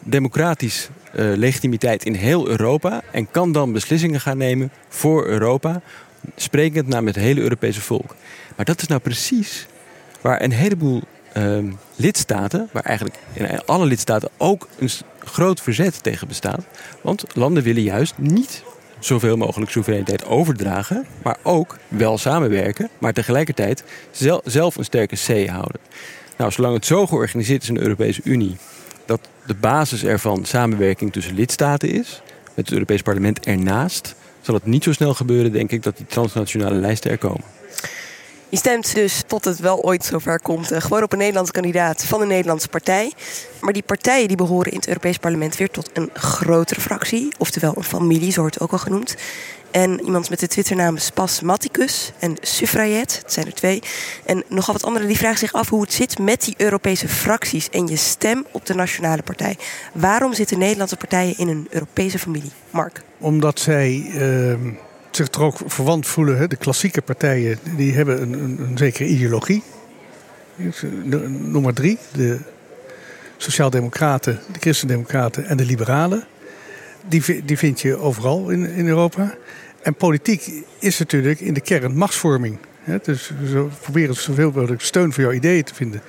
democratisch 0.00 0.88
uh, 1.14 1.36
legitimiteit 1.36 2.04
in 2.04 2.14
heel 2.14 2.48
Europa 2.48 3.02
en 3.10 3.30
kan 3.30 3.52
dan 3.52 3.72
beslissingen 3.72 4.20
gaan 4.20 4.38
nemen 4.38 4.70
voor 4.88 5.26
Europa, 5.26 5.82
sprekend 6.36 6.88
namens 6.88 7.16
het 7.16 7.24
hele 7.24 7.40
Europese 7.40 7.80
volk. 7.80 8.14
Maar 8.56 8.64
dat 8.64 8.80
is 8.80 8.86
nou 8.86 9.00
precies 9.00 9.66
waar 10.20 10.42
een 10.42 10.52
heleboel 10.52 11.02
uh, 11.36 11.58
lidstaten, 11.96 12.68
waar 12.72 12.84
eigenlijk 12.84 13.18
in 13.32 13.64
alle 13.64 13.86
lidstaten 13.86 14.28
ook 14.36 14.68
een 14.78 14.90
groot 15.18 15.60
verzet 15.60 16.02
tegen 16.02 16.28
bestaat. 16.28 16.64
Want 17.00 17.24
landen 17.34 17.62
willen 17.62 17.82
juist 17.82 18.14
niet 18.16 18.62
zoveel 18.98 19.36
mogelijk 19.36 19.70
soevereiniteit 19.70 20.24
overdragen, 20.24 21.06
maar 21.22 21.36
ook 21.42 21.78
wel 21.88 22.18
samenwerken, 22.18 22.88
maar 22.98 23.12
tegelijkertijd 23.12 23.84
zelf 24.44 24.76
een 24.76 24.84
sterke 24.84 25.16
C 25.16 25.48
houden. 25.48 25.80
Nou, 26.42 26.54
zolang 26.54 26.74
het 26.74 26.86
zo 26.86 27.06
georganiseerd 27.06 27.62
is 27.62 27.68
in 27.68 27.74
de 27.74 27.80
Europese 27.80 28.20
Unie 28.24 28.56
dat 29.06 29.20
de 29.46 29.54
basis 29.54 30.04
ervan 30.04 30.44
samenwerking 30.44 31.12
tussen 31.12 31.34
lidstaten 31.34 31.88
is, 31.88 32.22
met 32.54 32.64
het 32.64 32.72
Europees 32.72 33.02
Parlement 33.02 33.46
ernaast, 33.46 34.14
zal 34.40 34.54
het 34.54 34.66
niet 34.66 34.84
zo 34.84 34.92
snel 34.92 35.14
gebeuren, 35.14 35.52
denk 35.52 35.70
ik, 35.70 35.82
dat 35.82 35.96
die 35.96 36.06
transnationale 36.06 36.74
lijsten 36.74 37.10
er 37.10 37.18
komen. 37.18 37.44
Je 38.48 38.56
stemt 38.56 38.94
dus 38.94 39.22
tot 39.26 39.44
het 39.44 39.58
wel 39.58 39.82
ooit 39.82 40.04
zover 40.04 40.40
komt 40.40 40.70
eh, 40.70 40.80
gewoon 40.80 41.02
op 41.02 41.12
een 41.12 41.18
Nederlandse 41.18 41.52
kandidaat 41.52 42.04
van 42.04 42.20
een 42.20 42.28
Nederlandse 42.28 42.68
partij. 42.68 43.12
Maar 43.60 43.72
die 43.72 43.82
partijen 43.82 44.28
die 44.28 44.36
behoren 44.36 44.72
in 44.72 44.78
het 44.78 44.88
Europees 44.88 45.18
Parlement 45.18 45.56
weer 45.56 45.70
tot 45.70 45.90
een 45.92 46.10
grotere 46.12 46.80
fractie. 46.80 47.32
Oftewel 47.38 47.76
een 47.76 47.84
familie, 47.84 48.32
zo 48.32 48.40
wordt 48.40 48.60
ook 48.60 48.72
al 48.72 48.78
genoemd. 48.78 49.16
En 49.72 50.00
iemand 50.04 50.30
met 50.30 50.40
de 50.40 50.46
Twitternaam 50.46 50.96
Spasmaticus 50.96 52.12
en 52.18 52.36
Suffrayet, 52.40 53.18
het 53.22 53.32
zijn 53.32 53.46
er 53.46 53.54
twee. 53.54 53.82
En 54.24 54.42
nogal 54.48 54.74
wat 54.74 54.84
anderen 54.84 55.08
die 55.08 55.16
vragen 55.16 55.38
zich 55.38 55.52
af 55.52 55.68
hoe 55.68 55.80
het 55.80 55.92
zit 55.92 56.18
met 56.18 56.44
die 56.44 56.54
Europese 56.56 57.08
fracties 57.08 57.70
en 57.70 57.86
je 57.86 57.96
stem 57.96 58.46
op 58.50 58.66
de 58.66 58.74
nationale 58.74 59.22
partij. 59.22 59.56
Waarom 59.92 60.34
zitten 60.34 60.58
Nederlandse 60.58 60.96
partijen 60.96 61.38
in 61.38 61.48
een 61.48 61.66
Europese 61.70 62.18
familie? 62.18 62.50
Mark. 62.70 63.02
Omdat 63.18 63.60
zij 63.60 64.10
ehm, 64.14 64.70
zich 65.10 65.28
er 65.30 65.42
ook 65.42 65.58
verwant 65.66 66.06
voelen. 66.06 66.38
Hè. 66.38 66.46
De 66.46 66.56
klassieke 66.56 67.02
partijen 67.02 67.58
die 67.76 67.94
hebben 67.94 68.22
een, 68.22 68.32
een, 68.60 68.78
zekere 68.78 69.08
ideologie. 69.08 69.62
Nummer 71.28 71.74
drie, 71.74 71.98
de 72.12 72.38
Sociaaldemocraten, 73.36 74.40
de 74.52 74.58
Christendemocraten 74.58 75.46
en 75.46 75.56
de 75.56 75.64
Liberalen. 75.64 76.24
Die, 77.08 77.44
die 77.44 77.58
vind 77.58 77.80
je 77.80 77.96
overal 77.96 78.50
in, 78.50 78.66
in 78.66 78.86
Europa. 78.86 79.34
En 79.82 79.94
politiek 79.94 80.52
is 80.78 80.98
natuurlijk 80.98 81.40
in 81.40 81.54
de 81.54 81.60
kern 81.60 81.96
machtsvorming. 81.96 82.58
Hè. 82.80 82.98
Dus 83.02 83.32
we 83.42 83.66
proberen 83.80 84.14
zoveel 84.14 84.50
mogelijk 84.50 84.82
steun 84.82 85.12
voor 85.12 85.22
jouw 85.22 85.32
ideeën 85.32 85.64
te 85.64 85.74
vinden. 85.74 86.02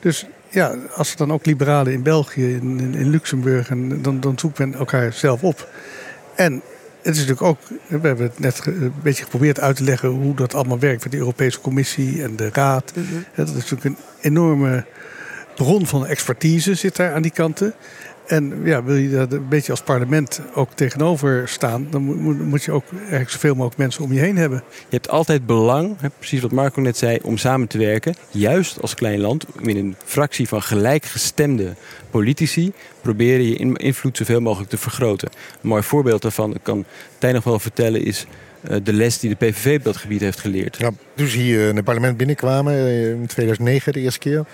Dus 0.00 0.26
ja, 0.48 0.76
als 0.94 1.10
er 1.10 1.16
dan 1.16 1.32
ook 1.32 1.46
liberalen 1.46 1.92
in 1.92 2.02
België, 2.02 2.54
in, 2.54 2.80
in, 2.80 2.94
in 2.94 3.10
Luxemburg, 3.10 3.68
en 3.70 4.02
dan, 4.02 4.20
dan 4.20 4.38
zoekt 4.38 4.58
men 4.58 4.74
elkaar 4.74 5.12
zelf 5.12 5.42
op. 5.42 5.68
En 6.34 6.62
het 7.02 7.14
is 7.14 7.26
natuurlijk 7.26 7.42
ook, 7.42 7.58
we 7.86 8.06
hebben 8.06 8.26
het 8.26 8.38
net 8.38 8.66
een 8.66 8.92
beetje 9.02 9.24
geprobeerd 9.24 9.60
uit 9.60 9.76
te 9.76 9.84
leggen 9.84 10.08
hoe 10.08 10.34
dat 10.34 10.54
allemaal 10.54 10.78
werkt 10.78 11.02
met 11.02 11.12
de 11.12 11.18
Europese 11.18 11.60
Commissie 11.60 12.22
en 12.22 12.36
de 12.36 12.50
Raad. 12.52 12.92
Dat 13.34 13.48
is 13.48 13.54
natuurlijk 13.54 13.84
een 13.84 13.96
enorme 14.20 14.84
bron 15.54 15.86
van 15.86 16.06
expertise 16.06 16.74
zit 16.74 16.96
daar 16.96 17.14
aan 17.14 17.22
die 17.22 17.30
kanten. 17.30 17.74
En 18.26 18.60
ja, 18.64 18.84
wil 18.84 18.94
je 18.94 19.10
daar 19.10 19.32
een 19.32 19.48
beetje 19.48 19.70
als 19.70 19.82
parlement 19.82 20.40
ook 20.54 20.72
tegenover 20.72 21.48
staan, 21.48 21.86
dan 21.90 22.02
moet, 22.02 22.38
moet 22.38 22.62
je 22.62 22.72
ook 22.72 22.84
eigenlijk 23.00 23.30
zoveel 23.30 23.54
mogelijk 23.54 23.78
mensen 23.78 24.04
om 24.04 24.12
je 24.12 24.20
heen 24.20 24.36
hebben. 24.36 24.62
Je 24.68 24.96
hebt 24.96 25.08
altijd 25.08 25.46
belang, 25.46 25.96
precies 26.18 26.40
wat 26.40 26.52
Marco 26.52 26.80
net 26.80 26.96
zei, 26.96 27.18
om 27.22 27.36
samen 27.36 27.68
te 27.68 27.78
werken. 27.78 28.14
Juist 28.30 28.80
als 28.80 28.94
klein 28.94 29.20
land, 29.20 29.46
in 29.62 29.76
een 29.76 29.96
fractie 30.04 30.48
van 30.48 30.62
gelijkgestemde 30.62 31.74
politici, 32.10 32.72
proberen 33.00 33.48
je 33.48 33.76
invloed 33.76 34.16
zoveel 34.16 34.40
mogelijk 34.40 34.70
te 34.70 34.78
vergroten. 34.78 35.28
Een 35.62 35.68
mooi 35.68 35.82
voorbeeld 35.82 36.22
daarvan, 36.22 36.52
dat 36.52 36.62
kan 36.62 36.84
Tijn 37.18 37.34
nog 37.34 37.44
wel 37.44 37.58
vertellen, 37.58 38.04
is 38.04 38.26
eh, 38.60 38.76
de 38.82 38.92
les 38.92 39.18
die 39.18 39.36
de 39.36 39.46
PVV 39.46 39.76
op 39.78 39.84
dat 39.84 39.96
gebied 39.96 40.20
heeft 40.20 40.40
geleerd. 40.40 40.76
Ja, 40.78 40.90
dus 41.14 41.34
hier 41.34 41.68
in 41.68 41.76
het 41.76 41.84
parlement 41.84 42.16
binnenkwamen 42.16 42.74
eh, 42.74 43.10
in 43.10 43.26
2009 43.26 43.92
de 43.92 44.00
eerste 44.00 44.18
keer. 44.18 44.44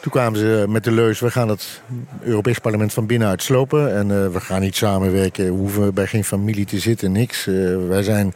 Toen 0.00 0.12
kwamen 0.12 0.38
ze 0.38 0.64
met 0.68 0.84
de 0.84 0.90
leus, 0.90 1.20
we 1.20 1.30
gaan 1.30 1.48
het 1.48 1.82
Europees 2.22 2.58
parlement 2.58 2.92
van 2.92 3.06
binnenuit 3.06 3.42
slopen. 3.42 3.96
En 3.96 4.08
uh, 4.08 4.26
we 4.26 4.40
gaan 4.40 4.60
niet 4.60 4.76
samenwerken, 4.76 5.44
we 5.44 5.50
hoeven 5.50 5.94
bij 5.94 6.06
geen 6.06 6.24
familie 6.24 6.66
te 6.66 6.78
zitten, 6.78 7.12
niks. 7.12 7.46
Uh, 7.46 7.88
wij 7.88 8.02
zijn 8.02 8.34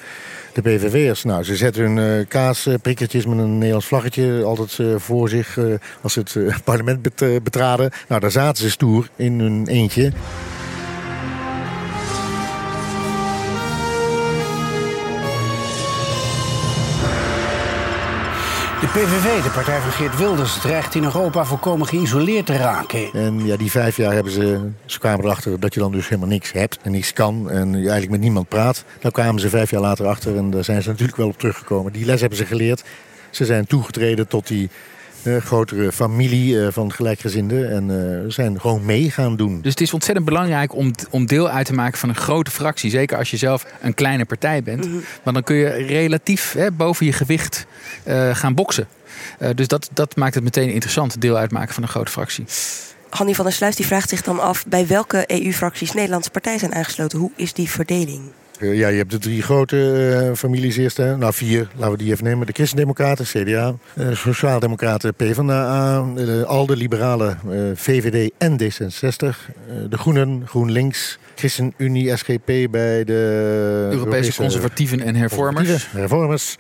de 0.53 0.63
PVV'ers. 0.63 1.25
Nou, 1.25 1.45
ze 1.45 1.57
zetten 1.57 1.83
hun 1.83 2.19
uh, 2.19 2.27
kaasprikkertjes 2.29 3.27
met 3.27 3.39
een 3.39 3.55
Nederlands 3.55 3.87
vlaggetje 3.87 4.43
altijd 4.43 5.03
voor 5.03 5.29
zich 5.29 5.59
als 6.03 6.13
ze 6.13 6.21
het 6.21 6.65
parlement 6.65 7.03
bet 7.03 7.43
betraden. 7.43 7.91
Nou, 8.09 8.21
daar 8.21 8.31
zaten 8.31 8.63
ze 8.63 8.71
stoer 8.71 9.09
in 9.17 9.41
hun 9.41 9.67
eentje. 9.67 10.13
De 18.85 18.91
PVV, 18.91 19.43
de 19.43 19.51
partij 19.51 19.81
van 19.81 19.91
Geert 19.91 20.17
Wilders, 20.17 20.61
dreigt 20.61 20.95
in 20.95 21.05
Europa 21.05 21.45
volkomen 21.45 21.87
geïsoleerd 21.87 22.47
te 22.47 22.57
raken. 22.57 23.13
En 23.13 23.47
ja, 23.47 23.57
die 23.57 23.71
vijf 23.71 23.97
jaar 23.97 24.13
hebben 24.13 24.33
ze, 24.33 24.71
ze 24.85 24.99
kwamen 24.99 25.25
erachter 25.25 25.61
dat 25.61 25.75
je 25.75 25.81
dan 25.81 25.93
dus 25.93 26.09
helemaal 26.09 26.29
niks 26.29 26.53
hebt 26.53 26.79
en 26.83 26.91
niks 26.91 27.13
kan 27.13 27.51
en 27.51 27.69
je 27.69 27.75
eigenlijk 27.75 28.11
met 28.11 28.21
niemand 28.21 28.49
praat. 28.49 28.85
Dan 29.01 29.11
kwamen 29.11 29.41
ze 29.41 29.49
vijf 29.49 29.71
jaar 29.71 29.81
later 29.81 30.07
achter 30.07 30.37
en 30.37 30.51
daar 30.51 30.65
zijn 30.65 30.83
ze 30.83 30.89
natuurlijk 30.89 31.17
wel 31.17 31.29
op 31.29 31.39
teruggekomen. 31.39 31.93
Die 31.93 32.05
les 32.05 32.21
hebben 32.21 32.39
ze 32.39 32.47
geleerd. 32.47 32.85
Ze 33.31 33.45
zijn 33.45 33.67
toegetreden 33.67 34.29
tot 34.29 34.47
die 34.47 34.71
grotere 35.25 35.93
familie 35.93 36.55
uh, 36.55 36.67
van 36.71 36.93
gelijkgezinden. 36.93 37.71
En 37.71 37.91
uh, 37.91 38.31
zijn 38.31 38.61
gewoon 38.61 38.85
mee 38.85 39.11
gaan 39.11 39.37
doen. 39.37 39.61
Dus 39.61 39.71
het 39.71 39.81
is 39.81 39.93
ontzettend 39.93 40.27
belangrijk 40.27 40.75
om, 40.75 40.91
om 41.11 41.27
deel 41.27 41.49
uit 41.49 41.67
te 41.67 41.75
maken 41.75 41.99
van 41.99 42.09
een 42.09 42.15
grote 42.15 42.51
fractie. 42.51 42.91
Zeker 42.91 43.19
als 43.19 43.31
je 43.31 43.37
zelf 43.37 43.67
een 43.81 43.95
kleine 43.95 44.25
partij 44.25 44.63
bent. 44.63 44.87
Mm 44.87 45.03
Want 45.23 45.37
dan 45.37 45.45
kun 45.45 45.57
je 45.57 45.69
relatief 45.69 46.53
hè, 46.53 46.73
boven 46.73 47.07
je 47.07 47.13
gewicht 47.13 47.67
gaan 48.33 48.55
boksen. 48.55 48.87
dus 49.55 49.69
dat, 49.69 49.89
dat 49.93 50.17
maakt 50.17 50.35
het 50.35 50.45
meteen 50.45 50.71
interessant, 50.71 51.21
deel 51.21 51.37
uitmaken 51.37 51.75
van 51.75 51.83
een 51.83 51.89
grote 51.89 52.11
fractie. 52.11 52.45
Hanni 53.09 53.35
van 53.35 53.45
der 53.45 53.55
Sluis 53.55 53.77
die 53.77 53.87
vraagt 53.87 54.09
zich 54.09 54.23
dan 54.23 54.41
af... 54.41 54.67
bij 54.67 54.87
welke 54.87 55.25
EU-fracties 55.27 55.93
Nederlandse 55.93 56.31
partijen 56.31 56.59
zijn 56.59 56.75
aangesloten. 56.75 57.19
Hoe 57.19 57.31
is 57.37 57.53
die 57.53 57.71
verdeling? 57.71 58.23
Uh, 58.65 58.79
ja, 58.79 58.89
je 58.89 58.97
hebt 58.97 59.11
de 59.11 59.19
drie 59.19 59.43
grote 59.43 59.77
uh, 59.77 60.37
families 60.37 60.77
eerst. 60.77 60.97
Hè. 60.97 61.17
Nou, 61.17 61.33
vier, 61.33 61.69
laten 61.77 61.97
we 61.97 62.03
die 62.03 62.13
even 62.13 62.25
nemen. 62.25 62.47
De 62.47 62.53
Christendemocraten, 62.53 63.25
CDA. 63.25 63.75
Uh, 63.95 64.15
Sociaaldemocraten, 64.15 65.15
PvdA. 65.15 65.97
ALDE, 66.47 66.77
Liberalen, 66.77 67.39
VVD 67.75 68.31
en 68.39 68.61
D66. 68.63 69.19
de 69.89 69.99
Groenen, 69.99 70.43
GroenLinks. 70.47 71.19
ChristenUnie, 71.35 72.17
SGP 72.17 72.47
bij 72.71 73.05
de... 73.05 73.13
Europese, 73.13 73.99
Europese 73.99 74.37
conservatieven 74.37 75.01
en 75.01 75.15
hervormers. 75.15 75.89
Hervormers. 75.91 76.57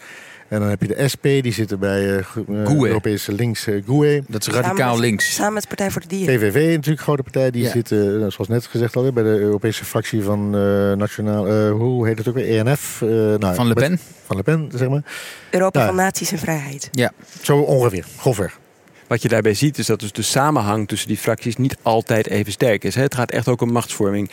En 0.55 0.61
dan 0.61 0.69
heb 0.69 0.81
je 0.81 0.87
de 0.87 1.09
SP, 1.12 1.23
die 1.23 1.53
zitten 1.53 1.79
bij 1.79 2.03
uh, 2.03 2.67
Europese 2.67 3.33
links, 3.33 3.67
uh, 3.67 3.83
GUE. 3.87 4.23
Dat 4.29 4.47
is 4.47 4.55
radicaal 4.55 4.77
samen, 4.77 5.01
links. 5.01 5.35
Samen 5.35 5.53
met 5.53 5.62
de 5.62 5.69
Partij 5.69 5.90
voor 5.90 6.01
de 6.01 6.07
Dieren. 6.07 6.38
PVV 6.38 6.75
natuurlijk, 6.75 7.03
grote 7.03 7.23
partij. 7.23 7.51
Die 7.51 7.62
ja. 7.62 7.71
zitten, 7.71 7.99
uh, 7.99 8.19
zoals 8.19 8.49
net 8.49 8.67
gezegd 8.67 8.97
al, 8.97 9.12
bij 9.12 9.23
de 9.23 9.29
Europese 9.29 9.85
fractie 9.85 10.23
van 10.23 10.51
Nationaal... 10.99 11.71
hoe 11.71 12.07
heet 12.07 12.19
het 12.19 12.29
ook 12.29 12.35
weer? 12.35 12.67
ENF? 12.67 13.01
nou, 13.01 13.55
van 13.55 13.67
Le 13.67 13.75
Pen. 13.75 13.90
Met, 13.90 14.01
van 14.25 14.37
Le 14.37 14.43
Pen, 14.43 14.71
zeg 14.75 14.88
maar. 14.88 15.03
Europa 15.51 15.79
nou, 15.79 15.95
van 15.95 16.05
Naties 16.05 16.33
en 16.33 16.38
Vrijheid. 16.38 16.88
Ja. 16.93 17.12
Zo 17.43 17.59
ongeveer, 17.59 18.05
grofweg. 18.17 18.59
Wat 19.07 19.23
je 19.23 19.29
daarbij 19.29 19.55
ziet 19.55 19.79
is 19.79 19.87
dat 19.87 20.01
dus 20.01 20.12
de 20.12 20.23
samenhang 20.23 20.88
tussen 20.88 21.09
die 21.09 21.17
fracties 21.17 21.57
niet 21.57 21.77
altijd 21.83 22.27
even 22.27 22.53
sterk 22.53 22.85
is. 22.85 22.95
Het 22.95 23.14
gaat 23.14 23.31
echt 23.31 23.49
ook 23.49 23.61
om 23.61 23.73
machtsvorming. 23.73 24.31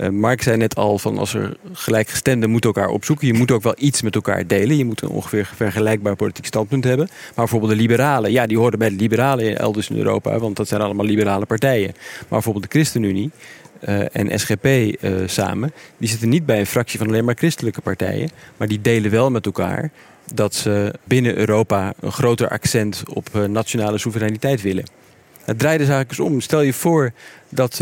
Uh, 0.00 0.08
Mark 0.08 0.42
zei 0.42 0.56
net 0.56 0.76
al 0.76 0.98
van 0.98 1.18
als 1.18 1.34
er 1.34 1.56
gelijkgestemden 1.72 2.50
moeten 2.50 2.72
elkaar 2.72 2.88
opzoeken. 2.88 3.26
Je 3.26 3.34
moet 3.34 3.50
ook 3.50 3.62
wel 3.62 3.74
iets 3.78 4.02
met 4.02 4.14
elkaar 4.14 4.46
delen. 4.46 4.76
Je 4.76 4.84
moet 4.84 5.02
een 5.02 5.08
ongeveer 5.08 5.50
vergelijkbaar 5.54 6.16
politiek 6.16 6.46
standpunt 6.46 6.84
hebben. 6.84 7.06
Maar 7.06 7.34
bijvoorbeeld 7.34 7.72
de 7.72 7.78
liberalen, 7.78 8.32
ja 8.32 8.46
die 8.46 8.58
horen 8.58 8.78
bij 8.78 8.88
de 8.88 8.96
liberalen 8.96 9.58
elders 9.58 9.90
in 9.90 9.96
Europa. 9.96 10.38
Want 10.38 10.56
dat 10.56 10.68
zijn 10.68 10.80
allemaal 10.80 11.06
liberale 11.06 11.46
partijen. 11.46 11.90
Maar 11.94 12.26
bijvoorbeeld 12.28 12.64
de 12.64 12.78
ChristenUnie, 12.78 13.30
uh, 13.88 14.16
en 14.16 14.38
SGP 14.38 14.64
uh, 14.64 15.12
samen, 15.26 15.72
die 15.98 16.08
zitten 16.08 16.28
niet 16.28 16.46
bij 16.46 16.58
een 16.58 16.66
fractie 16.66 16.98
van 16.98 17.08
alleen 17.08 17.24
maar 17.24 17.34
christelijke 17.34 17.80
partijen, 17.80 18.30
maar 18.56 18.68
die 18.68 18.80
delen 18.80 19.10
wel 19.10 19.30
met 19.30 19.46
elkaar 19.46 19.90
dat 20.34 20.54
ze 20.54 20.94
binnen 21.04 21.36
Europa 21.36 21.92
een 22.00 22.12
groter 22.12 22.48
accent 22.48 23.02
op 23.12 23.28
uh, 23.36 23.44
nationale 23.44 23.98
soevereiniteit 23.98 24.62
willen. 24.62 24.84
Het 25.44 25.58
dus 25.60 25.68
eigenlijk 25.70 26.10
eens 26.10 26.20
om. 26.20 26.40
Stel 26.40 26.60
je 26.60 26.72
voor 26.72 27.12
dat 27.48 27.74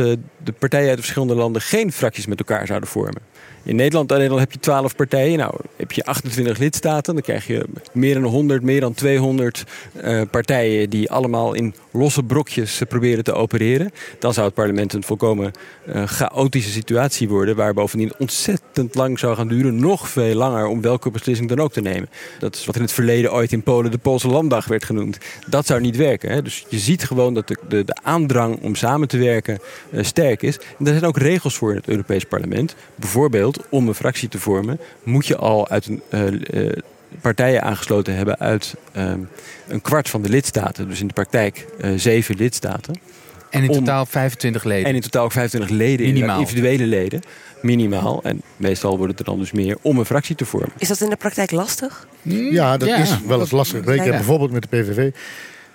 de 0.44 0.52
partijen 0.58 0.86
uit 0.88 0.96
de 0.96 1.02
verschillende 1.02 1.34
landen 1.34 1.62
geen 1.62 1.92
fracties 1.92 2.26
met 2.26 2.38
elkaar 2.38 2.66
zouden 2.66 2.88
vormen. 2.88 3.22
In 3.68 3.76
Nederland, 3.76 4.10
in 4.10 4.16
Nederland 4.16 4.42
heb 4.42 4.52
je 4.52 4.58
12 4.58 4.96
partijen. 4.96 5.38
Nou, 5.38 5.54
heb 5.76 5.92
je 5.92 6.04
28 6.04 6.58
lidstaten. 6.58 7.14
Dan 7.14 7.22
krijg 7.22 7.46
je 7.46 7.66
meer 7.92 8.14
dan 8.14 8.24
100, 8.24 8.62
meer 8.62 8.80
dan 8.80 8.94
200 8.94 9.64
uh, 10.04 10.22
partijen 10.30 10.90
die 10.90 11.10
allemaal 11.10 11.54
in 11.54 11.74
losse 11.92 12.22
brokjes 12.22 12.82
proberen 12.88 13.24
te 13.24 13.32
opereren. 13.32 13.90
Dan 14.18 14.32
zou 14.32 14.46
het 14.46 14.54
parlement 14.54 14.92
een 14.92 15.02
volkomen 15.02 15.52
uh, 15.88 16.02
chaotische 16.06 16.70
situatie 16.70 17.28
worden. 17.28 17.56
Waar 17.56 17.74
bovendien 17.74 18.12
ontzettend 18.18 18.94
lang 18.94 19.18
zou 19.18 19.36
gaan 19.36 19.48
duren. 19.48 19.80
Nog 19.80 20.08
veel 20.08 20.34
langer 20.34 20.66
om 20.66 20.80
welke 20.80 21.10
beslissing 21.10 21.48
dan 21.48 21.60
ook 21.60 21.72
te 21.72 21.80
nemen. 21.80 22.08
Dat 22.38 22.54
is 22.54 22.66
wat 22.66 22.76
in 22.76 22.82
het 22.82 22.92
verleden 22.92 23.32
ooit 23.32 23.52
in 23.52 23.62
Polen 23.62 23.90
de 23.90 23.98
Poolse 23.98 24.28
Landdag 24.28 24.66
werd 24.66 24.84
genoemd. 24.84 25.18
Dat 25.46 25.66
zou 25.66 25.80
niet 25.80 25.96
werken. 25.96 26.30
Hè? 26.30 26.42
Dus 26.42 26.64
je 26.68 26.78
ziet 26.78 27.04
gewoon 27.04 27.34
dat 27.34 27.48
de, 27.48 27.56
de, 27.68 27.84
de 27.84 27.96
aandrang 28.02 28.62
om 28.62 28.74
samen 28.74 29.08
te 29.08 29.18
werken 29.18 29.58
sterk 30.00 30.42
is. 30.42 30.58
En 30.78 30.86
er 30.86 30.92
zijn 30.92 31.04
ook 31.04 31.18
regels 31.18 31.56
voor 31.56 31.70
in 31.70 31.76
het 31.76 31.88
Europees 31.88 32.24
Parlement. 32.24 32.74
Bijvoorbeeld 32.94 33.57
om 33.68 33.88
een 33.88 33.94
fractie 33.94 34.28
te 34.28 34.38
vormen, 34.38 34.80
moet 35.02 35.26
je 35.26 35.36
al 35.36 35.68
uit 35.68 35.86
een 35.86 36.02
uh, 36.10 36.64
uh, 36.64 36.72
partijen 37.20 37.62
aangesloten 37.62 38.16
hebben 38.16 38.38
uit 38.38 38.74
uh, 38.96 39.12
een 39.68 39.80
kwart 39.80 40.08
van 40.08 40.22
de 40.22 40.28
lidstaten. 40.28 40.88
Dus 40.88 41.00
in 41.00 41.06
de 41.06 41.12
praktijk 41.12 41.66
zeven 41.96 42.36
lidstaten. 42.36 43.00
En 43.50 43.62
in 43.62 43.72
totaal 43.72 44.06
25 44.06 44.64
leden. 44.64 44.86
En 44.86 44.94
in 44.94 45.00
totaal 45.00 45.30
25 45.30 45.70
leden, 45.70 46.06
Minimaal. 46.06 46.38
individuele 46.38 46.86
leden. 46.86 47.22
Minimaal. 47.62 48.22
En 48.22 48.42
meestal 48.56 48.96
wordt 48.96 49.10
het 49.10 49.20
er 49.20 49.26
dan 49.26 49.38
dus 49.38 49.52
meer 49.52 49.76
om 49.82 49.98
een 49.98 50.04
fractie 50.04 50.36
te 50.36 50.44
vormen. 50.44 50.72
Is 50.78 50.88
dat 50.88 51.00
in 51.00 51.10
de 51.10 51.16
praktijk 51.16 51.50
lastig? 51.50 52.06
Ja, 52.22 52.76
dat 52.76 52.88
ja. 52.88 52.96
is 52.96 53.20
wel 53.26 53.40
eens 53.40 53.50
lastig. 53.50 53.86
Ik 53.86 54.00
heb 54.00 54.14
bijvoorbeeld 54.14 54.50
met 54.50 54.62
de 54.62 54.68
PVV. 54.68 55.10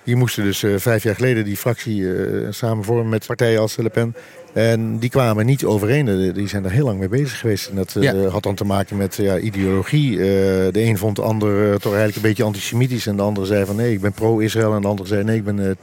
Die 0.03 0.15
moesten 0.15 0.43
dus 0.43 0.63
uh, 0.63 0.77
vijf 0.77 1.03
jaar 1.03 1.15
geleden 1.15 1.43
die 1.43 1.57
fractie 1.57 1.99
uh, 1.99 2.47
samen 2.51 2.83
vormen 2.83 3.09
met 3.09 3.25
partijen 3.25 3.59
als 3.59 3.75
Le 3.75 3.89
Pen. 3.89 4.15
En 4.53 4.97
die 4.97 5.09
kwamen 5.09 5.45
niet 5.45 5.65
overeen. 5.65 6.33
Die 6.33 6.47
zijn 6.47 6.65
er 6.65 6.71
heel 6.71 6.85
lang 6.85 6.99
mee 6.99 7.07
bezig 7.07 7.39
geweest. 7.39 7.69
En 7.69 7.75
dat 7.75 7.95
Ja. 7.99 8.27
had 8.27 8.43
dan 8.43 8.55
te 8.55 8.65
maken 8.65 8.97
met 8.97 9.15
ja, 9.15 9.37
ideologie. 9.39 10.11
Eh, 10.11 10.25
de 10.71 10.71
een 10.81 10.97
vond 10.97 11.15
de 11.15 11.21
ander 11.21 11.63
eh, 11.63 11.75
toch 11.75 11.83
eigenlijk 11.93 12.15
een 12.15 12.21
beetje 12.21 12.43
antisemitisch. 12.43 13.07
En 13.07 13.15
de 13.15 13.21
andere 13.21 13.45
zei 13.45 13.65
van 13.65 13.75
nee, 13.75 13.93
ik 13.93 14.01
ben 14.01 14.11
pro-Israël. 14.11 14.75
En 14.75 14.81
de 14.81 14.87
andere 14.87 15.07
zei 15.07 15.23
nee, 15.23 15.37
ik 15.37 15.43
ben, 15.43 15.59
eh, 15.69 15.75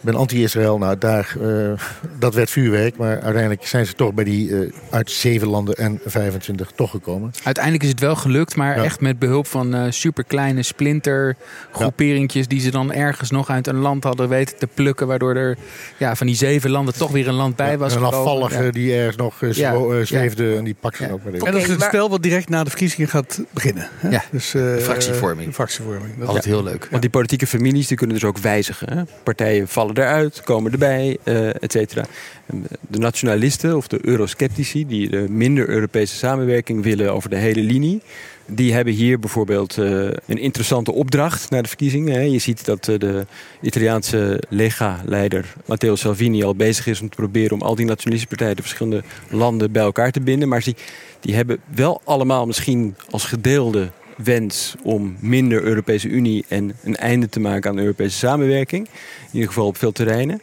ik 0.00 0.06
ben 0.06 0.14
anti-Israël. 0.14 0.78
Nou, 0.78 0.98
daar, 0.98 1.36
eh, 1.42 1.72
dat 2.18 2.34
werd 2.34 2.50
vuurwerk. 2.50 2.96
Maar 2.96 3.20
uiteindelijk 3.20 3.66
zijn 3.66 3.86
ze 3.86 3.92
toch 3.94 4.12
bij 4.14 4.24
die 4.24 4.56
eh, 4.60 4.72
uit 4.90 5.10
zeven 5.10 5.48
landen 5.48 5.74
en 5.74 6.00
25 6.04 6.70
toch 6.74 6.90
gekomen. 6.90 7.30
Uiteindelijk 7.44 7.84
is 7.84 7.90
het 7.90 8.00
wel 8.00 8.16
gelukt, 8.16 8.56
maar 8.56 8.76
Ja. 8.76 8.84
echt 8.84 9.00
met 9.00 9.18
behulp 9.18 9.46
van 9.46 9.74
eh 9.74 9.82
superkleine 9.90 10.62
splintergroeperingjes 10.62 12.46
die 12.48 12.60
ze 12.60 12.70
dan 12.70 12.92
ergens 12.92 13.30
nog 13.30 13.50
uit 13.50 13.66
een 13.66 13.76
land 13.78 14.04
hadden 14.04 14.28
weten 14.28 14.58
te 14.58 14.66
plukken, 14.74 15.06
waardoor 15.06 15.34
er 15.34 15.56
ja, 15.96 16.14
van 16.16 16.26
die 16.26 16.36
zeven 16.36 16.70
landen 16.70 16.94
toch 16.94 17.10
weer 17.10 17.28
een 17.28 17.34
land 17.34 17.56
bij 17.56 17.78
was. 17.78 17.92
een 17.94 17.98
gekomen. 18.00 18.18
afvallige 18.18 18.62
Ja. 18.64 18.70
die 18.70 18.94
ergens 18.94 19.16
nog 19.16 19.40
Ja. 19.40 19.52
zwo- 19.52 19.94
Ja. 19.94 20.04
zweefde. 20.04 20.56
En 20.56 20.64
die 20.64 20.76
pakte 20.80 21.04
ze 21.04 21.12
ook 21.12 21.24
maar 21.24 21.32
En 21.32 21.38
dat 21.52 21.54
is 21.62 21.68
het 21.68 21.82
spel 21.82 22.08
wat 22.10 22.22
direct 22.22 22.48
na 22.48 22.64
de 22.64 22.70
verkiezingen 22.70 23.08
gaat 23.08 23.40
beginnen. 23.50 23.88
Hè? 23.96 24.08
Ja. 24.08 24.22
Dus, 24.30 24.54
eh, 24.54 24.76
fractievorming. 24.76 25.48
de 25.48 25.54
fractievorming. 25.54 26.18
Dat 26.18 26.26
Altijd 26.26 26.44
is- 26.44 26.50
heel 26.50 26.62
leuk. 26.62 26.86
Want 26.90 27.02
die 27.02 27.10
politieke 27.10 27.46
families 27.46 27.86
die 27.86 27.96
kunnen 27.96 28.16
dus 28.16 28.24
ook 28.28 28.38
wijzigen. 28.38 28.92
Hè? 28.98 29.02
Partijen 29.22 29.68
vallen 29.68 29.89
eruit, 29.98 30.42
komen 30.44 30.72
erbij, 30.72 31.18
eh 31.24 31.48
et 31.48 31.72
cetera. 31.72 32.04
En 32.46 32.64
De 32.88 32.98
nationalisten 32.98 33.76
of 33.76 33.88
de 33.88 33.98
eurosceptici 34.02 34.86
die 34.86 35.08
de 35.08 35.26
minder 35.28 35.68
Europese 35.68 36.16
samenwerking 36.16 36.82
willen 36.82 37.12
over 37.12 37.30
de 37.30 37.36
hele 37.36 37.60
linie. 37.60 38.02
Die 38.46 38.72
hebben 38.72 38.92
hier 38.92 39.18
bijvoorbeeld 39.18 39.78
eh, 39.78 39.84
een 40.26 40.38
interessante 40.38 40.92
opdracht 40.92 41.50
na 41.50 41.62
de 41.62 41.68
verkiezingen. 41.68 42.30
Je 42.30 42.38
ziet 42.38 42.64
dat 42.64 42.88
eh, 42.88 42.98
de 42.98 43.26
Italiaanse 43.60 44.42
Lega-leider 44.48 45.54
Matteo 45.66 45.96
Salvini 45.96 46.44
al 46.44 46.54
bezig 46.54 46.86
is 46.86 47.00
om 47.00 47.08
te 47.08 47.16
proberen 47.16 47.52
om 47.52 47.62
al 47.62 47.74
die 47.74 47.86
nationalistische 47.86 48.36
partijen 48.36 48.56
de 48.56 48.62
verschillende 48.62 49.02
landen 49.28 49.72
bij 49.72 49.82
elkaar 49.82 50.10
te 50.10 50.20
binden. 50.20 50.48
Maar 50.48 50.62
die, 50.62 50.76
die 51.20 51.34
hebben 51.34 51.58
wel 51.74 52.00
allemaal 52.04 52.46
misschien 52.46 52.94
als 53.10 53.24
gedeelde 53.24 53.90
wens 54.24 54.74
om 54.82 55.16
minder 55.20 55.62
Europese 55.62 56.08
Unie 56.08 56.44
en 56.48 56.72
een 56.82 56.96
einde 56.96 57.28
te 57.28 57.40
maken 57.40 57.70
aan 57.70 57.76
de 57.76 57.82
Europese 57.82 58.16
samenwerking. 58.16 58.86
In 58.86 59.28
ieder 59.32 59.48
geval 59.48 59.66
op 59.66 59.76
veel 59.76 59.92
terreinen. 59.92 60.40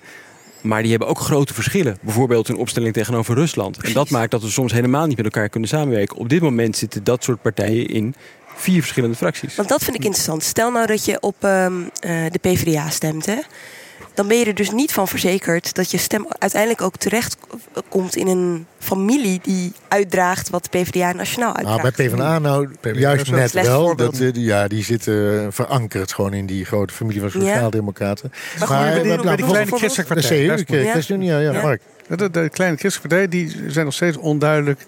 Maar 0.61 0.81
die 0.81 0.89
hebben 0.89 1.07
ook 1.07 1.19
grote 1.19 1.53
verschillen. 1.53 1.97
Bijvoorbeeld 2.01 2.49
in 2.49 2.55
opstelling 2.55 2.93
tegenover 2.93 3.35
Rusland. 3.35 3.83
En 3.83 3.93
dat 3.93 4.09
maakt 4.09 4.31
dat 4.31 4.41
we 4.41 4.49
soms 4.49 4.71
helemaal 4.71 5.05
niet 5.05 5.17
met 5.17 5.25
elkaar 5.25 5.49
kunnen 5.49 5.69
samenwerken. 5.69 6.17
Op 6.17 6.29
dit 6.29 6.41
moment 6.41 6.77
zitten 6.77 7.03
dat 7.03 7.23
soort 7.23 7.41
partijen 7.41 7.87
in 7.87 8.15
vier 8.55 8.79
verschillende 8.81 9.15
fracties. 9.15 9.55
Want 9.55 9.69
dat 9.69 9.83
vind 9.83 9.95
ik 9.95 10.03
interessant. 10.03 10.43
Stel 10.43 10.71
nou 10.71 10.85
dat 10.85 11.05
je 11.05 11.21
op 11.21 11.35
ehm, 11.39 11.73
eh, 11.99 12.25
de 12.31 12.39
PvdA 12.41 12.89
stemt, 12.89 13.25
hè? 13.25 13.39
Dan 14.17 14.27
ben 14.27 14.37
je 14.37 14.45
er 14.45 14.55
dus 14.55 14.71
niet 14.71 14.91
van 14.93 15.07
verzekerd 15.07 15.73
dat 15.75 15.91
je 15.91 15.97
stem 15.97 16.25
uiteindelijk 16.39 16.81
ook 16.81 16.97
terecht 16.97 17.37
komt 17.89 18.15
in 18.15 18.27
een 18.27 18.65
familie 18.79 19.39
die 19.43 19.71
uitdraagt 19.87 20.49
wat 20.49 20.63
de 20.63 20.69
PvdA 20.69 21.11
nationaal 21.13 21.53
Nou, 21.53 21.65
uitdraagt. 21.67 21.95
bij 21.97 22.07
PvdA 22.07 22.39
nou 22.39 22.67
juist 22.81 23.31
net 23.31 23.51
wel. 23.51 23.95
Dat, 23.95 24.17
ja, 24.33 24.67
die 24.67 24.83
zitten 24.83 25.41
eh, 25.41 25.47
verankerd 25.49 26.13
gewoon 26.13 26.33
in 26.33 26.45
die 26.45 26.65
grote 26.65 26.93
familie 26.93 27.21
van 27.29 27.41
Ja. 27.41 27.47
Sociaaldemocraten. 27.47 28.31
Maar 28.59 28.67
gewoon 28.67 28.83
bij, 29.23 29.35
die- 29.35 29.45
kleine 29.45 29.71
christelijke 29.77 30.13
De 30.13 30.19
partij. 30.21 30.45
CU, 30.45 30.53
is 30.53 30.59
het- 30.59 30.89
ChristenUnie, 30.91 31.29
ja, 31.29 31.39
ja, 31.39 31.61
Mark. 31.61 31.81
De, 32.07 32.29
de 32.29 32.49
kleine 32.49 32.77
christelijke 32.77 33.07
partijen 33.15 33.29
die 33.29 33.71
zijn 33.71 33.85
nog 33.85 33.93
steeds 33.93 34.17
onduidelijk 34.17 34.79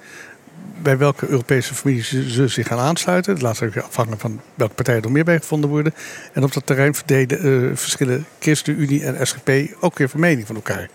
bij 0.81 0.97
welke 0.97 1.27
Europese 1.27 1.73
familie 1.73 2.03
ze, 2.03 2.47
zich 2.47 2.67
gaan 2.67 2.79
aansluiten. 2.79 3.33
Het 3.33 3.41
laat 3.41 3.57
zich 3.57 3.83
afhangen 3.83 4.19
van 4.19 4.41
welke 4.55 4.73
partijen 4.73 5.01
er 5.01 5.11
meer 5.11 5.23
bij 5.23 5.39
gevonden 5.39 5.69
worden. 5.69 5.93
En 6.33 6.43
op 6.43 6.53
dat 6.53 6.65
terrein 6.65 6.95
verdelen, 6.95 7.69
eh, 7.69 7.75
verschillen 7.75 8.25
ChristenUnie 8.39 9.03
en 9.03 9.27
SGP 9.27 9.49
ook 9.79 9.97
weer 9.97 10.09
van 10.09 10.19
mening 10.19 10.47
van 10.47 10.55
elkaar. 10.55 10.89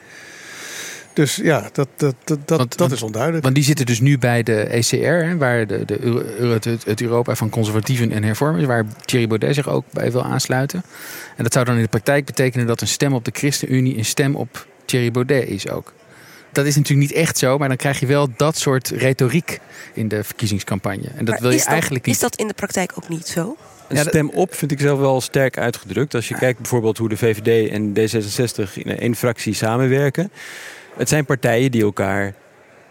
Dus 1.15 1.37
ja, 1.37 1.69
dat, 1.73 1.89
dat, 1.97 2.15
dat, 2.25 2.49
dat, 2.49 2.77
dat 2.77 2.93
is 2.93 3.03
onduidelijk. 3.03 3.43
Want 3.43 3.55
die 3.55 3.65
zitten 3.65 3.87
dus 3.87 4.01
nu 4.01 4.19
bij 4.19 4.43
de 4.43 4.61
ECR, 4.61 4.97
hè, 4.97 5.37
waar 5.37 5.67
de, 5.67 5.85
de, 5.85 6.61
het, 6.65 6.85
het 6.85 7.01
Europa 7.03 7.35
van 7.35 7.51
conservatieven 7.51 8.13
en 8.13 8.23
hervormers, 8.23 8.65
waar 8.65 8.85
Thierry 9.05 9.27
Baudet 9.27 9.55
zich 9.55 9.69
ook 9.69 9.85
bij 9.93 10.13
wil 10.13 10.25
aansluiten. 10.25 10.83
En 11.37 11.43
dat 11.43 11.53
zou 11.53 11.65
dan 11.65 11.77
in 11.77 11.83
de 11.83 11.89
praktijk 11.89 12.25
betekenen 12.25 12.67
dat 12.67 12.81
een 12.81 12.87
stem 12.87 13.15
op 13.15 13.25
de 13.25 13.31
ChristenUnie 13.35 13.97
een 13.99 14.05
stem 14.05 14.37
op 14.37 14.67
Thierry 14.85 15.11
Baudet 15.11 15.49
is 15.49 15.69
ook. 15.69 15.93
Dat 16.55 16.67
is 16.67 16.77
natuurlijk 16.77 17.09
niet 17.09 17.19
echt 17.19 17.39
zo, 17.39 17.59
maar 17.59 17.69
dan 17.69 17.77
krijg 17.77 18.01
je 18.01 18.07
wel 18.07 18.29
dat 18.37 18.57
soort 18.57 18.89
retoriek 18.89 19.61
in 19.95 20.09
de 20.09 20.25
verkiezingscampagne. 20.25 21.09
En 21.15 21.25
dat 21.25 21.29
Maar 21.29 21.41
wil 21.41 21.51
je 21.51 21.59
dat, 21.59 21.67
eigenlijk 21.67 22.07
niet. 22.07 22.15
Is 22.15 22.21
dat 22.21 22.37
in 22.37 22.47
de 22.47 22.55
praktijk 22.55 22.93
ook 22.97 23.09
niet 23.09 23.27
zo? 23.27 23.57
Een 23.89 23.97
stem 23.97 24.31
op 24.31 24.55
vind 24.55 24.71
ik 24.71 24.81
zelf 24.81 24.99
wel 24.99 25.21
sterk 25.21 25.59
uitgedrukt. 25.59 26.15
Als 26.15 26.29
je 26.29 26.35
kijkt 26.35 26.59
bijvoorbeeld 26.59 26.99
hoe 26.99 27.09
de 27.09 27.17
VVD 27.17 27.71
en 27.71 27.93
D66 27.99 28.73
in 28.73 28.99
één 28.99 29.15
fractie 29.15 29.55
samenwerken. 29.55 30.31
Het 30.97 31.09
zijn 31.09 31.25
partijen 31.25 31.71
die 31.71 31.83
elkaar 31.83 32.35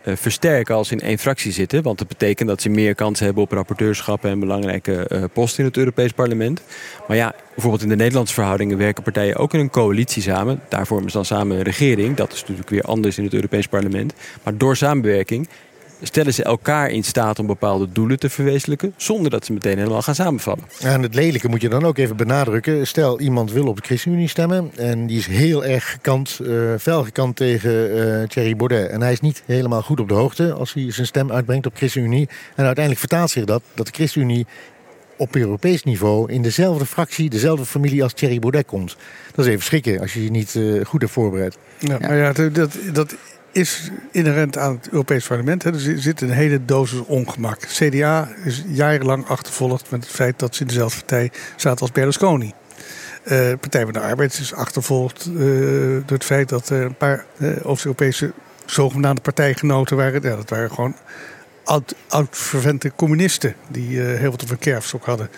versterken 0.03 0.75
als 0.75 0.87
ze 0.87 0.93
in 0.93 1.01
één 1.01 1.17
fractie 1.17 1.51
zitten. 1.51 1.83
Want 1.83 1.97
dat 1.97 2.07
betekent 2.07 2.49
dat 2.49 2.61
ze 2.61 2.69
meer 2.69 2.95
kans 2.95 3.19
hebben 3.19 3.43
op 3.43 3.51
rapporteurschappen 3.51 4.29
en 4.29 4.39
belangrijke 4.39 5.07
eh, 5.07 5.23
posten 5.33 5.59
in 5.59 5.65
het 5.65 5.77
Europees 5.77 6.11
Parlement. 6.11 6.61
Maar 7.07 7.17
ja, 7.17 7.35
bijvoorbeeld 7.53 7.83
in 7.83 7.89
de 7.89 7.95
Nederlandse 7.95 8.33
verhoudingen 8.33 8.77
werken 8.77 9.03
partijen 9.03 9.35
ook 9.35 9.53
in 9.53 9.59
een 9.59 9.69
coalitie 9.69 10.21
samen. 10.21 10.61
Daar 10.69 10.87
vormen 10.87 11.09
ze 11.09 11.15
dan 11.15 11.25
samen 11.25 11.57
een 11.57 11.63
regering. 11.63 12.15
Dat 12.15 12.33
is 12.33 12.39
natuurlijk 12.39 12.69
weer 12.69 12.83
anders 12.83 13.17
in 13.17 13.23
het 13.23 13.33
Europees 13.33 13.67
Parlement. 13.67 14.13
Maar 14.43 14.57
door 14.57 14.75
samenwerking 14.75 15.47
stellen 16.03 16.33
ze 16.33 16.43
elkaar 16.43 16.89
in 16.89 17.03
staat 17.03 17.39
om 17.39 17.45
bepaalde 17.45 17.91
doelen 17.91 18.19
te 18.19 18.29
verwezenlijken. 18.29 18.93
zonder 18.97 19.31
dat 19.31 19.45
ze 19.45 19.53
meteen 19.53 19.77
helemaal 19.77 20.01
gaan 20.01 20.15
samenvallen. 20.15 20.63
En 20.79 21.01
het 21.01 21.15
lelijke 21.15 21.47
moet 21.47 21.61
je 21.61 21.69
dan 21.69 21.85
ook 21.85 21.97
even 21.97 22.15
benadrukken. 22.15 22.87
Stel, 22.87 23.19
iemand 23.19 23.51
wil 23.51 23.67
op 23.67 23.75
de 23.75 23.85
ChristenUnie 23.85 24.27
stemmen. 24.27 24.71
En 24.75 25.07
die 25.07 25.17
is 25.17 25.27
heel 25.27 25.65
erg 25.65 25.91
gekant, 25.91 26.39
eh 26.43 26.73
fel 26.79 27.03
gekant 27.03 27.35
tegen 27.35 27.71
eh 28.21 28.27
Thierry 28.27 28.55
Baudet. 28.55 28.89
En 28.89 29.01
hij 29.01 29.11
is 29.11 29.19
niet 29.19 29.43
helemaal 29.45 29.81
goed 29.81 29.99
op 29.99 30.07
de 30.07 30.13
hoogte 30.13 30.53
als 30.53 30.73
hij 30.73 30.91
zijn 30.91 31.07
stem 31.07 31.31
uitbrengt 31.31 31.65
op 31.65 31.75
ChristenUnie. 31.75 32.29
En 32.55 32.65
uiteindelijk 32.65 32.99
vertaalt 32.99 33.29
zich 33.29 33.45
dat, 33.45 33.61
dat 33.73 33.85
de 33.85 33.93
ChristenUnie 33.93 34.45
op 35.17 35.35
Europees 35.35 35.83
niveau 35.83 36.31
in 36.31 36.41
dezelfde 36.41 36.85
fractie, 36.85 37.29
dezelfde 37.29 37.65
familie 37.65 38.03
als 38.03 38.13
Thierry 38.13 38.39
Baudet 38.39 38.65
komt. 38.65 38.97
Dat 39.35 39.45
is 39.45 39.51
even 39.51 39.63
schrikken 39.63 39.99
als 39.99 40.13
je 40.13 40.23
je 40.23 40.31
niet 40.31 40.55
eh, 40.55 40.85
goed 40.85 41.01
hebt 41.01 41.13
voorbereid. 41.13 41.57
Ja, 41.79 41.97
maar 41.99 42.17
ja, 42.17 42.33
dat, 42.33 42.55
dat, 42.55 42.77
dat 42.93 43.15
is 43.53 43.91
inherent 44.11 44.57
aan 44.57 44.75
het 44.75 44.89
Europees 44.89 45.27
Parlement. 45.27 45.63
Hè. 45.63 45.73
Er 45.73 45.99
zit- 45.99 46.21
een 46.21 46.31
hele 46.31 46.65
dosis 46.65 46.99
ongemak. 46.99 47.59
CDA 47.59 48.29
is 48.43 48.63
jarenlang 48.67 49.27
achtervolgd 49.27 49.91
met 49.91 50.03
het 50.03 50.11
feit 50.13 50.39
dat 50.39 50.55
ze 50.55 50.61
in 50.61 50.67
dezelfde 50.67 50.97
partij 50.99 51.31
zaten 51.55 51.81
als 51.81 51.91
Berlusconi. 51.91 52.53
Eh 53.23 53.51
Partij 53.59 53.83
van 53.83 53.93
de 53.93 53.99
Arbeid 53.99 54.39
is 54.39 54.53
achtervolgd 54.53 55.25
eh, 55.25 55.33
door 56.05 56.17
het 56.17 56.23
feit 56.23 56.49
dat 56.49 56.69
er 56.69 56.81
een 56.81 56.95
paar 56.95 57.25
eh, 57.37 57.49
Oost-Europese 57.63 58.31
zogenaamde 58.65 59.21
partijgenoten 59.21 59.97
waren. 59.97 60.21
Ja, 60.21 60.35
dat 60.35 60.49
waren 60.49 60.71
gewoon 60.71 60.95
oud, 61.63 61.95
oud-vervente 62.07 62.91
communisten 62.95 63.55
die 63.69 63.99
heel 63.99 64.31
wat 64.31 64.43
op 64.43 64.49
een 64.49 64.59
kerfstok 64.59 65.05
hadden. 65.05 65.29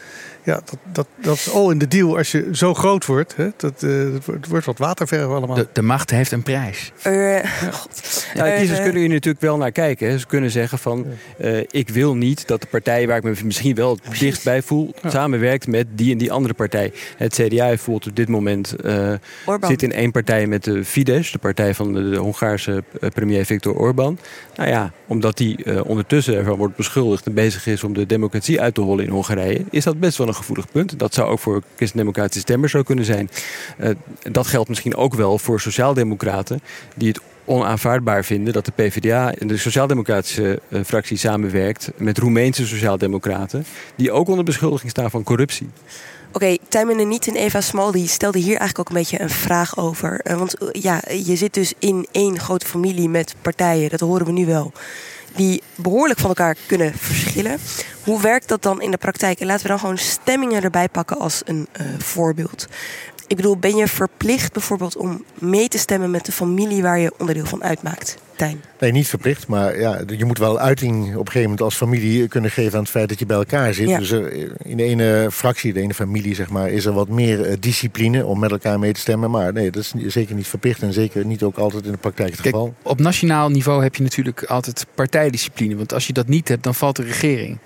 Ja, 0.45 0.53
dat, 0.65 0.77
dat, 0.91 1.07
dat 1.21 1.35
is 1.35 1.51
al 1.51 1.71
in 1.71 1.77
de 1.77 1.87
deal 1.87 2.17
als 2.17 2.31
je 2.31 2.49
zo 2.51 2.73
groot 2.73 3.05
wordt. 3.05 3.35
Hè, 3.35 3.47
dat, 3.57 3.83
eh, 3.83 3.89
het 4.13 4.47
wordt- 4.49 4.65
wat 4.65 4.77
waterverf 4.77 5.25
allemaal. 5.27 5.55
De, 5.55 5.67
de 5.73 5.81
macht 5.81 6.09
heeft 6.09 6.31
een 6.31 6.43
prijs. 6.43 6.91
Eh, 7.01 7.11
Nou, 7.13 8.49
Eh, 8.49 8.57
kiezers 8.57 8.79
kunnen 8.81 9.01
hier 9.01 9.09
natuurlijk 9.09 9.43
wel 9.43 9.57
naar 9.57 9.71
kijken. 9.71 10.09
hè. 10.09 10.17
Ze 10.19 10.25
kunnen 10.25 10.51
zeggen 10.51 10.77
van, 10.77 11.05
eh, 11.37 11.57
ik 11.69 11.89
wil 11.89 12.15
niet 12.15 12.47
dat 12.47 12.61
de 12.61 12.67
partij 12.67 13.07
waar 13.07 13.17
ik 13.17 13.23
me 13.23 13.33
misschien 13.43 13.75
wel 13.75 13.97
het 14.03 14.19
dichtst 14.19 14.43
bij 14.43 14.61
voel, 14.61 14.93
samenwerkt 15.05 15.67
met 15.67 15.87
die 15.95 16.11
en 16.11 16.17
die 16.17 16.31
andere 16.31 16.53
partij. 16.53 16.91
Het 17.17 17.33
CDA 17.33 17.65
bijvoorbeeld 17.67 18.07
op 18.09 18.15
dit 18.15 18.27
moment 18.29 18.75
eh, 18.75 19.13
zit 19.61 19.83
in 19.83 19.91
één 19.91 20.11
partij 20.11 20.47
met 20.47 20.63
de 20.63 20.85
Fidesz, 20.85 21.31
de 21.31 21.37
partij 21.37 21.73
van 21.73 21.93
de, 21.93 22.09
de 22.09 22.17
Hongaarse 22.17 22.83
premier 23.13 23.45
Viktor 23.45 23.73
Orbán. 23.75 24.19
Nou 24.55 24.69
ja, 24.69 24.91
omdat 25.07 25.37
die 25.37 25.63
eh, 25.63 25.85
ondertussen 25.85 26.35
ervan 26.35 26.57
wordt 26.57 26.75
beschuldigd 26.75 27.25
en 27.25 27.33
bezig 27.33 27.67
is 27.67 27.83
om 27.83 27.93
de 27.93 28.05
democratie 28.05 28.61
uit 28.61 28.73
te 28.73 28.81
hollen 28.81 29.05
in 29.05 29.11
Hongarije, 29.11 29.61
is 29.71 29.83
dat 29.83 29.99
best 29.99 30.17
wel 30.17 30.27
een 30.27 30.33
gevoelig 30.35 30.71
punt. 30.71 30.99
Dat 30.99 31.13
zou 31.13 31.29
ook 31.29 31.39
voor 31.39 31.61
christendemocratische 31.75 32.39
stemmers 32.39 32.71
zo 32.71 32.83
kunnen 32.83 33.05
zijn. 33.05 33.29
Eh, 33.77 33.89
dat 34.31 34.47
geldt 34.47 34.69
misschien 34.69 34.95
ook 34.95 35.13
wel 35.13 35.37
voor 35.37 35.59
sociaaldemocraten 35.59 36.61
die 36.95 37.07
het 37.07 37.19
onaanvaardbaar 37.45 38.25
vinden 38.25 38.53
dat 38.53 38.65
de 38.65 38.71
PvdA 38.71 39.33
en 39.33 39.47
de 39.47 39.57
sociaaldemocratische 39.57 40.61
eh, 40.69 40.79
fractie 40.85 41.17
samenwerkt 41.17 41.91
met 41.97 42.17
Roemeense 42.17 42.67
sociaaldemocraten, 42.67 43.65
die 43.95 44.11
ook 44.11 44.27
onder 44.27 44.45
beschuldiging 44.45 44.91
staan 44.91 45.09
van 45.09 45.23
corruptie. 45.23 45.69
Oké, 46.31 46.57
Tijmen 46.67 46.99
en 46.99 47.07
niet 47.07 47.27
en 47.27 47.35
Eva 47.35 47.61
Smal 47.61 47.91
die 47.91 48.07
stelde 48.07 48.39
hier 48.39 48.57
eigenlijk 48.57 48.79
ook 48.79 48.89
een 48.89 49.01
beetje 49.01 49.21
een 49.21 49.29
vraag 49.29 49.77
over. 49.77 50.19
Eh, 50.19 50.37
want 50.37 50.55
ja, 50.71 51.01
je 51.25 51.35
zit 51.35 51.53
dus 51.53 51.73
in 51.79 52.07
één 52.11 52.39
grote 52.39 52.65
familie 52.65 53.09
met 53.09 53.35
partijen, 53.41 53.89
dat 53.89 53.99
horen 53.99 54.25
we 54.25 54.31
nu 54.31 54.45
wel. 54.45 54.71
Die 55.35 55.61
behoorlijk 55.75 56.19
van 56.19 56.29
elkaar 56.29 56.55
kunnen 56.67 56.93
verschillen. 56.93 57.59
Hoe 58.03 58.21
werkt 58.21 58.47
dat 58.47 58.61
dan 58.61 58.81
in 58.81 58.91
de 58.91 58.97
praktijk? 58.97 59.39
En 59.39 59.45
laten 59.45 59.63
we 59.63 59.69
dan 59.69 59.79
gewoon 59.79 59.97
stemmingen 59.97 60.63
erbij 60.63 60.89
pakken 60.89 61.17
als 61.17 61.41
een 61.45 61.67
eh, 61.71 61.85
voorbeeld. 61.97 62.67
Ik 63.27 63.35
bedoel, 63.35 63.57
ben 63.57 63.75
je 63.75 63.87
verplicht 63.87 64.53
bijvoorbeeld 64.53 64.95
om 64.95 65.23
mee 65.33 65.67
te 65.67 65.77
stemmen 65.77 66.11
met 66.11 66.25
de 66.25 66.31
familie 66.31 66.81
waar 66.81 66.99
je 66.99 67.13
onderdeel 67.17 67.45
van 67.45 67.63
uitmaakt? 67.63 68.17
Tijn? 68.35 68.61
Nee, 68.79 68.91
niet 68.91 69.07
verplicht, 69.07 69.47
maar 69.47 69.79
ja, 69.79 70.01
je 70.17 70.25
moet 70.25 70.37
wel 70.37 70.59
uiting 70.59 71.03
op 71.03 71.05
een 71.05 71.15
gegeven 71.17 71.41
moment 71.41 71.61
als 71.61 71.75
familie 71.75 72.27
kunnen 72.27 72.51
geven 72.51 72.73
aan 72.73 72.83
het 72.83 72.89
feit 72.89 73.09
dat 73.09 73.19
je 73.19 73.25
bij 73.25 73.37
elkaar 73.37 73.73
zit. 73.73 73.89
Ja. 73.89 73.97
Dus 73.97 74.11
er, 74.11 74.31
in 74.63 74.77
de 74.77 74.83
ene 74.83 75.27
fractie, 75.31 75.73
de 75.73 75.81
ene 75.81 75.93
familie, 75.93 76.35
zeg 76.35 76.49
maar, 76.49 76.69
is 76.69 76.85
er 76.85 76.93
wat 76.93 77.09
meer 77.09 77.41
eh, 77.41 77.55
discipline 77.59 78.25
om 78.25 78.39
met 78.39 78.51
elkaar 78.51 78.79
mee 78.79 78.93
te 78.93 78.99
stemmen. 78.99 79.31
Maar 79.31 79.53
nee, 79.53 79.71
dat 79.71 79.83
is 79.83 80.13
zeker 80.13 80.35
niet 80.35 80.47
verplicht 80.47 80.81
en 80.81 80.93
zeker 80.93 81.25
niet 81.25 81.43
ook 81.43 81.57
altijd 81.57 81.85
in 81.85 81.91
de 81.91 81.97
praktijk 81.97 82.31
het 82.31 82.41
Kijk, 82.41 82.53
geval. 82.55 82.73
op 82.81 82.99
nationaal 82.99 83.49
niveau 83.49 83.83
heb 83.83 83.95
je 83.95 84.03
natuurlijk 84.03 84.43
altijd 84.43 84.85
partijdiscipline. 84.95 85.75
Want 85.75 85.93
als 85.93 86.07
je 86.07 86.13
dat 86.13 86.27
niet 86.27 86.47
hebt, 86.47 86.63
dan 86.63 86.75
valt 86.75 86.95
de 86.95 87.03
regering. 87.03 87.57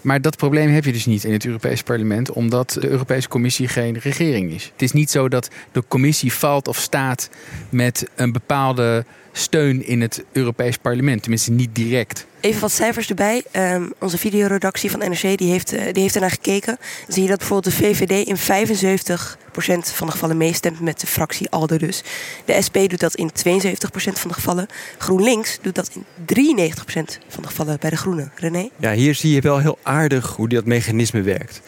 Maar 0.00 0.20
dat 0.20 0.36
probleem 0.36 0.70
heb 0.70 0.84
je 0.84 0.92
dus 0.92 1.06
niet 1.06 1.24
in 1.24 1.32
het 1.32 1.46
Europees 1.46 1.82
Parlement, 1.82 2.30
omdat 2.30 2.76
de 2.80 2.88
Europese 2.88 3.28
Commissie 3.28 3.68
geen 3.68 3.98
regering 3.98 4.52
is. 4.52 4.64
Het 4.72 4.82
is 4.82 4.92
niet 4.92 5.10
zo 5.10 5.28
dat 5.28 5.50
de 5.72 5.84
Commissie 5.88 6.32
valt 6.32 6.68
of 6.68 6.76
staat 6.76 7.30
met 7.68 8.10
een 8.14 8.32
bepaalde 8.32 9.04
steun 9.32 9.86
in 9.86 10.00
het 10.00 10.24
Europees 10.32 10.76
Parlement. 10.76 11.20
Tenminste, 11.20 11.50
niet 11.50 11.74
direct. 11.74 12.26
Even 12.40 12.60
wat 12.60 12.72
cijfers 12.72 13.08
erbij. 13.08 13.42
Ehm, 13.50 13.84
onze 13.98 14.18
videoredactie 14.18 14.90
van 14.90 15.00
NRC 15.00 15.38
die 15.38 15.50
heeft, 15.50 15.72
eh, 15.72 15.92
die 15.92 16.02
heeft 16.02 16.14
ernaar 16.14 16.30
gekeken. 16.30 16.76
Dan 16.76 17.14
zie 17.14 17.22
je 17.22 17.28
dat 17.28 17.38
bijvoorbeeld 17.38 17.76
de 17.76 17.84
VVD 17.84 18.26
in 18.26 18.36
75% 18.36 19.90
van 19.92 20.06
de 20.06 20.12
gevallen 20.12 20.36
meestemt 20.36 20.80
met 20.80 21.00
de 21.00 21.06
fractie 21.06 21.50
ALDE 21.50 21.78
dus. 21.78 22.02
De 22.44 22.62
SP 22.66 22.76
doet 22.86 23.00
dat 23.00 23.14
in 23.14 23.30
72% 23.32 24.18
van 24.18 24.28
de 24.28 24.34
gevallen. 24.34 24.66
GroenLinks 24.98 25.58
doet 25.62 25.74
dat 25.74 25.90
in 25.94 26.04
93% 26.26 27.18
van 27.28 27.42
de 27.42 27.48
gevallen 27.48 27.76
bij 27.80 27.90
de 27.90 27.96
Groenen. 27.96 28.32
René? 28.34 28.68
Ja, 28.76 28.92
hier 28.92 29.14
zie 29.14 29.34
je 29.34 29.40
wel 29.40 29.58
heel 29.58 29.78
aardig 29.82 30.36
hoe 30.36 30.48
dat 30.48 30.64
mechanisme 30.64 31.22
werkt. 31.22 31.60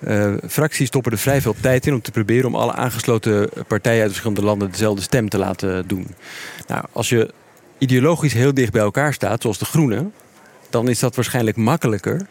Eh, 0.00 0.32
fracties 0.48 0.86
stoppen 0.86 1.12
er 1.12 1.18
vrij 1.18 1.40
veel 1.40 1.54
tijd 1.60 1.86
in 1.86 1.94
om 1.94 2.00
te 2.00 2.10
proberen 2.10 2.46
om 2.46 2.54
alle 2.54 2.72
aangesloten 2.72 3.48
partijen 3.66 4.00
uit 4.00 4.08
verschillende 4.10 4.42
landen 4.42 4.70
dezelfde 4.70 5.02
stem 5.02 5.28
te 5.28 5.38
laten 5.38 5.88
doen. 5.88 6.06
Nou, 6.66 6.84
als 6.92 7.08
je 7.08 7.32
ideologisch 7.78 8.32
heel 8.32 8.54
dicht 8.54 8.72
bij 8.72 8.82
elkaar 8.82 9.14
staat, 9.14 9.42
zoals 9.42 9.58
de 9.58 9.64
Groenen, 9.64 10.12
dan 10.70 10.88
is 10.88 10.98
dat 10.98 11.14
waarschijnlijk 11.14 11.56
makkelijker 11.56 12.26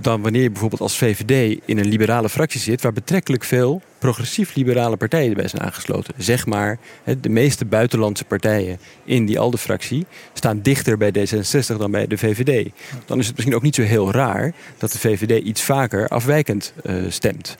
dan 0.00 0.22
wanneer 0.22 0.42
je 0.42 0.50
bijvoorbeeld 0.50 0.80
als 0.80 0.96
VVD 0.96 1.60
in 1.64 1.78
een 1.78 1.88
liberale 1.88 2.28
fractie 2.28 2.60
zit, 2.60 2.82
waar 2.82 2.92
betrekkelijk 2.92 3.44
veel 3.44 3.82
progressief-liberale 3.98 4.96
partijen 4.96 5.34
bij 5.34 5.48
zijn 5.48 5.62
aangesloten. 5.62 6.14
Zeg 6.16 6.46
maar, 6.46 6.78
de 7.20 7.28
meeste 7.28 7.64
buitenlandse 7.64 8.24
partijen 8.24 8.78
in 9.04 9.26
die 9.26 9.38
ALDE-fractie 9.38 10.06
staan 10.32 10.60
dichter 10.62 10.98
bij 10.98 11.12
D66 11.18 11.76
dan 11.78 11.90
bij 11.90 12.06
de 12.06 12.18
VVD. 12.18 12.70
Dan 13.06 13.18
is 13.18 13.26
het 13.26 13.34
misschien 13.34 13.56
ook 13.56 13.62
niet 13.62 13.74
zo 13.74 13.82
heel 13.82 14.12
raar 14.12 14.52
dat 14.78 14.92
de 14.92 14.98
VVD 14.98 15.44
iets 15.44 15.62
vaker 15.62 16.08
afwijkend 16.08 16.72
eh, 16.82 16.94
stemt. 17.08 17.56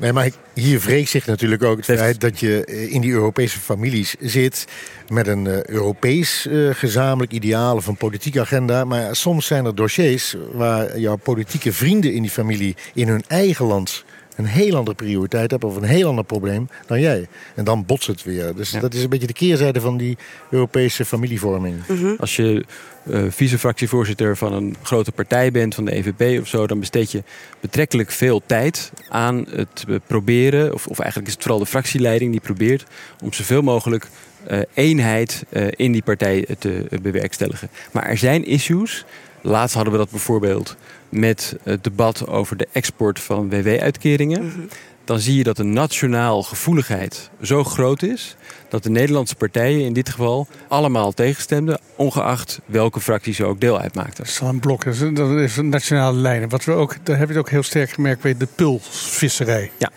Nee, 0.00 0.12
maar 0.12 0.30
hier 0.54 0.80
wreekt 0.80 1.08
zich 1.08 1.26
natuurlijk 1.26 1.62
ook 1.62 1.76
het 1.76 1.98
feit 1.98 2.20
dat 2.20 2.40
je 2.40 2.64
eh, 2.64 2.92
in 2.92 3.00
die 3.00 3.12
Europese 3.12 3.58
families 3.58 4.14
zit 4.20 4.66
met 5.08 5.26
een 5.26 5.46
eh, 5.46 5.62
Europees 5.62 6.46
eh, 6.46 6.68
gezamenlijk 6.72 7.32
ideaal 7.32 7.76
of 7.76 7.86
een 7.86 7.96
politieke 7.96 8.40
agenda. 8.40 8.84
Maar 8.84 9.16
soms 9.16 9.46
zijn 9.46 9.64
er 9.64 9.74
dossiers 9.74 10.36
waar 10.52 10.98
jouw 10.98 11.16
politieke 11.16 11.72
vrienden 11.72 12.12
in 12.12 12.22
die 12.22 12.30
familie 12.30 12.76
in 12.94 13.08
hun 13.08 13.24
eigen 13.28 13.66
land 13.66 14.04
een 14.40 14.46
heel 14.46 14.76
andere 14.76 14.96
prioriteit 14.96 15.50
hebben 15.50 15.68
of 15.68 15.76
een 15.76 15.82
heel 15.82 16.08
ander 16.08 16.24
probleem 16.24 16.68
dan 16.86 17.00
jij. 17.00 17.28
En 17.54 17.64
dan 17.64 17.84
botst 17.86 18.06
het 18.06 18.22
weer. 18.22 18.54
Dus 18.54 18.70
dat 18.70 18.94
is 18.94 19.02
een 19.02 19.08
beetje 19.08 19.26
de 19.26 19.32
keerzijde 19.32 19.80
van 19.80 19.96
die 19.96 20.18
Europese 20.50 21.04
familievorming. 21.04 21.76
Als 22.18 22.36
je 22.36 22.64
eh 23.10 23.22
vice-fractievoorzitter 23.28 24.36
van 24.36 24.52
een 24.52 24.76
grote 24.82 25.12
partij 25.12 25.50
bent, 25.50 25.74
van 25.74 25.84
de 25.84 25.94
EVP 25.94 26.40
of 26.40 26.48
zo, 26.48 26.66
dan 26.66 26.80
besteed 26.80 27.10
je 27.10 27.22
betrekkelijk 27.60 28.10
veel 28.10 28.42
tijd 28.46 28.92
aan 29.08 29.46
het 29.50 29.84
eh, 29.88 29.94
proberen, 30.06 30.74
of, 30.74 30.86
of 30.86 30.98
eigenlijk 30.98 31.28
is 31.28 31.34
het 31.34 31.42
vooral 31.42 31.60
de 31.60 31.70
fractieleiding 31.70 32.30
die 32.30 32.40
probeert 32.40 32.84
om 33.22 33.32
zoveel 33.32 33.62
mogelijk 33.62 34.06
eh, 34.46 34.58
eenheid 34.74 35.44
eh, 35.48 35.66
in 35.76 35.92
die 35.92 36.02
partij 36.02 36.46
te 36.58 36.86
bewerkstelligen. 37.02 37.68
Maar 37.92 38.04
er 38.04 38.18
zijn 38.18 38.44
issues. 38.44 39.04
Laatst 39.42 39.74
hadden 39.74 39.92
we 39.92 39.98
dat 39.98 40.10
bijvoorbeeld 40.10 40.76
met 41.08 41.56
het 41.62 41.84
debat 41.84 42.26
over 42.26 42.56
de 42.56 42.68
export 42.72 43.20
van 43.20 43.50
WW-uitkeringen. 43.50 44.70
Dan 45.04 45.20
zie 45.20 45.36
je 45.36 45.42
dat 45.42 45.56
de 45.56 45.62
nationaal 45.62 46.42
gevoeligheid 46.42 47.30
zo 47.42 47.64
groot 47.64 48.02
is 48.02 48.36
dat 48.68 48.82
de 48.82 48.90
Nederlandse 48.90 49.34
partijen 49.34 49.84
in 49.84 49.92
dit 49.92 50.08
geval 50.08 50.46
allemaal 50.68 51.12
tegenstemden, 51.12 51.80
ongeacht 51.96 52.60
welke 52.66 53.00
fractie 53.00 53.34
ze 53.34 53.44
ook 53.44 53.60
deel 53.60 53.80
uitmaakten. 53.80 54.24
Dat 54.24 54.32
is 54.32 54.40
een 54.40 54.60
blok, 54.60 54.84
dat 55.14 55.30
is, 55.30 55.56
een 55.56 55.68
nationale 55.68 56.18
lijnen. 56.18 56.48
Wat 56.48 56.64
we 56.64 56.72
ook, 56.72 56.96
daar 57.02 57.18
heb 57.18 57.28
je 57.28 57.34
het 57.34 57.42
ook 57.42 57.50
heel 57.50 57.62
sterk 57.62 57.90
gemerkt 57.90 58.22
bij 58.22 58.36
de 58.36 58.48
pulsvisserij. 58.54 59.70
Ja. 59.78 59.90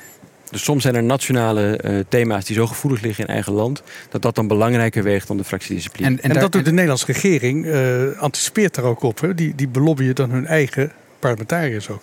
Dus 0.53 0.63
soms 0.63 0.81
zijn 0.81 0.95
er 0.95 1.03
nationale 1.03 1.77
eh, 1.77 1.99
thema's 2.09 2.45
die 2.45 2.55
zo 2.55 2.67
gevoelig 2.67 3.01
liggen 3.01 3.27
in 3.27 3.33
eigen 3.33 3.53
land, 3.53 3.83
dat 4.09 4.21
dat 4.21 4.35
dan 4.35 4.47
belangrijker 4.47 5.03
weegt 5.03 5.27
dan 5.27 5.37
de 5.37 5.43
fractiediscipline. 5.43 6.21
En, 6.21 6.33
dat 6.33 6.51
doet 6.51 6.65
de 6.65 6.71
Nederlandse 6.71 7.05
regering, 7.05 7.65
eh, 7.65 8.19
anticipeert 8.19 8.75
daar 8.75 8.85
ook 8.85 9.01
op. 9.03 9.19
Hè? 9.21 9.33
Die, 9.33 9.55
die 9.55 9.67
belobbyen 9.67 10.15
dan 10.15 10.31
hun 10.31 10.45
eigen 10.45 10.91
parlementariërs 11.19 11.89
ook. 11.89 12.01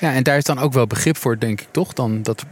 Ja, 0.00 0.14
en 0.14 0.22
daar 0.22 0.36
is 0.36 0.44
dan 0.44 0.58
ook 0.58 0.72
wel 0.72 0.86
begrip 0.86 1.16
voor, 1.16 1.38
denk 1.38 1.60
ik, 1.60 1.66
toch? 1.70 1.92
Dan 1.92 2.22
dat 2.22 2.44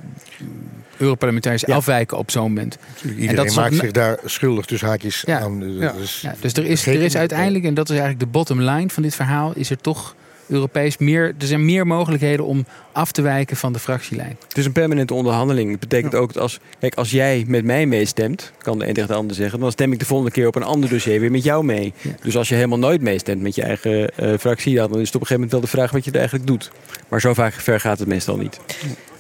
Europarlementariërs 0.97 1.66
afwijken 1.66 2.18
op 2.18 2.31
zo'n 2.31 2.43
moment. 2.43 2.79
Iedereen 3.03 3.29
en 3.29 3.37
dat 3.37 3.55
maakt 3.55 3.74
zich 3.74 3.91
daar 3.91 4.18
schuldig 4.24 4.64
tussen 4.64 4.89
haakjes 4.89 5.22
Ja. 5.27 5.41
aan. 5.41 5.61
Dus, 5.61 5.79
Ja. 5.79 5.93
dus- 5.93 6.20
Ja, 6.20 6.35
dus 6.41 6.53
er 6.53 6.64
is, 6.64 6.87
er 6.87 7.03
is 7.03 7.16
uiteindelijk, 7.16 7.64
en 7.64 7.74
dat 7.74 7.85
is 7.85 7.97
eigenlijk 7.97 8.20
de 8.20 8.31
bottom 8.39 8.61
line 8.61 8.89
van 8.89 9.03
dit 9.03 9.14
verhaal, 9.14 9.53
is 9.55 9.70
er 9.70 9.79
toch 9.81 10.14
Europees 10.47 10.99
meer. 10.99 11.35
Er 11.39 11.47
zijn 11.47 11.65
meer 11.65 11.87
mogelijkheden 11.87 12.45
om 12.45 12.67
af 12.93 13.13
te 13.13 13.23
wijken 13.23 13.57
van 13.57 13.73
de 13.73 13.79
fractielijn. 13.79 14.37
Het 14.49 14.59
is 14.59 14.65
een 14.65 14.73
permanente 14.73 15.15
onderhandeling. 15.15 15.71
Dat 15.71 15.81
betekent 15.81 16.15
ook 16.15 16.33
dat 16.33 16.43
als, 16.43 16.61
kijk, 16.79 16.95
als 16.95 17.11
jij 17.11 17.45
met 17.47 17.65
mij 17.65 17.87
meestemt, 17.87 18.53
kan 18.59 18.79
de 18.79 18.89
een 18.89 18.95
tegen 18.95 19.09
de 19.09 19.15
ander 19.15 19.37
zeggen, 19.37 19.61
dan 19.61 19.73
stem 19.73 19.93
ik 19.93 19.99
de 19.99 20.05
volgende 20.05 20.33
keer 20.33 20.47
op 20.47 20.55
een 20.55 20.63
ander 20.63 20.91
dossier 20.91 21.21
weer 21.21 21.31
met 21.31 21.45
jou 21.45 21.65
mee. 21.65 21.93
Dus 22.23 22.37
als 22.37 22.49
je 22.49 22.55
helemaal 22.55 22.79
nooit 22.79 23.01
meestemt 23.01 23.43
met 23.43 23.55
je 23.55 23.63
eigen 23.63 24.17
eh, 24.17 24.33
fractie, 24.39 24.75
dan 24.75 25.01
is 25.01 25.07
het 25.07 25.15
op 25.15 25.21
een 25.21 25.27
gegeven 25.27 25.35
moment 25.35 25.53
wel 25.53 25.61
de 25.61 25.67
vraag 25.67 25.91
wat 25.91 26.05
je 26.05 26.11
er 26.11 26.19
eigenlijk 26.19 26.47
doet. 26.47 26.71
Maar 27.09 27.21
zo 27.21 27.35
vaak 27.35 27.53
ver 27.53 27.81
gaat 27.81 27.99
het 27.99 28.09
meestal 28.09 28.37
niet. 28.37 28.61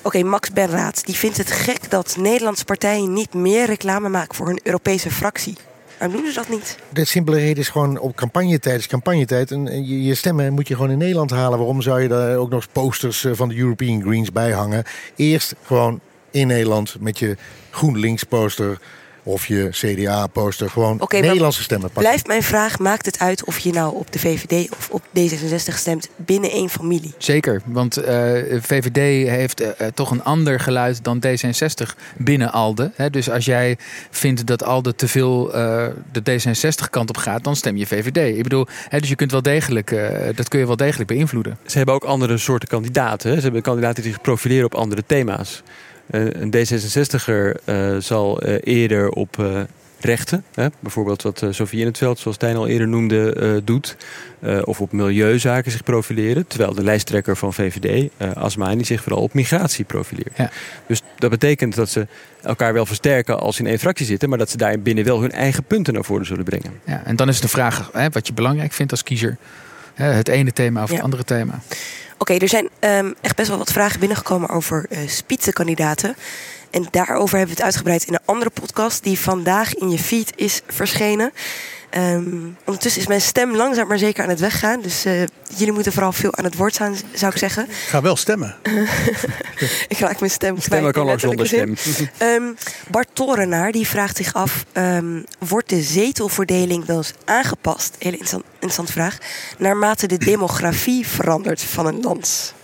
Oké, 0.02 0.22
Max 0.22 0.52
Benraad 0.52 1.06
die 1.06 1.14
vindt 1.14 1.36
het 1.36 1.50
gek 1.50 1.90
dat 1.90 2.16
Nederlandse 2.18 2.64
partijen 2.64 3.12
niet 3.12 3.34
meer 3.34 3.66
reclame 3.66 4.08
maken 4.08 4.34
voor 4.34 4.46
hun 4.46 4.60
Europese 4.62 5.10
fractie. 5.10 5.54
Waarom 5.98 6.16
doen 6.16 6.26
ze 6.26 6.34
dat 6.34 6.48
niet? 6.48 6.78
De 6.88 7.04
simpele 7.04 7.36
reden 7.36 7.56
is 7.56 7.68
gewoon 7.68 7.98
op 7.98 8.16
campagnetijd 8.16 8.78
is 8.78 8.86
campagnetijd. 8.86 9.50
En 9.50 9.68
en 9.68 9.86
je, 9.86 10.04
je 10.04 10.14
stemmen 10.14 10.52
moet 10.52 10.68
je 10.68 10.74
gewoon 10.74 10.90
in 10.90 10.98
Nederland 10.98 11.30
halen. 11.30 11.58
Waarom 11.58 11.82
zou 11.82 12.02
je 12.02 12.08
daar 12.08 12.36
ook 12.36 12.50
nog 12.50 12.66
posters 12.72 13.24
eh, 13.24 13.32
van 13.34 13.48
de 13.48 13.56
European 13.56 14.02
Greens 14.02 14.32
bij 14.32 14.50
hangen? 14.50 14.84
Eerst 15.16 15.54
gewoon 15.62 16.00
in 16.30 16.46
Nederland 16.46 16.96
met 17.00 17.18
je 17.18 17.36
GroenLinks 17.70 18.24
poster 18.24 18.78
of 19.26 19.46
je 19.46 19.68
CDA 19.70 20.26
poster. 20.26 20.70
Gewoon 20.70 21.00
Nederlandse 21.10 21.62
stemmen 21.62 21.86
pakken. 21.86 22.02
Blijft 22.02 22.26
mijn 22.26 22.42
vraag, 22.42 22.78
maakt 22.78 23.06
het 23.06 23.18
uit 23.18 23.44
of 23.44 23.58
je 23.58 23.72
nou 23.72 23.94
op 23.96 24.12
de 24.12 24.18
VVD 24.18 24.70
of 24.72 24.88
op 24.90 25.02
D66 25.18 25.74
stemt 25.74 26.08
binnen 26.16 26.50
één 26.50 26.68
familie? 26.68 27.14
Zeker, 27.18 27.62
want 27.64 27.96
eh, 27.96 28.32
VVD 28.60 29.28
heeft 29.28 29.60
eh, 29.60 29.68
eh, 29.86 29.92
toch 29.94 30.10
een 30.10 30.24
ander 30.24 30.60
geluid 30.60 31.04
dan 31.04 31.22
D66 31.26 31.96
binnen 32.16 32.52
ALDE. 32.52 32.90
Hè, 32.94 33.10
dus 33.10 33.30
als 33.30 33.44
jij 33.44 33.76
vindt 34.10 34.46
dat 34.46 34.62
ALDE 34.62 34.94
te 34.94 35.08
veel 35.08 35.54
eh, 35.54 35.86
de 36.12 36.20
D66 36.20 36.90
kant 36.90 37.08
op 37.08 37.16
gaat, 37.16 37.44
dan 37.44 37.56
stem 37.56 37.76
je 37.76 37.86
VVD. 37.86 38.36
Ik 38.36 38.42
bedoel, 38.42 38.66
hè, 38.88 38.98
dus 39.00 39.08
je 39.08 39.14
kunt 39.14 39.30
wel 39.30 39.42
degelijk, 39.42 39.90
eh, 39.90 40.08
dat 40.34 40.48
kun 40.48 40.58
je 40.58 40.66
wel 40.66 40.76
degelijk 40.76 41.08
beïnvloeden. 41.08 41.58
Ze 41.66 41.76
hebben 41.76 41.94
ook 41.94 42.04
andere 42.04 42.38
soorten 42.38 42.68
kandidaten. 42.68 43.30
hè. 43.30 43.36
Ze 43.36 43.42
hebben 43.42 43.62
kandidaten 43.62 44.02
die 44.02 44.12
zich 44.12 44.20
profileren 44.20 44.64
op 44.64 44.74
andere 44.74 45.02
thema's. 45.06 45.62
Eh, 46.06 46.24
een 46.32 46.54
D66er 46.56 47.64
eh, 47.64 47.96
zal 47.98 48.40
eh, 48.40 48.74
eerder 48.74 49.10
op 49.10 49.44
rechten, 50.00 50.44
hè, 50.54 50.66
bijvoorbeeld 50.80 51.22
wat 51.22 51.42
Sofie 51.50 51.80
in 51.80 51.86
het 51.86 51.98
veld, 51.98 52.18
zoals 52.18 52.36
Tijn 52.36 52.56
al 52.56 52.66
eerder 52.68 52.88
noemde, 52.88 53.62
doet. 53.64 53.96
Of 54.64 54.80
op 54.80 54.92
milieuzaken 54.92 55.70
zich 55.70 55.82
profileren. 55.82 56.46
Terwijl 56.46 56.74
de 56.74 56.82
lijsttrekker 56.82 57.36
van 57.36 57.54
VVD, 57.54 58.10
Asmani, 58.34 58.84
zich 58.84 59.02
vooral 59.02 59.22
op 59.22 59.34
migratie 59.34 59.84
profileert. 59.84 60.36
Ja. 60.36 60.50
Dus 60.86 61.02
dat 61.18 61.30
betekent 61.30 61.74
dat 61.74 61.88
ze 61.88 62.06
elkaar 62.42 62.72
wel 62.72 62.86
versterken 62.86 63.40
als 63.40 63.56
ze 63.56 63.62
in 63.62 63.68
één 63.68 63.78
fractie 63.78 64.06
zitten, 64.06 64.28
maar 64.28 64.38
dat 64.38 64.50
ze 64.50 64.56
daar 64.56 64.80
binnen 64.80 65.04
wel 65.04 65.20
hun 65.20 65.32
eigen 65.32 65.64
punten 65.64 65.94
naar 65.94 66.04
voren 66.04 66.26
zullen 66.26 66.44
brengen. 66.44 66.80
Ja, 66.84 67.02
en 67.04 67.16
dan 67.16 67.28
is 67.28 67.40
de 67.40 67.48
vraag 67.48 67.90
hè, 67.92 68.08
wat 68.10 68.26
je 68.26 68.32
belangrijk 68.32 68.72
vindt 68.72 68.92
als 68.92 69.02
kiezer. 69.02 69.36
Het 70.04 70.28
ene 70.28 70.52
thema 70.52 70.82
of 70.82 70.88
Ja. 70.88 70.94
het 70.94 71.04
andere 71.04 71.24
thema. 71.24 71.60
Oké, 72.18 72.34
er 72.34 72.48
zijn 72.48 72.68
ehm, 72.78 73.12
echt 73.20 73.36
best 73.36 73.48
wel 73.48 73.58
wat 73.58 73.72
vragen 73.72 73.98
binnengekomen 74.00 74.48
over 74.48 74.86
eh 74.88 74.98
spitsenkandidaten. 75.08 76.16
En 76.70 76.86
daarover 76.90 77.36
hebben 77.38 77.56
we 77.56 77.62
het 77.62 77.72
uitgebreid 77.72 78.04
in 78.04 78.14
een 78.14 78.20
andere 78.24 78.50
podcast 78.50 79.02
die 79.02 79.18
vandaag 79.18 79.74
in 79.74 79.90
je 79.90 79.98
feed 79.98 80.32
is 80.36 80.60
verschenen. 80.66 81.32
Ehm, 81.96 82.26
ondertussen 82.64 83.00
is 83.00 83.06
mijn 83.06 83.20
stem 83.20 83.56
langzaam 83.56 83.88
maar 83.88 83.98
zeker 83.98 84.22
aan 84.22 84.28
het 84.28 84.40
weggaan. 84.40 84.80
Dus 84.80 85.04
eh, 85.04 85.22
jullie 85.56 85.72
moeten 85.72 85.92
vooral 85.92 86.12
veel 86.12 86.36
aan 86.36 86.44
het 86.44 86.56
woord 86.56 86.74
staan, 86.74 86.94
zou 87.14 87.32
ik 87.32 87.38
zeggen. 87.38 87.66
Ga 87.88 88.02
wel 88.02 88.16
stemmen. 88.16 88.56
ik 89.88 89.98
raak 89.98 90.20
mijn 90.20 90.30
stem 90.30 90.50
kwijt. 90.50 90.64
Stemmen 90.64 90.92
kan 90.92 91.10
ook 91.10 91.20
zonder 91.20 91.46
stem. 91.46 91.76
Ehm, 92.18 92.42
Bart 92.90 93.08
Torenaar 93.12 93.72
die 93.72 93.86
vraagt 93.86 94.16
zich 94.16 94.34
af: 94.34 94.64
ehm, 94.72 95.22
wordt 95.38 95.68
de 95.68 95.82
zetelverdeling 95.82 96.84
wel 96.84 96.96
eens 96.96 97.12
aangepast? 97.24 97.94
Hele 97.98 98.10
interessant, 98.10 98.44
interessante 98.52 98.92
vraag. 98.92 99.18
Naarmate 99.58 100.06
de 100.06 100.18
demografie 100.18 101.06
verandert 101.06 101.62
van 101.62 101.86
een 101.86 102.00
land. 102.00 102.54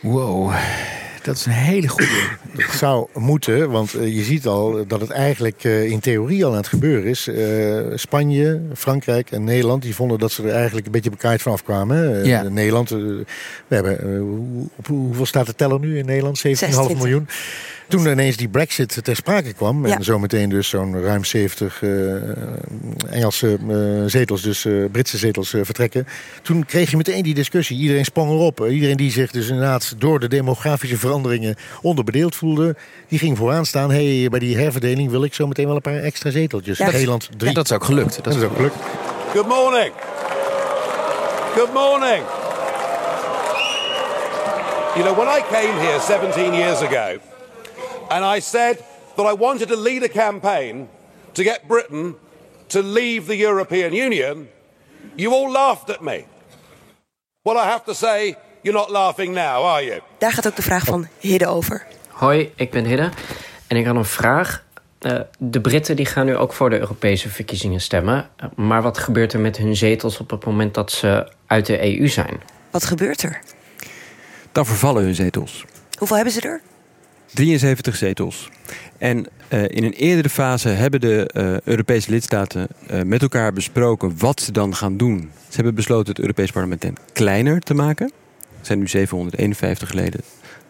Wow, 0.00 0.54
Dat 1.22 1.36
is 1.36 1.46
een 1.46 1.52
hele 1.52 1.88
goede. 1.88 2.28
Het 2.56 2.70
zou 2.70 3.08
moeten, 3.14 3.70
want 3.70 3.94
eh, 3.94 4.14
je 4.14 4.22
ziet 4.22 4.46
al 4.46 4.86
dat 4.86 5.00
het 5.00 5.10
eigenlijk 5.10 5.64
eh, 5.64 5.84
in 5.84 6.00
theorie 6.00 6.44
al 6.44 6.50
aan 6.50 6.56
het 6.56 6.68
gebeuren 6.68 7.04
is. 7.04 7.26
Eh, 7.26 7.76
Spanje, 7.94 8.60
Frankrijk 8.74 9.30
en 9.30 9.44
Nederland 9.44 9.82
die 9.82 9.94
vonden 9.94 10.18
dat 10.18 10.32
ze 10.32 10.42
er 10.42 10.54
eigenlijk 10.54 10.86
een 10.86 10.92
beetje 10.92 11.10
bekaaid 11.10 11.42
vanaf 11.42 11.62
kwamen. 11.62 11.96
hè. 11.96 12.22
Ja. 12.22 12.42
Nederland, 12.42 12.88
we 12.88 13.24
hebben, 13.68 14.70
op 14.76 14.86
hoeveel 14.86 15.26
staat 15.26 15.46
de 15.46 15.54
teller 15.54 15.80
nu 15.80 15.98
in 15.98 16.06
Nederland? 16.06 16.42
17,5 16.46 16.96
miljoen. 16.96 17.28
Toen 17.90 18.06
ineens 18.06 18.36
die 18.36 18.48
brexit 18.48 19.04
ter 19.04 19.16
sprake 19.16 19.52
kwam... 19.52 19.86
Ja. 19.86 19.96
en 19.96 20.04
zometeen 20.04 20.48
dus 20.48 20.68
zo'n 20.68 21.02
ruim 21.02 21.24
70 21.24 21.82
eh, 21.82 21.90
Engelse 23.10 23.58
eh, 23.68 23.76
zetels, 24.06 24.42
dus 24.42 24.64
eh, 24.64 24.72
Britse 24.92 25.18
zetels 25.18 25.50
vertrekken... 25.50 26.06
toen 26.42 26.64
kreeg 26.64 26.90
je 26.90 26.96
meteen 26.96 27.22
die 27.22 27.34
discussie. 27.34 27.78
Iedereen 27.78 28.04
sprong 28.04 28.30
erop. 28.30 28.66
Iedereen 28.68 28.96
die 28.96 29.10
zich 29.10 29.30
dus 29.30 29.48
inderdaad 29.48 29.94
door 29.98 30.20
de 30.20 30.28
demografische 30.28 30.96
veranderingen 30.96 31.56
onderbedeeld 31.82 32.36
voelde... 32.36 32.76
die 33.08 33.18
ging 33.18 33.36
vooraan 33.36 33.66
staan. 33.66 33.90
hey, 33.90 34.26
bij 34.30 34.38
die 34.38 34.56
herverdeling 34.56 35.10
wil 35.10 35.24
ik 35.24 35.34
zo 35.34 35.46
meteen 35.46 35.66
wel 35.66 35.76
een 35.76 35.80
paar 35.80 36.02
extra 36.02 36.30
zeteltjes. 36.30 36.78
Ja, 36.78 36.90
Nederland 36.90 37.28
drie. 37.36 37.48
ja, 37.48 37.54
dat 37.54 37.64
is 37.64 37.72
ook 37.72 37.84
gelukt. 37.84 38.14
Dat 38.14 38.24
Dat 38.24 38.36
is 38.36 38.42
ook 38.42 38.56
gelukt. 38.56 38.76
Good 39.32 39.46
morning. 39.46 39.92
Good 41.56 41.72
morning. 41.72 42.22
You 44.94 45.04
know, 45.04 45.16
when 45.16 45.28
I 45.28 45.40
came 45.50 45.78
here 45.78 46.00
17 46.00 46.54
years 46.54 46.80
ago, 46.80 47.18
and 48.10 48.24
I 48.36 48.40
said 48.40 48.78
that 49.16 49.26
I 49.26 49.34
wanted 49.38 49.68
to 49.68 49.76
lead 49.76 50.02
a 50.02 50.08
campaign 50.08 50.88
to 51.32 51.42
get 51.42 51.60
Britain 51.66 52.16
to 52.68 52.82
leave 52.82 53.26
the 53.26 53.36
European 53.36 53.92
Union, 53.92 54.48
you 55.16 55.32
all 55.32 55.50
laughed 55.50 55.90
at 55.90 56.00
me. 56.00 56.24
Well, 57.42 57.56
I 57.56 57.68
have 57.68 57.84
to 57.84 57.94
say, 57.94 58.36
you're 58.62 58.78
not 58.78 58.90
laughing 58.90 59.34
now, 59.34 59.64
are 59.64 59.84
you? 59.84 60.00
Daar 60.18 60.32
gaat 60.32 60.46
ook 60.46 60.56
de 60.56 60.62
vraag 60.62 60.84
van 60.84 61.08
Hidde 61.18 61.46
over. 61.46 61.86
Hoi, 62.08 62.52
ik 62.56 62.70
ben 62.70 62.84
Hidde 62.84 63.10
en 63.66 63.76
ik 63.76 63.86
had 63.86 63.96
een 63.96 64.04
vraag. 64.04 64.64
Eh, 64.98 65.20
de 65.38 65.60
Britten 65.60 65.96
die 65.96 66.06
gaan 66.06 66.26
nu 66.26 66.36
ook 66.36 66.52
voor 66.52 66.70
de 66.70 66.78
Europese 66.78 67.28
verkiezingen 67.28 67.80
stemmen. 67.80 68.28
Maar 68.56 68.82
wat 68.82 68.98
gebeurt 68.98 69.32
er 69.32 69.40
met 69.40 69.56
hun 69.56 69.76
zetels 69.76 70.18
op 70.18 70.30
het 70.30 70.44
moment 70.44 70.74
dat 70.74 70.92
ze 70.92 71.32
uit 71.46 71.66
de 71.66 71.98
EU 71.98 72.08
zijn? 72.08 72.40
Wat 72.70 72.84
gebeurt 72.84 73.22
er? 73.22 73.40
Dan 74.52 74.66
vervallen 74.66 75.02
hun 75.02 75.14
zetels. 75.14 75.64
Hoeveel 75.98 76.16
hebben 76.16 76.34
ze 76.34 76.40
er? 76.40 76.60
73 77.34 77.96
zetels. 77.96 78.48
En 78.98 79.26
eh, 79.48 79.62
in 79.68 79.84
een 79.84 79.92
eerdere 79.92 80.28
fase 80.28 80.68
hebben 80.68 81.00
de 81.00 81.26
eh, 81.26 81.60
Europese 81.60 82.10
lidstaten 82.10 82.68
eh, 82.86 83.02
met 83.02 83.22
elkaar 83.22 83.52
besproken 83.52 84.14
wat 84.18 84.40
ze 84.40 84.52
dan 84.52 84.74
gaan 84.74 84.96
doen. 84.96 85.30
Ze 85.48 85.54
hebben 85.54 85.74
besloten 85.74 86.08
het 86.08 86.20
Europees 86.20 86.50
Parlement 86.50 86.86
kleiner 87.12 87.60
te 87.60 87.74
maken. 87.74 88.12
Er 88.40 88.66
zijn 88.66 88.78
nu 88.78 88.88
751 88.88 89.92
leden. 89.92 90.20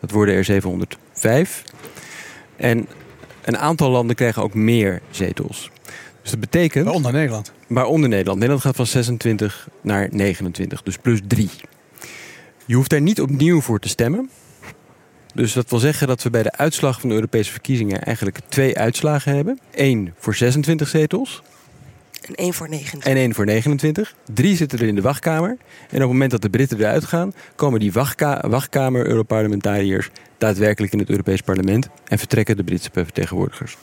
Dat 0.00 0.10
worden 0.10 0.34
er 0.34 0.44
705. 0.44 1.64
En 2.56 2.86
een 3.44 3.58
aantal 3.58 3.90
landen 3.90 4.16
krijgen 4.16 4.42
ook 4.42 4.54
meer 4.54 5.00
zetels. 5.10 5.70
Dus 6.22 6.30
dat 6.30 6.40
betekent... 6.40 6.84
Waaronder 6.84 7.12
Nederland. 7.12 7.52
Waaronder 7.66 8.08
Nederland. 8.08 8.38
Nederland 8.38 8.64
gaat 8.64 8.76
van 8.76 8.86
26 8.86 9.68
naar 9.80 10.08
29, 10.10 10.82
dus 10.82 10.96
plus 10.96 11.20
3. 11.26 11.50
Je 12.64 12.74
hoeft 12.74 12.90
daar 12.90 13.00
niet 13.00 13.20
opnieuw 13.20 13.60
voor 13.60 13.78
te 13.78 13.88
stemmen. 13.88 14.30
Dus 15.34 15.52
dat 15.52 15.70
wil 15.70 15.78
zeggen 15.78 16.06
dat 16.06 16.22
we 16.22 16.30
bij 16.30 16.42
de 16.42 16.52
uitslag 16.52 17.00
van 17.00 17.08
de 17.08 17.14
Europese 17.14 17.50
verkiezingen 17.50 18.02
eigenlijk 18.02 18.38
twee 18.48 18.78
uitslagen 18.78 19.34
hebben. 19.34 19.58
Eén 19.70 20.12
voor 20.18 20.34
26 20.34 20.88
zetels 20.88 21.42
En 22.28 22.34
één 22.34 22.54
voor 22.54 22.68
negen. 22.68 23.00
en 23.00 23.16
één 23.16 23.34
voor 23.34 23.44
29. 23.44 24.14
Drie 24.34 24.56
zitten 24.56 24.78
er 24.78 24.86
in 24.86 24.94
de 24.94 25.00
wachtkamer. 25.00 25.48
En 25.50 25.56
op 25.94 26.00
het 26.00 26.08
moment 26.08 26.30
dat 26.30 26.42
de 26.42 26.50
Britten 26.50 26.78
eruit 26.78 27.04
gaan, 27.04 27.32
komen 27.56 27.80
die 27.80 27.92
wachtka- 27.92 28.48
wachtkamer-Europarlementariërs 28.48 30.08
daadwerkelijk 30.38 30.92
in 30.92 30.98
het 30.98 31.10
Europees 31.10 31.40
Parlement 31.40 31.88
en 32.08 32.18
vertrekken 32.18 32.56
de 32.56 32.64
Britse 32.64 32.90
vertegenwoordigers. 32.92 33.76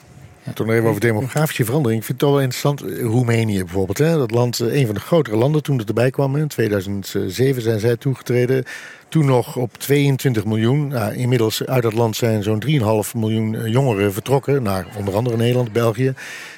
Toen 0.53 0.69
even 0.69 0.89
over 0.89 1.01
demografische 1.01 1.65
verandering. 1.65 1.99
Ik 1.99 2.05
vind 2.05 2.21
het 2.21 2.29
wel 2.29 2.39
interessant. 2.39 2.81
eh, 2.81 3.01
Roemenië 3.01 3.59
bijvoorbeeld. 3.63 3.97
Hè? 3.97 4.17
Dat 4.17 4.31
land, 4.31 4.59
eh, 4.59 4.75
een 4.75 4.85
van 4.85 4.95
de 4.95 5.01
grotere 5.01 5.37
landen 5.37 5.63
toen 5.63 5.77
het 5.77 5.87
erbij 5.87 6.09
kwam. 6.09 6.35
In 6.35 6.47
2007 6.47 7.61
zijn 7.61 7.79
zij 7.79 7.97
toegetreden. 7.97 8.63
Toen 9.09 9.25
nog 9.25 9.55
op 9.55 9.77
22 9.77 10.45
miljoen. 10.45 10.87
Nou, 10.87 11.13
inmiddels 11.15 11.65
uit 11.65 11.83
dat 11.83 11.93
land 11.93 12.15
zijn 12.15 12.43
zo'n 12.43 12.59
3,5 12.59 13.15
miljoen 13.15 13.55
eh, 13.55 13.71
jongeren 13.71 14.13
vertrokken. 14.13 14.63
Naar 14.63 14.87
onder 14.97 15.15
andere 15.15 15.37
Nederland, 15.37 15.71
België. 15.71 16.13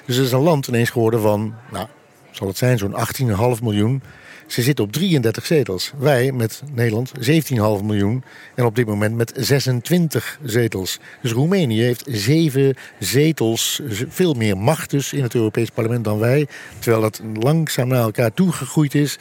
Dus 0.06 0.16
het 0.16 0.26
is 0.26 0.32
een 0.32 0.40
land 0.40 0.68
ineens 0.68 0.90
geworden 0.90 1.22
van, 1.22 1.54
nou, 1.72 1.88
zal 2.32 2.48
het 2.48 2.58
zijn, 2.58 2.78
zo'n 2.78 2.96
18,5 2.96 3.62
miljoen. 3.62 4.02
Ze 4.50 4.62
zitten 4.62 4.86
op 4.86 4.92
33 4.92 5.46
zetels. 5.46 5.92
Wij 5.98 6.32
met 6.32 6.62
Nederland 6.74 7.12
17,5 7.20 7.84
miljoen. 7.84 8.24
En 8.56 8.66
op 8.66 8.76
dit 8.76 8.86
moment 8.86 9.16
met 9.16 9.32
26 9.36 10.40
zetels. 10.44 11.00
Dus 11.22 11.32
Roemenië 11.32 11.82
heeft 11.82 12.04
zeven 12.08 12.76
zetels. 13.00 13.82
z- 13.90 14.04
Veel 14.08 14.34
meer 14.34 14.58
macht 14.58 14.90
dus 14.90 15.14
in 15.14 15.24
het 15.24 15.36
Europees 15.36 15.70
Parlement 15.70 16.04
dan 16.04 16.20
wij. 16.20 16.48
Terwijl 16.80 17.02
dat 17.02 17.22
langzaam 17.40 17.88
naar 17.88 18.02
elkaar 18.02 18.34
toegegroeid 18.34 18.96
is. 18.96 19.18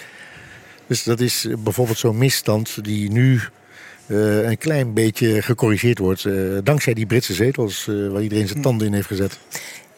Dus 0.86 1.02
dat 1.02 1.20
is 1.20 1.46
bijvoorbeeld 1.58 1.98
zo'n 1.98 2.18
misstand 2.18 2.84
die 2.84 3.10
nu 3.10 3.40
eh, 4.06 4.42
een 4.48 4.58
klein 4.58 4.92
beetje 4.94 5.42
gecorrigeerd 5.42 5.98
wordt. 5.98 6.24
eh, 6.24 6.34
dankzij 6.64 6.94
die 6.94 7.06
Britse 7.06 7.34
zetels 7.34 7.88
eh, 7.88 8.08
waar 8.08 8.22
iedereen 8.22 8.48
zijn 8.48 8.62
tanden 8.62 8.86
in 8.86 8.92
heeft 8.92 9.06
gezet. 9.06 9.38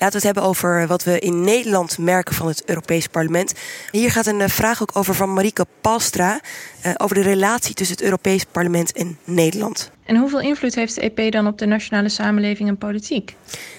Laten 0.01 0.21
we 0.21 0.27
het 0.27 0.35
hebben 0.37 0.53
over 0.53 0.87
wat 0.87 1.05
we 1.05 1.19
in 1.19 1.41
Nederland 1.41 1.99
merken 1.99 2.35
van 2.35 2.47
het 2.47 2.63
Europees 2.65 3.07
Parlement. 3.07 3.55
Hier 3.91 4.11
gaat 4.11 4.27
een 4.27 4.41
eh, 4.41 4.49
vraag 4.49 4.83
ook 4.83 4.97
over 4.97 5.15
van 5.15 5.33
Marieke 5.33 5.67
Palstra. 5.81 6.41
eh, 6.81 6.93
over 6.97 7.15
de 7.15 7.23
relatie 7.23 7.75
tussen 7.75 7.97
het 7.97 8.05
Europees 8.05 8.45
Parlement 8.45 8.93
en 8.93 9.19
Nederland. 9.25 9.91
En 10.05 10.17
hoeveel 10.17 10.41
invloed 10.41 10.75
heeft 10.75 10.95
de 10.95 11.13
EP 11.13 11.33
dan 11.33 11.47
op 11.47 11.59
de 11.59 11.67
nationale 11.67 12.09
samenleving 12.09 12.69
en 12.69 12.79
politiek? 12.79 13.37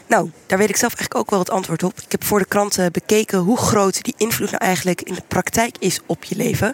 Nou, 0.08 0.30
daar 0.46 0.58
weet 0.58 0.70
ik 0.70 0.76
zelf 0.76 0.94
eigenlijk 0.96 1.24
ook 1.24 1.30
wel 1.30 1.40
het 1.40 1.50
antwoord 1.50 1.84
op. 1.84 2.00
Ik 2.00 2.12
heb 2.12 2.24
voor 2.24 2.40
de 2.40 2.46
krant 2.46 2.78
eh, 2.78 2.86
bekeken 2.92 3.40
hoe 3.40 3.58
groot 3.58 4.04
die 4.04 4.14
invloed 4.18 4.52
nou 4.52 4.64
eigenlijk 4.64 5.02
in 5.02 5.14
de 5.14 5.24
praktijk 5.28 5.76
is 5.80 6.00
op 6.06 6.24
je 6.24 6.36
leven. 6.36 6.74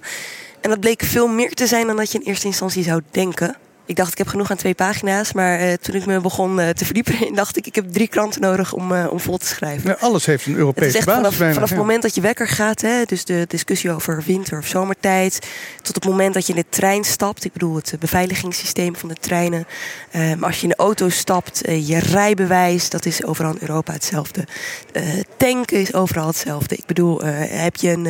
En 0.62 0.70
dat 0.70 0.80
bleek 0.80 1.04
veel 1.04 1.28
meer 1.28 1.54
te 1.54 1.68
zijn 1.68 1.88
dan 1.88 1.95
dat 1.95 2.12
je 2.12 2.20
in 2.20 2.26
eerste 2.26 2.48
instantie 2.48 2.84
zou 2.84 3.02
denken. 3.12 3.58
Ik 3.88 3.96
dacht, 3.96 4.12
ik 4.12 4.18
heb 4.18 4.28
genoeg 4.28 4.52
aan 4.52 4.58
twee 4.58 4.76
pagina's. 4.76 5.34
Maar 5.34 5.60
eh, 5.60 5.74
toen 5.74 5.96
ik 5.96 6.06
me 6.06 6.20
begon 6.20 6.60
eh, 6.60 6.70
te 6.70 6.86
verdiepen, 6.86 7.34
dacht 7.34 7.58
ik, 7.58 7.68
ik 7.68 7.76
heb 7.76 7.92
drie 7.92 8.08
kranten 8.08 8.42
nodig 8.42 8.74
om, 8.74 8.92
eh, 8.92 9.08
om 9.12 9.20
vol 9.20 9.38
te 9.38 9.46
schrijven. 9.46 9.90
Ja, 9.90 9.98
alles 10.00 10.26
heeft 10.26 10.46
een 10.46 10.52
Het 10.52 10.60
Europese 10.60 10.88
is 10.88 10.96
echt 10.96 11.06
basis 11.06 11.22
vanaf, 11.22 11.38
bijna, 11.38 11.54
vanaf 11.54 11.70
het 11.70 11.78
moment 11.78 12.02
dat 12.02 12.16
je 12.16 12.22
wekker 12.22 12.48
gaat, 12.48 12.82
hè, 12.82 13.04
dus 13.06 13.26
de 13.26 13.46
discussie 13.48 13.92
over 13.92 14.24
winter- 14.26 14.58
of 14.58 14.68
zomertijd, 14.68 15.48
tot 15.82 15.96
het 15.96 16.06
moment 16.06 16.34
dat 16.34 16.48
je 16.48 16.54
in 16.54 16.60
de 16.60 16.66
trein 16.70 17.04
stapt. 17.04 17.46
Ik 17.46 17.54
bedoel, 17.54 17.76
het 17.76 17.96
beveiligingssysteem 18.00 18.96
van 18.96 19.10
de 19.10 19.16
treinen. 19.16 19.68
Als 20.42 20.56
je 20.56 20.64
in 20.64 20.70
de 20.70 20.76
auto 20.76 21.10
stapt, 21.10 21.62
je 21.64 22.00
rijbewijs, 22.00 22.90
dat 22.90 23.06
is 23.06 23.24
overal 23.24 23.52
in 23.52 23.58
Europa 23.62 23.94
hetzelfde. 23.94 24.48
Tanken 25.38 25.80
is 25.80 25.94
overal 25.94 26.28
hetzelfde. 26.28 26.76
Ik 26.76 26.86
bedoel, 26.86 27.22
heb 27.24 27.76
je 27.76 27.90
een 27.90 28.08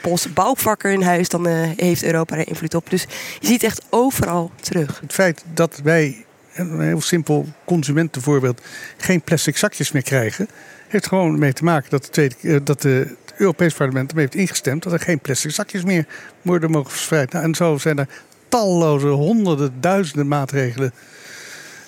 Poolse 0.00 0.28
bouwvakker 0.28 0.92
in 0.92 1.02
huis, 1.02 1.28
dan 1.28 1.46
heeft 1.76 2.04
Europa 2.04 2.36
er 2.36 2.48
invloed 2.48 2.74
op. 2.74 2.90
Dus 2.90 3.06
je 3.40 3.46
ziet 3.46 3.62
echt 3.62 3.82
overal 3.90 4.50
terug. 4.60 5.02
Het 5.18 5.26
feit 5.26 5.44
dat 5.54 5.80
wij, 5.82 6.24
een 6.54 6.80
heel 6.80 7.00
simpel 7.00 7.46
consumentenvoorbeeld, 7.64 8.60
geen 8.96 9.20
plastic 9.20 9.56
zakjes 9.56 9.92
meer 9.92 10.02
krijgen, 10.02 10.48
heeft 10.88 11.06
gewoon 11.06 11.38
mee 11.38 11.52
te 11.52 11.64
maken 11.64 11.90
dat, 11.90 12.04
de 12.04 12.10
tweede, 12.10 12.34
eh, 12.42 12.56
dat 12.64 12.82
de, 12.82 13.16
het 13.24 13.34
Europees 13.36 13.74
Parlement 13.74 14.10
ermee 14.10 14.24
heeft 14.24 14.36
ingestemd 14.36 14.82
dat 14.82 14.92
er 14.92 15.00
geen 15.00 15.18
plastic 15.18 15.50
zakjes 15.50 15.84
meer 15.84 16.06
worden 16.42 16.70
mogen 16.70 16.90
verspreid. 16.90 17.32
Nou, 17.32 17.44
en 17.44 17.54
zo 17.54 17.78
zijn 17.78 17.98
er 17.98 18.08
talloze, 18.48 19.06
honderden, 19.06 19.80
duizenden 19.80 20.28
maatregelen. 20.28 20.92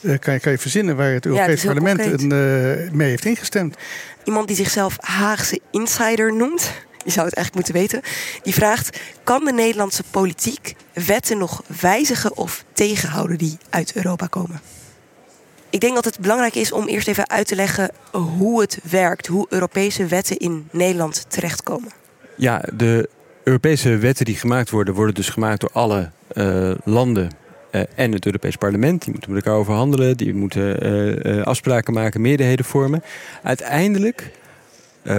eh, 0.02 0.18
kan, 0.18 0.34
je, 0.34 0.40
kan 0.40 0.52
je 0.52 0.58
verzinnen 0.58 0.96
waar 0.96 1.12
het 1.12 1.24
Ja, 1.24 1.30
het 1.30 1.38
Europees 1.38 1.64
Parlement 1.64 2.22
een, 2.22 2.32
eh, 2.32 2.90
mee 2.92 3.08
heeft 3.08 3.24
ingestemd. 3.24 3.76
Iemand 4.24 4.46
die 4.46 4.56
zichzelf 4.56 4.96
Haagse 5.00 5.60
insider 5.70 6.34
noemt, 6.34 6.72
je 7.04 7.10
zou 7.10 7.26
het 7.26 7.34
eigenlijk 7.34 7.54
moeten 7.54 7.74
weten, 7.74 8.10
die 8.42 8.54
vraagt: 8.54 8.98
kan 9.24 9.44
de 9.44 9.52
Nederlandse 9.52 10.02
politiek 10.10 10.74
wetten 10.92 11.38
nog 11.38 11.62
wijzigen 11.80 12.36
of 12.36 12.64
tegenhouden 12.72 13.38
die 13.38 13.58
uit 13.70 13.96
Europa 13.96 14.26
komen? 14.26 14.60
Ik 15.70 15.80
denk 15.80 15.94
dat 15.94 16.04
het 16.04 16.18
belangrijk 16.18 16.54
is 16.54 16.72
om 16.72 16.86
eerst 16.86 17.08
even 17.08 17.28
uit 17.28 17.46
te 17.46 17.54
leggen 17.54 17.90
hoe 18.10 18.60
het 18.60 18.78
werkt, 18.90 19.26
hoe 19.26 19.46
Europese 19.48 20.06
wetten 20.06 20.36
in 20.36 20.68
Nederland 20.70 21.24
terechtkomen. 21.28 21.90
Ja, 22.36 22.62
de 22.74 23.08
Europese 23.44 23.96
wetten 23.96 24.24
die 24.24 24.36
gemaakt 24.36 24.70
worden, 24.70 24.94
worden 24.94 25.14
dus 25.14 25.28
gemaakt 25.28 25.60
door 25.60 25.70
alle 25.72 26.10
eh, 26.28 26.70
landen 26.84 27.30
eh, 27.70 27.82
en 27.94 28.12
het 28.12 28.26
Europees 28.26 28.56
Parlement. 28.56 29.02
Die 29.02 29.12
moeten 29.12 29.32
met 29.32 29.44
elkaar 29.44 29.60
overhandelen, 29.60 30.16
die 30.16 30.34
moeten 30.34 30.80
eh, 31.22 31.42
afspraken 31.42 31.92
maken, 31.92 32.20
meerderheden 32.20 32.64
vormen. 32.64 33.02
Uiteindelijk 33.42 34.30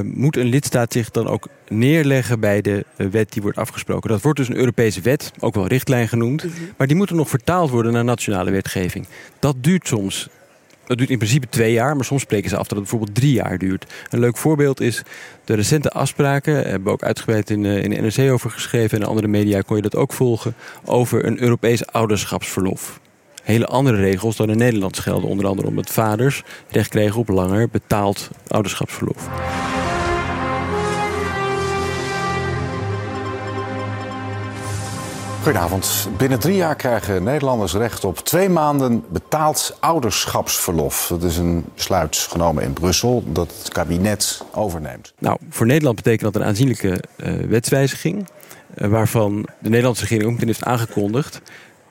moet 0.04 0.38
een 0.38 0.46
lidstaat 0.46 0.94
zich 0.94 1.12
dan 1.12 1.28
ook 1.28 1.48
neerleggen 1.68 2.40
bij 2.40 2.62
de 2.62 2.86
eh, 2.96 3.08
wet 3.08 3.34
die 3.34 3.42
wordt 3.42 3.58
afgesproken. 3.58 4.10
Dat 4.10 4.22
wordt 4.22 4.38
dus 4.38 4.50
een 4.50 4.56
Europese 4.56 5.02
wet, 5.02 5.32
ook 5.40 5.56
wel 5.56 5.68
richtlijn 5.68 6.08
genoemd. 6.08 6.46
Maar 6.78 6.88
die 6.88 6.96
moeten 6.96 7.16
nog 7.16 7.30
vertaald 7.30 7.70
worden 7.70 7.94
naar 7.94 8.04
nationale 8.04 8.52
wetgeving. 8.52 9.08
Dat 9.40 9.56
duurt 9.60 9.88
soms. 9.88 10.30
Dat 10.86 10.98
duurt 10.98 11.10
in 11.10 11.18
principe 11.18 11.50
twee 11.50 11.74
jaar, 11.74 11.96
maar 11.96 12.06
soms 12.06 12.22
spreken 12.22 12.50
ze 12.50 12.56
af 12.56 12.68
dat 12.68 12.78
het 12.78 12.80
bijvoorbeeld 12.80 13.16
drie 13.16 13.34
jaar 13.34 13.58
duurt. 13.58 13.94
Een 14.10 14.20
leuk 14.20 14.38
voorbeeld 14.38 14.82
is 14.82 15.04
de 15.44 15.54
recente 15.54 15.90
afspraken. 15.90 16.54
Daar 16.54 16.64
hebben 16.64 16.84
we 16.84 16.90
ook 16.90 17.04
uitgebreid 17.04 17.50
in, 17.50 17.66
eh, 17.66 17.84
in 17.84 17.90
de 17.90 18.02
NRC 18.02 18.32
over 18.32 18.50
geschreven. 18.50 18.98
En 18.98 19.04
in 19.04 19.10
andere 19.10 19.28
media 19.28 19.62
kon 19.62 19.76
je 19.76 19.82
dat 19.82 19.96
ook 19.96 20.14
volgen. 20.14 20.54
Over 20.86 21.26
een 21.26 21.42
Europees 21.42 21.86
ouderschapsverlof. 21.86 23.00
Hele 23.42 23.66
andere 23.66 23.98
regels 23.98 24.36
dan 24.36 24.50
in 24.50 24.58
Nederland 24.58 25.00
gelden. 25.00 25.30
Onder 25.30 25.48
andere 25.48 25.68
omdat 25.68 25.90
vaders 25.90 26.44
recht 26.70 26.90
kregen 26.90 27.20
op 27.20 27.28
langer 27.28 27.70
betaald 27.70 28.30
ouderschapsverlof. 28.48 29.30
Goedenavond. 35.44 36.10
Binnen 36.18 36.40
drie 36.40 36.56
jaar 36.56 36.76
krijgen 36.76 37.24
Nederlanders 37.24 37.74
recht 37.74 38.06
op 38.06 38.18
twee 38.18 38.50
maanden 38.50 39.04
betaald 39.10 39.78
ouderschapsverlof. 39.80 41.08
Dat 41.08 41.24
is 41.24 41.38
een 41.38 41.66
besluit 41.76 42.18
genomen 42.18 42.64
in 42.64 42.74
Brussel 42.74 43.24
dat 43.28 43.54
het 43.58 43.70
kabinet 43.74 44.44
overneemt. 44.52 45.14
Nou, 45.20 45.38
voor 45.50 45.66
Nederland 45.66 45.96
betekent 45.96 46.34
dat 46.34 46.42
een 46.42 46.48
aanzienlijke 46.48 47.04
uh, 47.16 47.34
wetswijziging. 47.34 48.28
Uh, 48.76 48.88
waarvan 48.88 49.48
de 49.60 49.70
Nederlandse 49.70 50.02
regering 50.02 50.26
ook 50.26 50.32
meteen 50.32 50.48
heeft 50.48 50.64
aangekondigd 50.64 51.42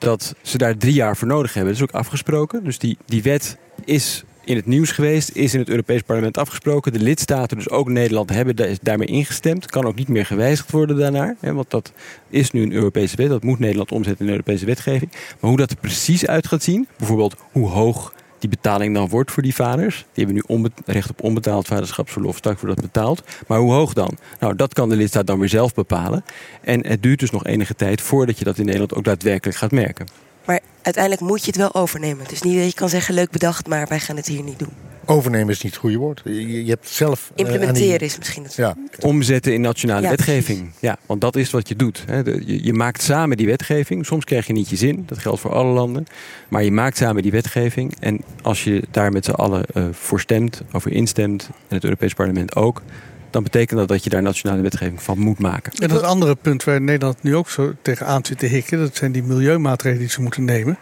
dat 0.01 0.35
ze 0.41 0.57
daar 0.57 0.77
drie 0.77 0.93
jaar 0.93 1.17
voor 1.17 1.27
nodig 1.27 1.53
hebben. 1.53 1.73
Dat 1.73 1.81
is 1.81 1.89
ook 1.89 1.99
afgesproken. 1.99 2.63
Dus 2.63 2.77
die, 2.77 2.97
die 3.05 3.23
wet 3.23 3.57
is 3.85 4.23
in 4.43 4.55
het 4.55 4.65
nieuws 4.65 4.91
geweest, 4.91 5.29
is 5.35 5.53
in 5.53 5.59
het 5.59 5.69
Europees 5.69 6.01
Parlement 6.01 6.37
afgesproken. 6.37 6.93
De 6.93 6.99
lidstaten, 6.99 7.57
dus 7.57 7.69
ook 7.69 7.89
Nederland, 7.89 8.29
hebben 8.29 8.77
daarmee 8.81 9.07
ingestemd. 9.07 9.65
Kan 9.65 9.85
ook 9.85 9.95
niet 9.95 10.07
meer 10.07 10.25
gewijzigd 10.25 10.71
worden 10.71 10.97
daarnaar. 10.97 11.35
Hè, 11.39 11.53
want 11.53 11.69
dat 11.69 11.91
is 12.29 12.51
nu 12.51 12.61
een 12.61 12.71
Europese 12.71 13.15
wet. 13.15 13.29
Dat 13.29 13.43
moet 13.43 13.59
Nederland 13.59 13.91
omzetten 13.91 14.25
in 14.25 14.31
Europese 14.31 14.65
wetgeving. 14.65 15.11
Maar 15.11 15.49
hoe 15.49 15.57
dat 15.57 15.71
er 15.71 15.77
precies 15.77 16.27
uit 16.27 16.47
gaat 16.47 16.63
zien, 16.63 16.87
bijvoorbeeld 16.97 17.35
hoe 17.51 17.69
hoog 17.69 18.13
die 18.41 18.49
betaling 18.49 18.95
dan 18.95 19.09
wordt 19.09 19.31
voor 19.31 19.43
die 19.43 19.55
vaders. 19.55 20.05
Die 20.13 20.25
hebben 20.25 20.43
nu 20.49 20.69
recht 20.85 21.09
op 21.09 21.23
onbetaald 21.23 21.67
vaderschapsverlof. 21.67 22.37
Straks 22.37 22.61
wordt 22.61 22.75
dat 22.75 22.91
betaald. 22.91 23.23
Maar 23.47 23.59
hoe 23.59 23.73
hoog 23.73 23.93
dan? 23.93 24.17
Nou, 24.39 24.55
dat 24.55 24.73
kan 24.73 24.89
de 24.89 24.95
lidstaat 24.95 25.27
dan 25.27 25.39
weer 25.39 25.49
zelf 25.49 25.73
bepalen. 25.73 26.23
En 26.61 26.87
het 26.87 27.03
duurt 27.03 27.19
dus 27.19 27.31
nog 27.31 27.45
enige 27.45 27.75
tijd 27.75 28.01
voordat 28.01 28.37
je 28.37 28.45
dat 28.45 28.57
in 28.57 28.65
Nederland 28.65 28.93
ook 28.93 29.03
daadwerkelijk 29.03 29.57
gaat 29.57 29.71
merken. 29.71 30.07
Maar 30.45 30.59
uiteindelijk 30.81 31.23
moet 31.23 31.39
je 31.39 31.47
het 31.47 31.55
wel 31.55 31.73
overnemen. 31.73 32.25
Is 32.31 32.41
niet 32.41 32.57
dat 32.57 32.67
je 32.67 32.73
kan 32.73 32.89
zeggen, 32.89 33.13
leuk 33.13 33.31
bedacht, 33.31 33.67
maar 33.67 33.87
wij 33.87 33.99
gaan 33.99 34.15
het 34.15 34.27
hier 34.27 34.43
niet 34.43 34.59
doen. 34.59 34.90
Overnemen 35.11 35.49
is 35.49 35.61
niet 35.61 35.71
het 35.71 35.81
goede 35.81 35.97
woord. 35.97 36.21
Je, 36.23 36.63
je 36.63 36.69
hebt 36.69 36.87
zelf. 36.89 37.31
Implementeren 37.35 37.99
die... 37.99 38.07
is 38.07 38.17
misschien 38.17 38.43
het. 38.43 38.53
Ja. 38.55 38.75
Omzetten 38.99 39.53
in 39.53 39.61
nationale 39.61 40.01
Ja, 40.01 40.09
wetgeving. 40.09 40.71
Ja, 40.79 40.97
want 41.05 41.21
dat 41.21 41.35
is 41.35 41.51
wat 41.51 41.67
je 41.67 41.75
doet. 41.75 42.03
Hè. 42.05 42.23
De- 42.23 42.41
je, 42.45 42.63
je 42.63 42.73
maakt 42.73 43.01
samen 43.01 43.37
die 43.37 43.47
wetgeving. 43.47 44.05
Soms 44.05 44.25
krijg 44.25 44.47
je 44.47 44.53
niet 44.53 44.69
je 44.69 44.75
zin. 44.75 45.03
Dat 45.07 45.17
geldt 45.17 45.39
voor 45.39 45.53
alle 45.53 45.73
landen. 45.73 46.05
Maar 46.47 46.63
je 46.63 46.71
maakt 46.71 46.97
samen 46.97 47.21
die 47.21 47.31
wetgeving. 47.31 47.95
En 47.99 48.21
als 48.41 48.63
je 48.63 48.83
daar 48.91 49.11
met 49.11 49.25
z'n 49.25 49.31
allen 49.31 49.65
eh, 49.73 49.85
voor 49.91 50.19
stemt, 50.19 50.61
over 50.71 50.91
instemt, 50.91 51.49
en 51.67 51.75
het 51.75 51.83
Europees 51.83 52.13
Parlement 52.13 52.55
ook. 52.55 52.81
Dan 53.29 53.43
betekent 53.43 53.79
dat 53.79 53.87
dat 53.87 54.03
je 54.03 54.09
daar 54.09 54.21
nationale 54.21 54.61
wetgeving 54.61 55.03
van 55.03 55.19
moet 55.19 55.39
maken. 55.39 55.71
En 55.73 55.89
dat 55.89 56.03
andere 56.03 56.35
punt 56.35 56.63
waar 56.63 56.81
Nederland 56.81 57.23
nu 57.23 57.35
ook 57.35 57.49
zo 57.49 57.73
tegenaan 57.81 58.25
zit 58.25 58.39
te 58.39 58.45
hikken, 58.45 58.79
dat 58.79 58.95
zijn 58.95 59.11
die 59.11 59.23
milieumaatregelen 59.23 60.05
die 60.05 60.13
ze 60.13 60.21
moeten 60.21 60.45
nemen. 60.45 60.77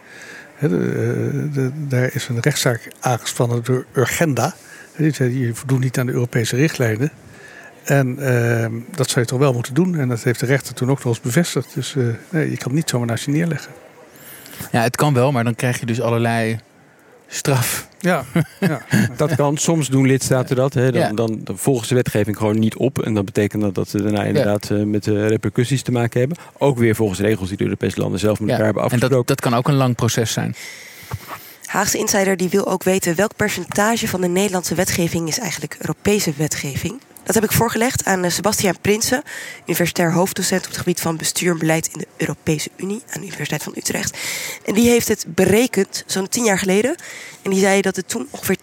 Eh, 0.59 0.69
daar 1.87 2.09
is 2.13 2.27
een 2.27 2.39
rechtszaak 2.39 2.91
aangespannen 2.99 3.63
door 3.63 3.85
Urgenda. 3.93 4.55
Die 4.97 5.13
zei, 5.13 5.39
je 5.39 5.55
voldoet 5.55 5.79
niet 5.79 5.99
aan 5.99 6.05
de 6.05 6.11
Europese 6.11 6.55
richtlijnen. 6.55 7.11
En 7.83 8.19
eh, 8.19 8.71
dat 8.95 9.09
zou 9.09 9.19
je 9.19 9.25
toch 9.25 9.39
wel 9.39 9.53
moeten 9.53 9.73
doen. 9.73 9.99
En 9.99 10.07
dat 10.07 10.23
heeft 10.23 10.39
de 10.39 10.45
rechter 10.45 10.73
toen 10.73 10.89
ook 10.89 10.97
nog 10.97 11.05
eens 11.05 11.21
bevestigd. 11.21 11.73
Dus 11.73 11.95
eh, 11.95 12.03
nee, 12.29 12.49
je 12.49 12.57
kan 12.57 12.67
het 12.67 12.73
niet 12.73 12.89
zomaar 12.89 13.07
naast 13.07 13.25
je 13.25 13.31
neerleggen. 13.31 13.71
Ja, 14.71 14.81
het 14.81 14.95
kan 14.95 15.13
wel, 15.13 15.31
maar 15.31 15.43
dan 15.43 15.55
krijg 15.55 15.79
je 15.79 15.85
dus 15.85 16.01
allerlei 16.01 16.59
straf. 17.29 17.87
Ja, 17.99 18.25
ja. 18.59 18.81
Dat 19.17 19.35
kan. 19.35 19.57
Soms 19.57 19.87
doen 19.87 20.07
lidstaten 20.07 20.55
dat. 20.55 20.73
Hè. 20.73 20.91
Dan, 20.91 21.01
Ja. 21.01 21.11
dan, 21.11 21.39
dan 21.43 21.57
volgen 21.57 21.87
ze 21.87 21.95
wetgeving 21.95 22.37
gewoon 22.37 22.59
niet 22.59 22.75
op. 22.75 23.01
En 23.01 23.13
dat 23.13 23.25
betekent 23.25 23.61
dat, 23.61 23.75
dat 23.75 23.89
ze 23.89 24.01
daarna 24.01 24.23
inderdaad 24.23 24.69
eh, 24.69 24.83
met 24.83 25.07
eh, 25.07 25.27
repercussies 25.27 25.81
te 25.81 25.91
maken 25.91 26.19
hebben. 26.19 26.37
Ook 26.57 26.77
weer 26.77 26.95
volgens 26.95 27.19
regels 27.19 27.47
die 27.47 27.57
de 27.57 27.63
Europese 27.63 27.99
landen 27.99 28.19
zelf 28.19 28.39
met 28.39 28.49
elkaar 28.49 28.65
hebben 28.65 28.83
en 28.83 28.87
afgesproken. 28.89 29.17
dat, 29.17 29.37
dat 29.37 29.41
kan 29.51 29.59
ook 29.59 29.67
een 29.67 29.75
lang 29.75 29.95
proces 29.95 30.31
zijn. 30.31 30.55
Haagse 31.65 31.97
Insider 31.97 32.37
die 32.37 32.49
wil 32.49 32.67
ook 32.67 32.83
weten 32.83 33.15
welk 33.15 33.35
percentage 33.35 34.07
van 34.07 34.21
de 34.21 34.27
Nederlandse 34.27 34.75
wetgeving 34.75 35.27
is 35.27 35.39
eigenlijk 35.39 35.75
Europese 35.79 36.33
wetgeving. 36.37 37.01
Dat 37.29 37.41
heb 37.41 37.49
ik 37.49 37.57
voorgelegd 37.57 38.05
aan 38.05 38.23
eh, 38.23 38.31
Sebastiaan 38.31 38.79
Prinsen, 38.81 39.23
universitair 39.65 40.13
hoofddocent 40.13 40.61
op 40.61 40.67
het 40.67 40.77
gebied 40.77 41.01
van 41.01 41.17
bestuur 41.17 41.51
en 41.51 41.57
beleid 41.57 41.87
in 41.87 41.99
de 41.99 42.07
Europese 42.17 42.69
Unie 42.77 43.01
aan 43.05 43.19
de 43.21 43.27
Universiteit 43.27 43.63
van 43.63 43.73
Utrecht. 43.75 44.17
En 44.65 44.73
die 44.73 44.89
heeft 44.89 45.07
het 45.07 45.25
berekend 45.27 46.03
zo'n 46.05 46.27
tien 46.27 46.43
jaar 46.43 46.57
geleden. 46.59 46.95
En 47.41 47.51
die 47.51 47.59
zei 47.59 47.81
dat 47.81 47.95
het 47.95 48.09
toen 48.09 48.27
ongeveer 48.29 48.57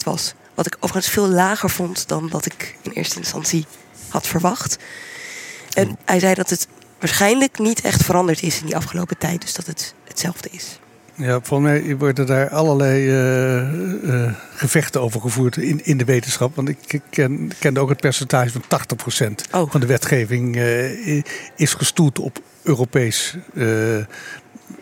20% 0.00 0.04
was. 0.04 0.34
Wat 0.54 0.66
ik 0.66 0.76
overigens 0.80 1.12
veel 1.12 1.28
lager 1.28 1.70
vond 1.70 2.08
dan 2.08 2.28
wat 2.28 2.46
ik 2.46 2.76
in 2.82 2.90
eerste 2.90 3.18
instantie 3.18 3.66
had 4.08 4.26
verwacht. 4.26 4.76
En 5.72 5.98
hij 6.04 6.20
zei 6.20 6.34
dat 6.34 6.50
het 6.50 6.68
waarschijnlijk 6.98 7.58
niet 7.58 7.80
echt 7.80 8.02
veranderd 8.02 8.42
is 8.42 8.60
in 8.60 8.66
die 8.66 8.76
afgelopen 8.76 9.18
tijd. 9.18 9.40
Dus 9.40 9.54
dat 9.54 9.66
het 9.66 9.94
hetzelfde 10.04 10.48
is. 10.50 10.78
Ja, 11.14 11.40
volgens 11.42 11.70
mij 11.70 11.96
worden 11.96 12.26
daar 12.26 12.48
allerlei 12.50 13.08
eh, 13.08 14.24
eh, 14.24 14.32
gevechten 14.54 15.00
over 15.00 15.20
gevoerd 15.20 15.56
in, 15.56 15.84
in 15.84 15.96
de 15.96 16.04
wetenschap. 16.04 16.56
Want 16.56 16.68
ik, 16.68 16.78
ik 16.88 17.02
ken, 17.10 17.50
kende 17.58 17.80
ook 17.80 17.88
het 17.88 18.00
percentage 18.00 18.50
van 18.50 18.62
80% 19.42 19.50
van 19.70 19.80
de 19.80 19.86
wetgeving 19.86 20.56
eh, 20.56 21.22
is 21.56 21.74
gestoeld 21.74 22.18
op 22.18 22.38
Europees, 22.62 23.36
eh, 23.54 23.64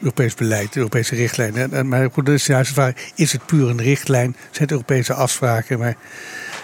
Europees 0.01 0.35
beleid, 0.35 0.77
Europese 0.77 1.15
richtlijnen. 1.15 1.63
En- 1.63 1.73
En, 1.73 1.89
maar 1.89 2.11
goed, 2.13 2.27
dat 2.27 2.35
is 2.35 2.47
juist 2.47 2.73
vraag, 2.73 2.93
is 3.15 3.33
het 3.33 3.47
puur 3.47 3.69
een 3.69 3.83
richtlijn? 3.83 4.37
Zijn 4.41 4.63
het 4.63 4.71
Europese 4.71 5.15
afspraken? 5.15 5.79
Maar 5.79 5.97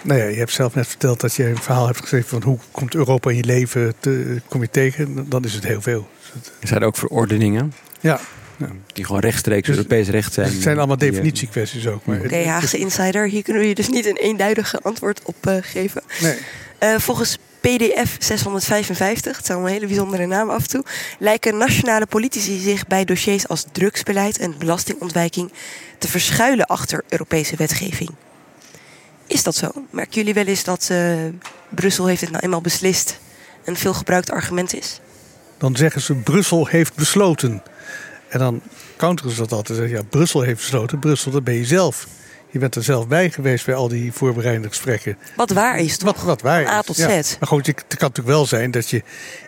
nou 0.03 0.19
ja, 0.19 0.25
je 0.25 0.37
hebt 0.37 0.51
zelf 0.51 0.75
net 0.75 0.87
verteld 0.87 1.19
dat 1.21 1.35
je 1.35 1.45
een 1.49 1.57
verhaal 1.61 1.85
hebt 1.85 1.99
geschreven 2.01 2.29
van 2.29 2.43
hoe 2.43 2.57
komt 2.71 2.95
Europa 2.95 3.29
in 3.29 3.35
je 3.35 3.43
leven, 3.43 3.93
te, 3.99 4.41
kom 4.47 4.61
je 4.61 4.69
tegen? 4.69 5.29
Dan 5.29 5.43
is 5.43 5.53
het 5.53 5.63
heel 5.63 5.81
veel. 5.81 6.07
Er 6.59 6.67
zijn 6.67 6.83
ook 6.83 6.97
verordeningen. 6.97 7.73
Ja. 7.99 8.19
Die 8.93 9.05
gewoon 9.05 9.21
rechtstreeks 9.21 9.69
Europees 9.69 10.07
recht 10.07 10.33
zijn. 10.33 10.45
Dus 10.45 10.55
het 10.55 10.63
zijn 10.63 10.77
allemaal 10.77 10.97
eh, 10.97 11.09
definitiekwesties 11.09 11.87
ook. 11.87 12.05
Maar 12.05 12.19
Oké, 12.19 12.45
Haagse 12.45 12.77
Insider, 12.77 13.27
hier 13.27 13.43
kunnen 13.43 13.61
we 13.61 13.67
je 13.67 13.75
dus 13.75 13.89
niet 13.89 14.05
een 14.05 14.17
eenduidige 14.17 14.79
antwoord 14.81 15.21
op 15.23 15.47
eh, 15.47 15.55
geven. 15.61 16.01
Nee. 16.21 16.37
Eh, 16.77 16.95
volgens 16.97 17.37
PDF 17.59 18.15
655, 18.19 19.37
het 19.37 19.45
zijn 19.45 19.57
allemaal 19.57 19.75
hele 19.75 19.87
bijzondere 19.87 20.25
namen 20.25 20.55
af 20.55 20.61
en 20.61 20.69
toe, 20.69 20.83
lijken 21.19 21.57
nationale 21.57 22.05
politici 22.05 22.59
zich 22.59 22.87
bij 22.87 23.05
dossiers 23.05 23.47
als 23.47 23.65
drugsbeleid 23.71 24.37
en 24.37 24.57
belastingontwijking 24.57 25.51
te 25.97 26.07
verschuilen 26.07 26.65
achter 26.65 27.03
Europese 27.09 27.55
wetgeving. 27.55 28.09
Is 29.27 29.43
dat 29.43 29.55
zo? 29.55 29.71
Merken 29.89 30.13
jullie 30.13 30.33
wel 30.33 30.45
eens 30.45 30.63
dat 30.63 30.87
eh, 30.91 31.15
Brussel 31.69 32.05
heeft 32.05 32.21
het 32.21 32.31
nou 32.31 32.43
eenmaal 32.43 32.61
beslist 32.61 33.19
een 33.65 33.75
veel 33.75 33.93
gebruikt 33.93 34.31
argument 34.31 34.75
is? 34.75 34.99
dan 35.57 35.75
zeggen 35.75 36.01
ze 36.01 36.13
Brussel 36.13 36.67
heeft 36.67 36.95
besloten. 36.95 37.63
En 38.29 38.39
dan 38.39 38.61
counteren 38.97 39.31
ze 39.31 39.37
dat 39.37 39.51
altijd. 39.51 39.77
Zeggen, 39.77 39.97
ja, 39.97 40.03
Brussel 40.09 40.41
heeft 40.41 40.55
besloten. 40.57 40.99
Brussel, 40.99 41.31
dat 41.31 41.43
ben 41.43 41.53
je 41.53 41.65
zelf. 41.65 42.07
Je 42.49 42.59
bent 42.59 42.75
er 42.75 42.83
zelf 42.83 43.07
bij 43.07 43.29
geweest 43.29 43.65
bij 43.65 43.75
al 43.75 43.87
die 43.87 44.11
voorbereidende 44.13 44.67
gesprekken. 44.67 45.17
Wat 45.35 45.49
waar 45.51 45.79
is 45.79 45.97
toch? 45.97 46.13
Wat, 46.15 46.23
wat 46.23 46.41
waar 46.41 46.63
Van 46.63 46.73
A 46.73 46.79
is. 46.79 46.85
tot 46.85 46.97
Ja. 46.97 47.05
Maar 47.39 47.47
goed, 47.49 47.65
het 47.67 47.75
kan 47.87 47.97
natuurlijk 47.99 48.27
wel 48.27 48.45
zijn 48.45 48.71
dat 48.71 48.89
je 48.89 49.03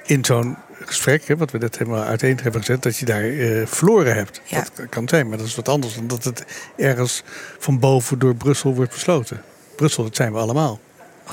in 0.05 0.25
zo'n 0.25 0.55
gesprek, 0.85 1.27
hè, 1.27 1.37
wat 1.37 1.51
we 1.51 1.57
net 1.57 1.77
helemaal 1.77 2.03
uiteen 2.03 2.39
hebben 2.41 2.61
gezet, 2.61 2.83
dat 2.83 2.97
je 2.97 3.05
daar 3.05 3.23
eh, 3.23 3.61
verloren 3.65 4.15
hebt. 4.15 4.41
Dat 4.49 4.71
kan- 4.73 4.89
kan 4.89 5.07
zijn, 5.07 5.29
maar 5.29 5.37
dat 5.37 5.47
is 5.47 5.55
wat 5.55 5.69
anders 5.69 5.95
dan 5.95 6.07
dat 6.07 6.23
het 6.23 6.43
ergens 6.77 7.23
van 7.59 7.79
boven 7.79 8.19
door 8.19 8.35
Brussel 8.35 8.75
wordt 8.75 8.91
besloten. 8.93 9.41
Brussel, 9.75 10.03
dat 10.03 10.15
zijn 10.15 10.31
we 10.33 10.37
allemaal. 10.39 10.79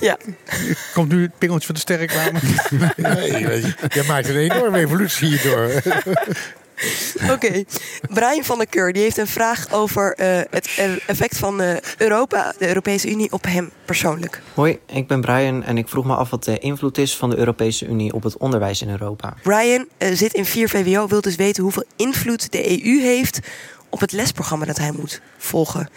Ja. 0.00 0.16
Komt 0.94 1.12
nu 1.12 1.22
het 1.22 1.38
pingeltje 1.38 1.66
van 1.66 1.74
de 1.74 1.80
sterreclame? 1.80 2.38
Nee, 2.96 3.46
weet 3.46 3.62
je, 3.62 3.74
jij 3.88 4.04
maakt 4.04 4.28
een 4.28 4.36
enorme 4.36 4.78
evolutie 4.78 5.28
hierdoor. 5.28 5.70
Oké, 7.34 7.64
Brian 8.08 8.44
van 8.44 8.58
der 8.58 8.66
Keur 8.66 8.92
die 8.92 9.02
heeft 9.02 9.16
een 9.16 9.26
vraag 9.26 9.72
over 9.72 10.14
eh, 10.14 10.40
het 10.50 10.80
effect 11.06 11.38
van 11.38 11.60
eh, 11.60 11.76
Europa, 11.96 12.54
de 12.58 12.68
Europese 12.68 13.10
Unie, 13.10 13.32
op 13.32 13.44
hem 13.44 13.70
persoonlijk. 13.84 14.42
Hoi, 14.54 14.78
ik 14.86 15.06
ben 15.06 15.20
Brian 15.20 15.62
en 15.62 15.78
ik 15.78 15.88
vroeg 15.88 16.04
me 16.04 16.14
af 16.14 16.30
wat 16.30 16.44
de 16.44 16.58
invloed 16.58 16.98
is 16.98 17.16
van 17.16 17.30
de 17.30 17.36
Europese 17.36 17.86
Unie 17.86 18.12
op 18.12 18.22
het 18.22 18.36
onderwijs 18.36 18.82
in 18.82 18.90
Europa. 18.90 19.34
Brian 19.42 19.86
eh, 19.98 20.08
zit 20.12 20.34
in 20.34 20.44
4 20.44 20.68
VWO, 20.68 21.06
wil 21.06 21.20
dus 21.20 21.36
weten 21.36 21.62
hoeveel 21.62 21.84
invloed 21.96 22.52
de 22.52 22.84
EU 22.84 23.00
heeft 23.00 23.40
op 23.88 24.00
het 24.00 24.12
lesprogramma 24.12 24.64
dat 24.64 24.78
hij 24.78 24.92
moet 24.92 25.20
volgen. 25.38 25.88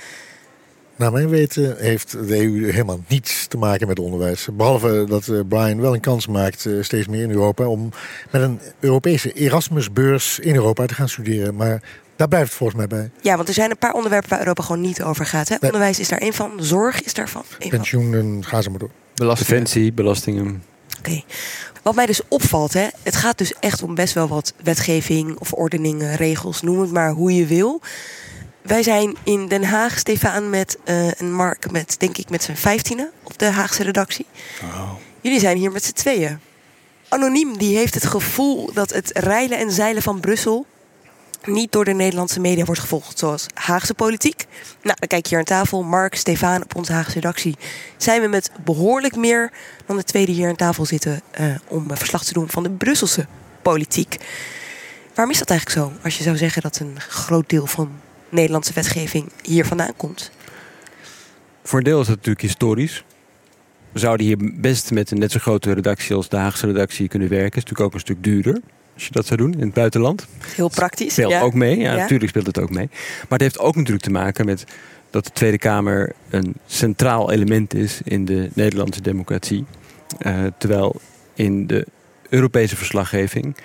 Naar 1.00 1.12
mijn 1.12 1.30
weten 1.30 1.76
heeft 1.78 2.12
de 2.12 2.38
EU 2.38 2.72
helemaal 2.72 3.02
niets 3.08 3.48
te 3.48 3.58
maken 3.58 3.88
met 3.88 4.00
onderwijs. 4.00 4.48
Behalve 4.54 5.06
dat 5.08 5.28
eh, 5.28 5.40
Brian 5.48 5.82
wel 5.82 5.94
een 5.94 6.00
kans 6.00 6.28
maakt, 6.28 6.66
eh, 6.66 6.74
steeds 6.82 7.08
meer 7.08 7.22
in 7.22 7.32
Europa, 7.32 7.68
om 7.68 7.90
met 8.32 8.42
een 8.42 8.60
Europese 8.80 9.34
Erasmusbeurs 9.34 10.40
in 10.40 10.56
Europa 10.56 10.86
te 10.86 10.94
gaan 10.94 11.10
studeren. 11.10 11.56
Maar 11.56 11.82
daar 12.16 12.28
blijft 12.28 12.48
het 12.48 12.58
volgens 12.58 12.78
mij 12.80 12.88
bij. 12.88 13.10
Ja, 13.22 13.36
want 13.36 13.48
er 13.48 13.54
zijn 13.54 13.70
een 13.70 13.78
paar 13.78 13.94
onderwerpen 13.94 14.30
waar 14.30 14.40
Europa 14.40 14.64
gewoon 14.64 14.82
niet 14.82 15.04
over 15.04 15.26
gaat. 15.26 15.50
Hè? 15.50 15.56
Onderwijs 15.62 16.00
is 16.00 16.08
daar 16.08 16.20
één 16.20 16.34
van, 16.34 16.52
zorg 16.58 17.02
is 17.02 17.14
daarvan. 17.14 17.44
één 17.60 17.70
van. 17.70 17.80
Pensioenen, 17.80 18.46
ga 18.46 18.62
ze 18.62 18.70
maar 18.70 18.80
door. 18.80 18.92
Defensie, 19.14 19.94
belastingen. 19.94 20.64
Wat 21.82 21.96
mij 21.96 22.06
dus 22.06 22.22
opvalt, 22.28 22.74
hè, 22.74 22.88
het 23.04 23.16
gaat 23.16 23.38
dus 23.38 23.54
echt 23.60 23.84
om 23.84 23.96
best 23.96 24.14
wel 24.14 24.28
wat 24.28 24.54
wetgeving 24.64 25.38
of 25.40 25.54
ordeningen, 25.54 26.16
regels, 26.16 26.62
noem 26.62 26.82
het 26.82 26.92
maar 26.92 27.12
hoe 27.12 27.36
je 27.36 27.46
wil. 27.46 27.82
Wij 28.70 28.84
zijn 28.84 29.16
in 29.24 29.48
Den 29.48 29.64
Haag, 29.64 30.00
Stefan, 30.00 30.50
met 30.50 30.78
een 31.18 31.34
Mark 31.34 31.72
met, 31.72 31.96
denk 32.00 32.18
ik, 32.18 32.30
met 32.30 32.44
zijn 32.44 32.58
vijftiende 32.58 33.12
op 33.24 33.38
de 33.38 33.46
Haagse 33.46 33.84
redactie. 33.84 34.26
Jullie 35.22 35.40
zijn 35.40 35.58
hier 35.58 35.72
met 35.72 35.84
z'n 35.84 35.92
tweeën. 35.92 36.40
Anoniem, 37.08 37.58
die 37.58 37.78
heeft 37.78 37.94
het 37.94 38.06
gevoel 38.06 38.74
dat 38.74 38.94
het 38.94 39.12
reilen 39.14 39.58
en 39.58 39.72
zeilen 39.72 40.02
van 40.02 40.20
Brussel 40.20 40.66
niet 41.44 41.72
door 41.72 41.86
de 41.86 41.94
Nederlandse 41.94 42.40
media 42.40 42.66
wordt 42.66 42.82
gevolgd, 42.82 43.20
zoals 43.20 43.46
Haagse 43.54 43.94
politiek. 43.94 44.46
Nou, 44.82 44.96
dan 45.00 45.08
kijk 45.08 45.24
je 45.24 45.30
hier 45.30 45.40
aan 45.40 45.44
tafel, 45.44 45.84
Mark, 45.84 46.16
Stefan 46.16 46.64
op 46.64 46.76
onze 46.76 46.94
Haagse 46.94 47.14
redactie. 47.14 47.58
Zijn 47.98 48.22
we 48.22 48.28
met 48.28 48.52
behoorlijk 48.64 49.16
meer 49.16 49.52
dan 49.86 49.98
de 49.98 50.04
tweede 50.04 50.32
hier 50.32 50.50
aan 50.50 50.56
tafel 50.56 50.86
zitten 50.86 51.22
uh, 51.40 51.56
om 51.68 51.98
verslag 51.98 52.24
te 52.24 52.34
doen 52.34 52.50
van 52.50 52.64
de 52.64 52.70
Brusselse 52.70 53.26
politiek. 53.62 54.18
Waarom 55.14 55.34
is 55.34 55.40
dat 55.40 55.50
eigenlijk 55.50 55.80
zo, 55.80 56.04
als 56.04 56.18
je 56.18 56.24
zou 56.24 56.38
zeggen 56.38 56.62
dat 56.62 56.80
een 56.80 57.00
groot 57.00 57.50
deel 57.50 57.66
van 57.66 57.92
Nederlandse 58.30 58.74
wetgeving 58.74 59.32
hier 59.44 59.66
vandaan 59.66 59.94
komt? 59.98 60.32
Voor 61.64 61.78
een 61.78 61.86
deel 61.86 62.02
is 62.02 62.08
dat 62.08 62.16
natuurlijk 62.16 62.42
historisch. 62.42 63.04
We 63.92 64.00
zouden 64.00 64.26
hier 64.26 64.38
best 64.62 64.92
met 64.92 65.12
een 65.12 65.20
net 65.20 65.32
zo 65.32 65.40
grote 65.40 65.74
redactie 65.74 66.16
als 66.16 66.30
de 66.30 66.38
Haagse 66.38 66.66
redactie 66.66 67.08
kunnen 67.08 67.30
werken. 67.30 67.48
Het 67.48 67.58
is 67.58 67.64
natuurlijk 67.64 67.90
ook 67.90 67.94
een 67.94 68.00
stuk 68.00 68.24
duurder 68.24 68.62
als 68.94 69.08
je 69.08 69.14
dat 69.14 69.26
zou 69.26 69.40
doen 69.40 69.54
in 69.54 69.60
het 69.60 69.74
buitenland. 69.74 70.28
Heel 70.56 70.70
praktisch. 70.70 71.12
Speelt 71.12 71.32
ja. 71.32 71.42
ook 71.42 71.54
mee, 71.54 71.78
ja, 71.78 71.96
natuurlijk 71.96 72.30
speelt 72.30 72.46
het 72.46 72.60
ook 72.60 72.70
mee. 72.70 72.88
Maar 72.90 73.28
het 73.30 73.42
heeft 73.42 73.60
ook 73.60 73.76
natuurlijk 73.76 74.04
te 74.04 74.12
maken 74.12 74.46
met 74.46 74.64
dat 75.10 75.26
de 75.26 75.32
Tweede 75.32 75.58
Kamer 75.58 76.14
een 76.30 76.56
centraal 76.66 77.32
element 77.32 77.74
is 77.74 78.02
in 78.04 78.26
de 78.26 78.50
Nederlandse 78.54 79.02
democratie. 79.02 79.66
Uh, 80.26 80.46
terwijl 80.58 80.96
in 81.34 81.68
de 81.68 81.88
Europese 82.30 82.76
verslaggeving 82.76 83.56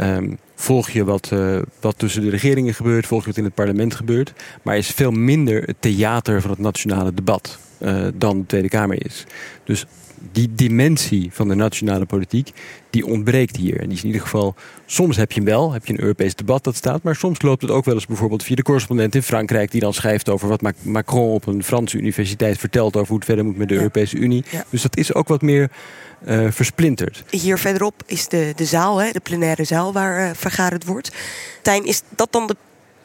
um, 0.00 0.38
volg 0.54 0.90
je 0.90 1.04
wat, 1.04 1.30
uh, 1.32 1.58
wat 1.80 1.98
tussen 1.98 2.22
de 2.22 2.30
regeringen 2.30 2.74
gebeurt, 2.74 3.06
volg 3.06 3.20
je 3.20 3.28
wat 3.28 3.38
in 3.38 3.44
het 3.44 3.54
parlement 3.54 3.94
gebeurt. 3.94 4.32
Maar 4.62 4.76
is 4.76 4.88
veel 4.88 5.10
minder 5.10 5.62
het 5.62 5.76
theater 5.80 6.40
van 6.40 6.50
het 6.50 6.58
nationale 6.58 7.14
debat 7.14 7.58
uh, 7.78 8.06
dan 8.14 8.38
de 8.38 8.46
Tweede 8.46 8.68
Kamer 8.68 9.06
is. 9.06 9.26
Dus 9.64 9.86
die 10.32 10.54
dimensie 10.54 11.28
van 11.32 11.48
de 11.48 11.54
nationale 11.54 12.06
politiek, 12.06 12.50
die 12.90 13.06
ontbreekt 13.06 13.56
hier. 13.56 13.80
En 13.80 13.84
die 13.84 13.96
is 13.96 14.00
in 14.00 14.06
ieder 14.06 14.22
geval, 14.22 14.54
soms 14.86 15.16
heb 15.16 15.32
je 15.32 15.40
hem 15.40 15.48
wel, 15.48 15.72
heb 15.72 15.86
je 15.86 15.92
een 15.92 16.00
Europees 16.00 16.34
debat 16.34 16.64
dat 16.64 16.76
staat, 16.76 17.02
maar 17.02 17.16
soms 17.16 17.42
loopt 17.42 17.62
het 17.62 17.70
ook 17.70 17.84
wel 17.84 17.94
eens 17.94 18.06
bijvoorbeeld 18.06 18.42
via 18.42 18.56
de 18.56 18.62
correspondent 18.62 19.14
in 19.14 19.22
Frankrijk, 19.22 19.70
die 19.70 19.80
dan 19.80 19.94
schrijft 19.94 20.28
over 20.28 20.48
wat 20.48 20.62
Macron 20.82 21.30
op 21.30 21.46
een 21.46 21.64
Franse 21.64 21.98
universiteit 21.98 22.58
vertelt 22.58 22.96
over 22.96 23.08
hoe 23.08 23.16
het 23.16 23.24
verder 23.24 23.44
moet 23.44 23.56
met 23.56 23.68
de 23.68 23.74
ja. 23.74 23.80
Europese 23.80 24.16
Unie. 24.16 24.44
Ja. 24.50 24.64
Dus 24.70 24.82
dat 24.82 24.96
is 24.96 25.14
ook 25.14 25.28
wat 25.28 25.42
meer 25.42 25.70
uh, 26.26 26.50
versplinterd. 26.50 27.24
Hier 27.30 27.58
verderop 27.58 28.02
is 28.06 28.28
de, 28.28 28.52
de 28.56 28.64
zaal, 28.64 28.98
hè, 28.98 29.10
de 29.10 29.20
plenaire 29.20 29.64
zaal 29.64 29.92
waar 29.92 30.28
uh, 30.28 30.30
vergaderd 30.34 30.84
wordt. 30.84 31.12
Tijn, 31.62 31.84
is 31.84 32.02
dat 32.16 32.32
dan 32.32 32.46
de 32.46 32.56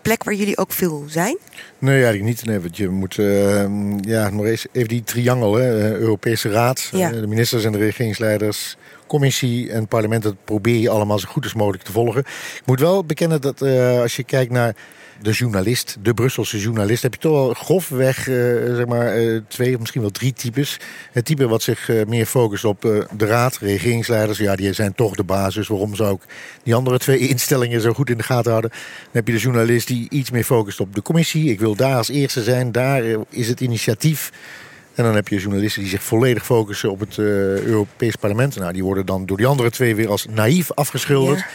plek 0.04 0.24
waar 0.24 0.34
jullie 0.34 0.58
ook 0.58 0.72
veel 0.72 1.04
zijn? 1.08 1.38
Nee, 1.80 2.04
eigenlijk 2.04 2.24
niet. 2.24 2.46
Nee, 2.46 2.60
want 2.60 2.78
je 2.78 2.90
moet 2.90 3.18
uh, 3.18 3.66
ja, 4.02 4.30
nog 4.30 4.46
eens 4.46 4.66
even 4.72 4.88
die 4.88 5.04
triangel, 5.04 5.54
hè, 5.54 5.98
Europese 5.98 6.50
Raad, 6.50 6.90
ja. 6.92 7.10
de 7.10 7.28
ministers 7.28 7.64
en 7.64 7.72
de 7.72 7.78
regeringsleiders, 7.78 8.78
commissie 9.08 9.72
en 9.72 9.88
parlement, 9.88 10.24
dat 10.24 10.36
probeer 10.46 10.80
je 10.80 10.90
allemaal 10.90 11.20
zo 11.20 11.30
goed 11.30 11.44
als 11.44 11.54
mogelijk 11.54 11.84
te 11.84 11.92
volgen. 11.92 12.22
Ik 12.56 12.62
moet 12.66 12.80
wel 12.80 13.06
bekennen 13.06 13.42
dat 13.42 13.62
uh, 13.62 14.02
als 14.02 14.16
je 14.16 14.24
kijkt 14.24 14.52
naar 14.52 14.76
de 15.24 15.32
journalist, 15.32 15.98
de 16.02 16.14
Brusselse 16.14 16.60
journalist, 16.60 17.04
heb 17.04 17.14
je 17.14 17.20
toch 17.20 17.32
wel 17.32 17.54
grofweg 17.54 18.28
uh, 18.28 18.36
zeg 18.76 18.86
maar, 18.86 19.22
uh, 19.22 19.42
twee 19.48 19.74
of 19.74 19.80
misschien 19.80 20.02
wel 20.02 20.12
drie 20.12 20.34
types. 20.34 20.80
Het 21.12 21.26
type 21.26 21.48
wat 21.48 21.62
zich 21.62 21.90
uh, 21.90 22.06
meer 22.06 22.26
focust 22.26 22.66
op 22.66 22.82
de 23.18 23.26
raad, 23.26 23.58
regeringsleiders, 23.58 24.38
ja, 24.38 24.56
die 24.56 24.74
zijn 24.74 24.94
toch 24.94 25.16
de 25.16 25.24
basis. 25.24 25.68
Waarom 25.68 25.96
zou 25.96 26.14
ik 26.14 26.22
die 26.64 26.76
andere 26.76 26.98
twee 26.98 27.28
instellingen 27.34 27.82
zo 27.82 27.94
goed 27.94 28.10
in 28.10 28.18
de 28.18 28.24
gaten 28.24 28.52
houden? 28.52 28.70
Dan 28.72 29.12
heb 29.12 29.28
je 29.28 29.34
de 29.34 29.40
journalist 29.40 29.88
die 29.88 30.10
iets 30.10 30.32
meer 30.32 30.44
focust 30.44 30.80
op 30.80 30.96
de 30.96 31.02
commissie. 31.02 31.52
Ik 31.52 31.60
wil 31.60 31.76
daar 31.76 31.98
als 31.98 32.10
eerste 32.10 32.44
zijn, 32.44 32.72
daar 32.72 33.04
is 33.30 33.48
het 33.48 33.62
initiatief. 33.62 34.32
En 34.96 35.04
dan 35.04 35.16
heb 35.16 35.28
je 35.28 35.40
journalisten 35.40 35.82
die 35.82 35.92
zich 35.92 36.04
volledig 36.04 36.46
focussen 36.46 36.92
op 36.92 37.00
het 37.00 37.18
Europees 37.18 38.16
Parlement. 38.16 38.56
Nou, 38.56 38.74
die 38.74 38.84
worden 38.84 39.06
dan 39.06 39.26
door 39.26 39.38
die 39.38 39.46
andere 39.46 39.70
twee 39.70 39.96
weer 39.96 40.10
als 40.10 40.26
naïef 40.30 40.72
afgeschilderd. 40.72 41.46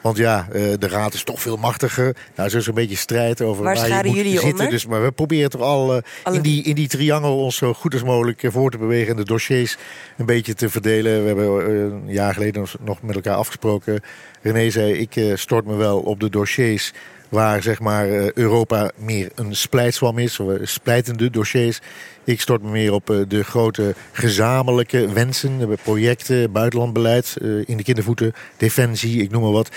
Want 0.00 0.16
ja, 0.16 0.46
de 0.52 0.88
raad 0.88 1.14
is 1.14 1.24
toch 1.24 1.40
veel 1.40 1.56
machtiger. 1.56 2.16
Nou, 2.36 2.48
zo 2.48 2.56
is 2.56 2.66
een 2.66 2.74
beetje 2.74 2.96
strijd 2.96 3.42
over 3.42 3.64
waar, 3.64 3.88
waar 3.88 4.06
je 4.06 4.12
jullie 4.12 4.32
zitten. 4.32 4.50
onder? 4.50 4.70
Dus, 4.70 4.86
maar 4.86 5.02
we 5.02 5.12
proberen 5.12 5.50
toch 5.50 5.60
al 5.60 6.02
Alle... 6.22 6.36
in, 6.36 6.42
die, 6.42 6.62
in 6.62 6.74
die 6.74 6.88
triangel 6.88 7.38
ons 7.38 7.56
zo 7.56 7.74
goed 7.74 7.92
als 7.92 8.02
mogelijk 8.02 8.42
voor 8.44 8.70
te 8.70 8.78
bewegen. 8.78 9.10
En 9.10 9.16
de 9.16 9.24
dossiers 9.24 9.76
een 10.16 10.26
beetje 10.26 10.54
te 10.54 10.68
verdelen. 10.68 11.20
We 11.22 11.26
hebben 11.26 11.70
een 11.80 12.12
jaar 12.12 12.34
geleden 12.34 12.66
nog 12.84 13.02
met 13.02 13.14
elkaar 13.14 13.36
afgesproken. 13.36 14.00
René 14.42 14.70
zei, 14.70 14.92
ik 14.92 15.38
stort 15.38 15.66
me 15.66 15.74
wel 15.74 15.98
op 15.98 16.20
de 16.20 16.30
dossiers 16.30 16.92
waar 17.30 17.62
zeg 17.62 17.80
maar, 17.80 18.08
Europa 18.34 18.90
meer 18.96 19.30
een 19.34 19.56
splijtswam 19.56 20.18
is. 20.18 20.40
Splijtende 20.62 21.30
dossiers. 21.30 21.80
Ik 22.24 22.40
stort 22.40 22.62
me 22.62 22.70
meer 22.70 22.92
op 22.92 23.24
de 23.28 23.44
grote 23.44 23.94
gezamenlijke 24.12 25.12
wensen. 25.12 25.78
Projecten, 25.82 26.52
buitenlandbeleid, 26.52 27.36
in 27.64 27.76
de 27.76 27.82
kindervoeten, 27.82 28.32
defensie, 28.56 29.22
ik 29.22 29.30
noem 29.30 29.42
maar 29.42 29.52
wat. 29.52 29.68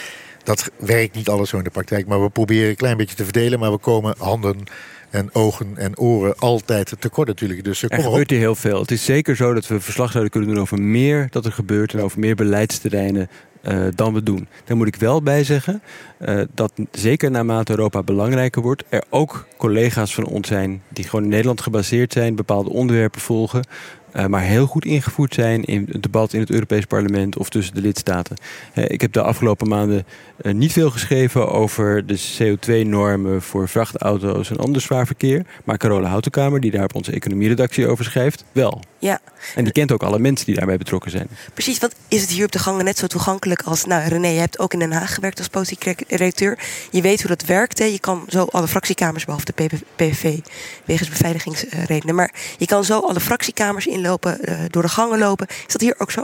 Dat 0.43 0.72
werkt 0.78 1.16
niet 1.16 1.30
alles 1.30 1.49
zo 1.49 1.58
in 1.58 1.64
de 1.64 1.70
praktijk. 1.70 2.08
Maar 2.08 2.24
we 2.24 2.30
proberen 2.30 2.70
een 2.70 2.76
klein 2.76 2.97
beetje 2.97 3.16
te 3.16 3.24
verdelen. 3.24 3.60
Maar 3.60 3.72
we 3.72 3.78
komen 3.78 4.16
handen 4.18 4.64
en 5.10 5.30
ogen 5.36 5.78
en 5.78 5.97
oren 5.97 6.36
altijd 6.38 6.93
tekort 6.99 7.28
natuurlijk. 7.28 7.64
Dus, 7.64 7.84
er 7.84 8.01
gebeurt 8.01 8.30
hier 8.30 8.39
heel 8.39 8.56
veel. 8.56 8.80
Het 8.80 8.91
is 8.91 9.06
zeker 9.06 9.36
zo 9.36 9.54
dat 9.54 9.68
we 9.68 9.80
verslag 9.80 10.12
zouden 10.12 10.32
kunnen 10.32 10.49
doen 10.49 10.62
over 10.62 10.82
meer 10.82 11.28
dat 11.30 11.45
er 11.45 11.51
gebeurt. 11.51 11.93
En 11.93 12.01
over 12.01 12.20
meer 12.20 12.36
beleidsterreinen 12.36 13.30
uh, 13.64 13.86
dan 13.95 14.14
we 14.14 14.24
doen. 14.24 14.47
Daar 14.66 14.78
moet 14.78 14.88
ik 14.88 14.95
wel 14.95 15.22
bij 15.22 15.43
zeggen 15.43 15.82
uh, 16.20 16.41
dat 16.53 16.72
zeker 16.91 17.32
naarmate 17.32 17.72
Europa 17.72 18.03
belangrijker 18.03 18.61
wordt, 18.61 18.84
er 18.89 19.03
ook 19.09 19.47
collega's 19.57 20.14
van 20.14 20.26
ons 20.26 20.47
zijn 20.47 20.82
die 20.89 21.03
gewoon 21.03 21.24
in 21.24 21.30
Nederland 21.30 21.61
gebaseerd 21.61 22.14
zijn, 22.14 22.36
bepaalde 22.36 22.70
onderwerpen 22.70 23.22
volgen. 23.22 23.68
Uh, 24.16 24.26
maar 24.26 24.41
heel 24.41 24.66
goed 24.66 24.86
ingevoerd 24.86 25.34
zijn 25.34 25.64
in 25.64 25.88
het 25.91 26.03
debat 26.03 26.34
in 26.34 26.39
het 26.39 26.49
Europees 26.49 26.86
Parlement 26.86 27.38
of 27.38 27.49
tussen 27.49 27.76
de 27.76 27.82
lidstaten. 27.82 28.38
Ik 28.74 29.01
heb 29.01 29.14
de 29.14 29.22
afgelopen 29.22 29.68
maanden 29.68 30.05
niet 30.43 30.72
veel 30.72 30.89
geschreven 30.91 31.51
over 31.51 32.05
de 32.05 32.20
CO2-normen 32.39 33.41
voor 33.41 33.70
vrachtauto's 33.70 34.49
en 34.49 34.57
ander 34.57 34.82
zwaar 34.82 35.05
verkeer. 35.05 35.45
Maar 35.64 35.78
Carola 35.78 36.09
Houtenkamer, 36.09 36.59
die 36.59 36.72
daar 36.72 36.84
op 36.84 36.95
onze 36.95 37.11
economieredactie 37.11 37.88
over 37.88 38.05
schrijft, 38.05 38.43
wel. 38.51 38.82
Ja. 39.04 39.20
En 39.56 39.64
die 39.64 39.74
kent 39.74 39.91
ook 39.91 40.04
alle 40.04 40.20
mensen 40.20 40.45
die 40.45 40.56
daarbij 40.56 40.78
betrokken 40.78 41.12
zijn. 41.12 41.28
Precies, 41.54 41.80
want 41.80 41.95
is 42.08 42.22
het 42.22 42.30
hier 42.30 42.45
op 42.45 42.51
de 42.51 42.60
gangen 42.60 42.86
net 42.86 42.97
zo 42.97 43.08
toegankelijk 43.08 43.62
als... 43.62 43.86
Nou, 43.86 44.08
René, 44.08 44.28
je 44.28 44.39
hebt 44.39 44.60
ook 44.60 44.74
in 44.74 44.80
Den 44.80 44.91
Haag 44.91 45.14
gewerkt 45.14 45.38
als 45.38 45.47
politiek 45.47 46.04
redacteur. 46.08 46.60
Je 46.91 47.01
weet 47.01 47.20
hoe 47.20 47.30
dat 47.30 47.45
werkt. 47.45 47.80
Hè? 47.80 47.86
Je 47.86 47.99
kan 47.99 48.24
zo 48.28 48.43
alle 48.43 48.68
fractiekamers, 48.68 49.26
behalve 49.26 49.45
de 49.45 49.70
PVV, 49.95 50.39
wegens 50.86 51.10
beveiligingsredenen. 51.10 52.16
Maar 52.16 52.34
je 52.58 52.66
kan 52.66 52.84
zo 52.84 52.99
alle 52.99 53.20
fractiekamers 53.20 53.88
inlopen, 53.88 54.38
uh, 54.41 54.60
door 54.70 54.82
de 54.82 54.89
gangen 54.89 55.20
lopen. 55.20 55.47
Is 55.47 55.74
dat 55.74 55.82
hier 55.82 55.95
ook 55.97 56.12
zo? 56.12 56.24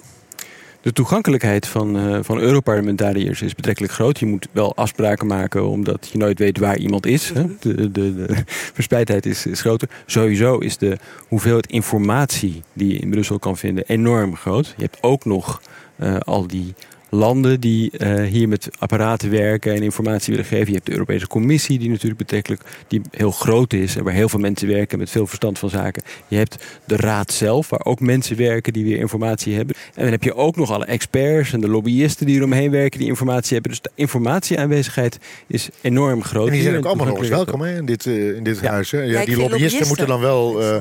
De 0.82 0.94
toegankelijkheid 0.94 1.68
van, 1.68 1.98
uh, 1.98 2.20
van 2.22 2.40
Europarlementariërs 2.40 3.42
is 3.42 3.56
betrekkelijk 3.56 3.94
groot. 3.94 4.20
Je 4.20 4.26
moet 4.26 4.48
wel 4.52 4.76
afspraken 4.76 5.28
maken 5.28 5.68
omdat 5.68 6.10
je 6.12 6.18
nooit 6.18 6.40
weet 6.40 6.58
waar 6.58 6.78
iemand 6.78 7.06
is. 7.06 7.30
Hè? 7.30 7.44
De, 7.60 7.92
de, 7.92 8.16
de, 8.16 8.44
verspreidheid 8.74 9.26
is, 9.26 9.46
is 9.46 9.62
groter. 9.62 9.90
Sowieso 10.06 10.58
is 10.58 10.78
de 10.78 10.98
hoeveelheid 11.28 11.68
informatie 11.68 12.64
die 12.74 12.94
je 12.94 13.00
in 13.00 13.10
Brussel 13.10 13.40
kan 13.40 13.58
vinden 13.58 13.84
enorm 13.88 14.36
groot. 14.36 14.74
Je 14.78 14.84
hebt 14.84 14.98
ook 15.02 15.26
nog 15.26 15.62
uh, 15.98 16.18
al 16.18 16.48
die 16.48 16.74
landen 17.10 17.60
die 17.60 17.92
uh, 17.98 18.24
hier 18.24 18.48
met 18.48 18.70
apparaten 18.80 19.30
werken 19.30 19.74
en 19.74 19.84
informatie 19.84 20.34
willen 20.34 20.50
geven. 20.50 20.68
Je 20.68 20.74
hebt 20.74 20.86
de 20.86 20.92
Europese 20.92 21.28
Commissie, 21.28 21.80
die 21.80 21.90
natuurlijk 21.90 22.18
betrekkelijk 22.18 22.62
die 22.88 23.02
heel 23.12 23.32
groot 23.32 23.74
is 23.74 23.96
en 23.96 24.04
waar 24.04 24.14
heel 24.14 24.30
veel 24.30 24.40
mensen 24.40 24.68
werken 24.68 25.00
met 25.00 25.10
veel 25.10 25.28
verstand 25.28 25.60
van 25.60 25.70
zaken. 25.70 26.04
Je 26.28 26.36
hebt 26.36 26.64
de 26.86 26.96
Raad 26.96 27.32
zelf, 27.32 27.70
waar 27.70 27.86
ook 27.86 28.00
mensen 28.00 28.38
werken 28.38 28.74
die 28.74 28.84
weer 28.84 28.98
informatie 28.98 29.56
hebben. 29.56 29.76
En 29.94 30.02
dan 30.02 30.12
heb 30.12 30.24
je 30.24 30.36
ook 30.36 30.56
nog 30.56 30.72
alle 30.72 30.86
experts 30.86 31.54
en 31.54 31.62
de 31.62 31.70
lobbyisten 31.70 32.26
die 32.26 32.38
eromheen 32.38 32.72
werken, 32.72 33.00
die 33.00 33.08
informatie 33.08 33.54
hebben. 33.54 33.72
Dus 33.72 33.82
de 33.82 33.92
informatieaanwezigheid 33.96 35.18
is 35.48 35.70
enorm 35.82 36.24
groot. 36.24 36.48
En 36.48 36.54
die 36.54 36.62
zijn 36.62 36.78
ook 36.78 36.86
allemaal 36.86 37.06
nog 37.06 37.18
eens 37.18 37.30
welkom 37.30 37.62
hè, 37.62 37.78
in 37.78 37.86
dit, 37.86 38.06
uh, 38.06 38.36
in 38.36 38.44
dit 38.44 38.60
ja. 38.62 38.70
huis. 38.72 38.92
Hè? 38.92 38.98
Ja, 38.98 39.06
die 39.06 39.16
lobbyisten, 39.18 39.50
lobbyisten, 39.50 39.88
moeten 39.88 40.08
dan 40.08 40.20
wel 40.20 40.62
uh, 40.62 40.76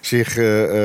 zich 0.00 0.38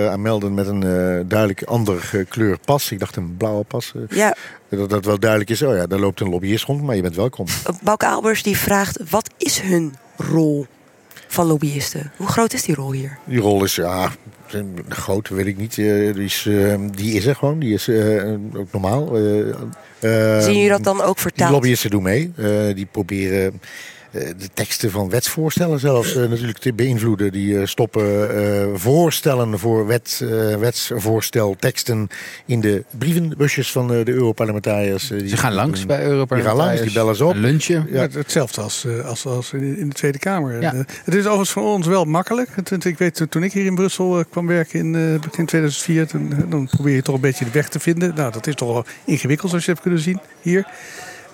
aanmelden 0.09 0.53
met 0.53 0.67
een 0.67 0.79
duidelijk 1.27 1.63
andere 1.63 2.25
kleur 2.25 2.57
pas. 2.65 2.91
Ik 2.91 2.99
dacht 2.99 3.15
een 3.15 3.37
blauwe 3.37 3.63
pas. 3.63 3.93
ja. 4.09 4.35
Dat 4.69 4.86
dat 4.89 5.05
wel 5.05 5.19
duidelijk 5.19 5.49
is. 5.49 5.61
Oh 5.61 5.75
ja, 5.75 5.87
daar 5.87 5.99
loopt 5.99 6.19
een 6.19 6.29
lobbyist 6.29 6.65
rond, 6.65 6.81
maar 6.81 6.95
je 6.95 7.01
bent 7.01 7.15
welkom. 7.15 7.45
Bouke 7.81 8.07
Albers 8.07 8.43
die 8.43 8.57
vraagt, 8.57 8.99
wat 9.09 9.29
is 9.37 9.59
hun 9.59 9.95
rol 10.17 10.65
van 11.27 11.45
lobbyisten? 11.45 12.11
Hoe 12.17 12.27
groot 12.27 12.53
is 12.53 12.63
die 12.63 12.75
rol 12.75 12.91
hier? 12.91 13.17
Die 13.25 13.39
rol 13.39 13.63
is, 13.63 13.75
ja, 13.75 14.11
groot 14.89 15.29
weet 15.29 15.45
ik 15.45 15.57
niet. 15.57 15.75
Die 15.75 16.23
is, 16.23 16.49
die 16.91 17.13
is 17.13 17.25
er 17.25 17.35
gewoon, 17.35 17.59
die 17.59 17.73
is 17.73 17.89
ook 18.55 18.71
normaal. 18.71 19.15
Zien 20.41 20.53
jullie 20.53 20.69
dat 20.69 20.83
dan 20.83 21.01
ook 21.01 21.19
vertaald? 21.19 21.49
Die 21.49 21.59
lobbyisten 21.59 21.89
doen 21.89 22.03
mee. 22.03 22.31
die 22.73 22.85
proberen 22.85 23.61
de 24.11 24.49
teksten 24.53 24.91
van 24.91 25.09
wetsvoorstellen 25.09 25.79
zelfs 25.79 26.15
uh, 26.15 26.29
natuurlijk 26.29 26.57
te 26.57 26.73
beïnvloeden. 26.73 27.31
Die 27.31 27.53
uh, 27.53 27.65
stoppen 27.65 28.35
uh, 28.35 28.65
voorstellen 28.73 29.59
voor 29.59 29.87
wet, 29.87 30.23
wetsvoorstelteksten 30.59 32.07
in 32.45 32.59
de 32.59 32.83
brievenbusjes 32.97 33.71
van 33.71 33.87
de 33.87 34.03
Europarlementariërs. 34.05 35.07
Ze 35.07 35.37
gaan 35.37 35.53
langs 35.53 35.85
bij 35.85 35.97
Die 35.97 36.05
Europarlementariërs. 36.05 36.59
gaan 36.59 36.75
langs, 36.75 36.81
die 36.81 37.01
bellen 37.01 37.15
ze 37.15 37.25
op. 37.25 37.33
Een 37.33 37.39
lunchje. 37.39 37.83
Ja. 37.91 38.07
Hetzelfde 38.11 38.61
als, 38.61 38.85
als, 39.05 39.25
als 39.25 39.53
in 39.53 39.89
de 39.89 39.95
Tweede 39.95 40.19
Kamer. 40.19 40.61
Ja. 40.61 40.73
Het 41.03 41.13
is 41.13 41.21
overigens 41.21 41.51
voor 41.51 41.63
ons 41.63 41.87
wel 41.87 42.05
makkelijk. 42.05 42.49
Ik 42.79 42.97
weet, 42.97 43.25
toen 43.29 43.43
ik 43.43 43.53
hier 43.53 43.65
in 43.65 43.75
Brussel 43.75 44.25
kwam 44.29 44.47
werken 44.47 44.79
in 44.79 44.91
begin 45.21 45.45
2004... 45.45 46.07
Toen, 46.07 46.45
dan 46.49 46.67
probeer 46.67 46.95
je 46.95 47.01
toch 47.01 47.15
een 47.15 47.21
beetje 47.21 47.45
de 47.45 47.51
weg 47.51 47.69
te 47.69 47.79
vinden. 47.79 48.15
Nou, 48.15 48.31
dat 48.31 48.47
is 48.47 48.55
toch 48.55 48.73
wel 48.73 48.85
ingewikkeld 49.05 49.49
zoals 49.49 49.65
je 49.65 49.71
hebt 49.71 49.83
kunnen 49.83 50.01
zien 50.01 50.19
hier. 50.41 50.67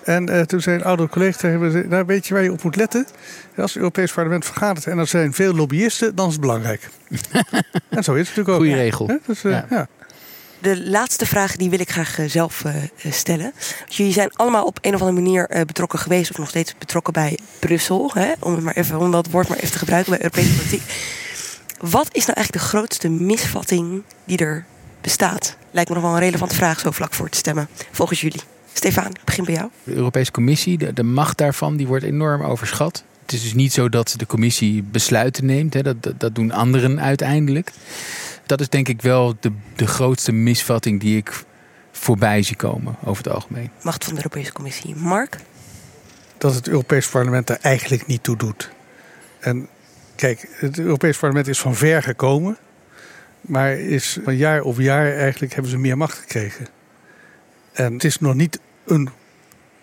En 0.04 0.30
uh, 0.30 0.40
toen 0.40 0.60
zei 0.60 0.76
een 0.76 0.84
oude 0.84 1.08
collega 1.08 1.38
tegen 1.38 1.60
me, 1.60 1.84
nou, 1.88 2.04
weet 2.06 2.26
je 2.26 2.34
waar 2.34 2.42
je 2.42 2.52
op 2.52 2.62
moet 2.62 2.76
letten? 2.76 3.06
Als 3.56 3.72
het 3.72 3.76
Europees 3.76 4.12
parlement 4.12 4.44
vergadert 4.44 4.86
en 4.86 4.98
er 4.98 5.06
zijn 5.06 5.32
veel 5.32 5.54
lobbyisten, 5.54 6.14
dan 6.14 6.26
is 6.26 6.32
het 6.32 6.40
belangrijk. 6.40 6.88
en 7.88 8.04
zo 8.04 8.14
is 8.14 8.28
het 8.28 8.36
natuurlijk 8.36 8.48
ook. 8.48 8.56
Goeie 8.56 8.74
regel. 8.74 9.08
Ja, 9.08 9.18
dus, 9.26 9.44
uh, 9.44 9.52
ja. 9.52 9.66
ja. 9.70 9.88
De 10.58 10.88
laatste 10.88 11.26
vraag 11.26 11.56
die 11.56 11.70
wil 11.70 11.80
ik 11.80 11.90
graag 11.90 12.18
uh, 12.18 12.28
zelf 12.28 12.64
stellen. 13.10 13.52
Jullie 13.88 14.12
zijn 14.12 14.30
allemaal 14.34 14.64
op 14.64 14.78
een 14.80 14.94
of 14.94 15.00
andere 15.00 15.20
manier 15.20 15.64
betrokken 15.66 15.98
geweest, 15.98 16.30
of 16.30 16.38
nog 16.38 16.48
steeds 16.48 16.74
betrokken 16.78 17.12
bij 17.12 17.38
Brussel. 17.58 18.10
Hè? 18.14 18.32
Om, 18.40 18.54
het 18.54 18.64
maar 18.64 18.74
even, 18.74 18.98
om 18.98 19.10
dat 19.10 19.30
woord 19.30 19.48
maar 19.48 19.58
even 19.58 19.72
te 19.72 19.78
gebruiken 19.78 20.10
bij 20.10 20.22
Europese 20.22 20.54
politiek. 20.56 20.82
Wat 21.80 22.08
is 22.12 22.26
nou 22.26 22.36
eigenlijk 22.36 22.52
de 22.52 22.70
grootste 22.70 23.08
misvatting 23.08 24.02
die 24.24 24.38
er 24.38 24.64
bestaat? 25.00 25.56
Lijkt 25.70 25.88
me 25.88 25.94
nog 25.94 26.04
wel 26.04 26.14
een 26.14 26.20
relevante 26.20 26.54
vraag 26.54 26.80
zo 26.80 26.90
vlak 26.90 27.14
voor 27.14 27.28
te 27.28 27.38
stemmen, 27.38 27.68
volgens 27.92 28.20
jullie. 28.20 28.53
Stefan, 28.74 29.06
ik 29.06 29.24
begin 29.24 29.44
bij 29.44 29.54
jou. 29.54 29.70
De 29.84 29.94
Europese 29.94 30.30
Commissie, 30.30 30.78
de, 30.78 30.92
de, 30.92 31.02
macht 31.02 31.38
daarvan, 31.38 31.76
die 31.76 31.86
wordt 31.86 32.04
enorm 32.04 32.42
overschat. 32.42 33.04
Het 33.22 33.32
is 33.32 33.42
dus 33.42 33.54
niet 33.54 33.72
zo 33.72 33.88
dat 33.88 34.14
de 34.16 34.26
Commissie 34.26 34.82
besluiten 34.82 35.46
neemt. 35.46 35.74
Hè. 35.74 35.82
Dat, 35.82 36.02
dat, 36.02 36.20
dat, 36.20 36.34
doen 36.34 36.50
anderen 36.50 37.00
uiteindelijk. 37.00 37.72
Dat 38.46 38.60
is 38.60 38.68
denk 38.68 38.88
ik 38.88 39.02
wel 39.02 39.36
de, 39.40 39.52
de 39.76 39.86
grootste 39.86 40.32
misvatting 40.32 41.00
die 41.00 41.16
ik 41.16 41.44
voorbij 41.92 42.42
zie 42.42 42.56
komen 42.56 42.96
over 43.04 43.24
het 43.24 43.32
algemeen. 43.32 43.70
Macht 43.82 44.04
van 44.04 44.12
de 44.14 44.18
Europese 44.18 44.52
Commissie. 44.52 44.94
Mark? 44.96 45.38
Dat 46.38 46.54
het 46.54 46.68
Europees 46.68 47.08
Parlement 47.08 47.50
er 47.50 47.58
eigenlijk 47.60 48.06
niet 48.06 48.22
toe 48.22 48.36
doet. 48.36 48.70
En 49.40 49.68
kijk, 50.16 50.48
het 50.50 50.78
Europees 50.78 51.18
Parlement 51.18 51.48
is 51.48 51.58
van 51.58 51.74
ver 51.74 52.02
gekomen. 52.02 52.56
Maar 53.40 53.72
is 53.78 54.18
van 54.24 54.36
jaar 54.36 54.62
op 54.62 54.78
jaar 54.78 55.16
eigenlijk 55.16 55.52
hebben 55.52 55.70
ze 55.70 55.78
meer 55.78 55.96
macht 55.96 56.18
gekregen. 56.18 56.66
En 57.74 57.92
het 57.92 58.04
is 58.04 58.18
nog 58.18 58.34
niet 58.34 58.58
een 58.86 59.08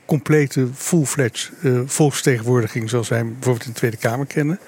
complete 0.05 0.67
full-fledged 0.75 1.51
uh, 1.61 1.81
volksvertegenwoordiging 1.85 2.89
zoals 2.89 3.09
wij 3.09 3.17
hem 3.17 3.33
bijvoorbeeld 3.33 3.65
in 3.65 3.71
de 3.71 3.77
Tweede 3.77 3.97
Kamer 3.97 4.25
kennen. 4.25 4.59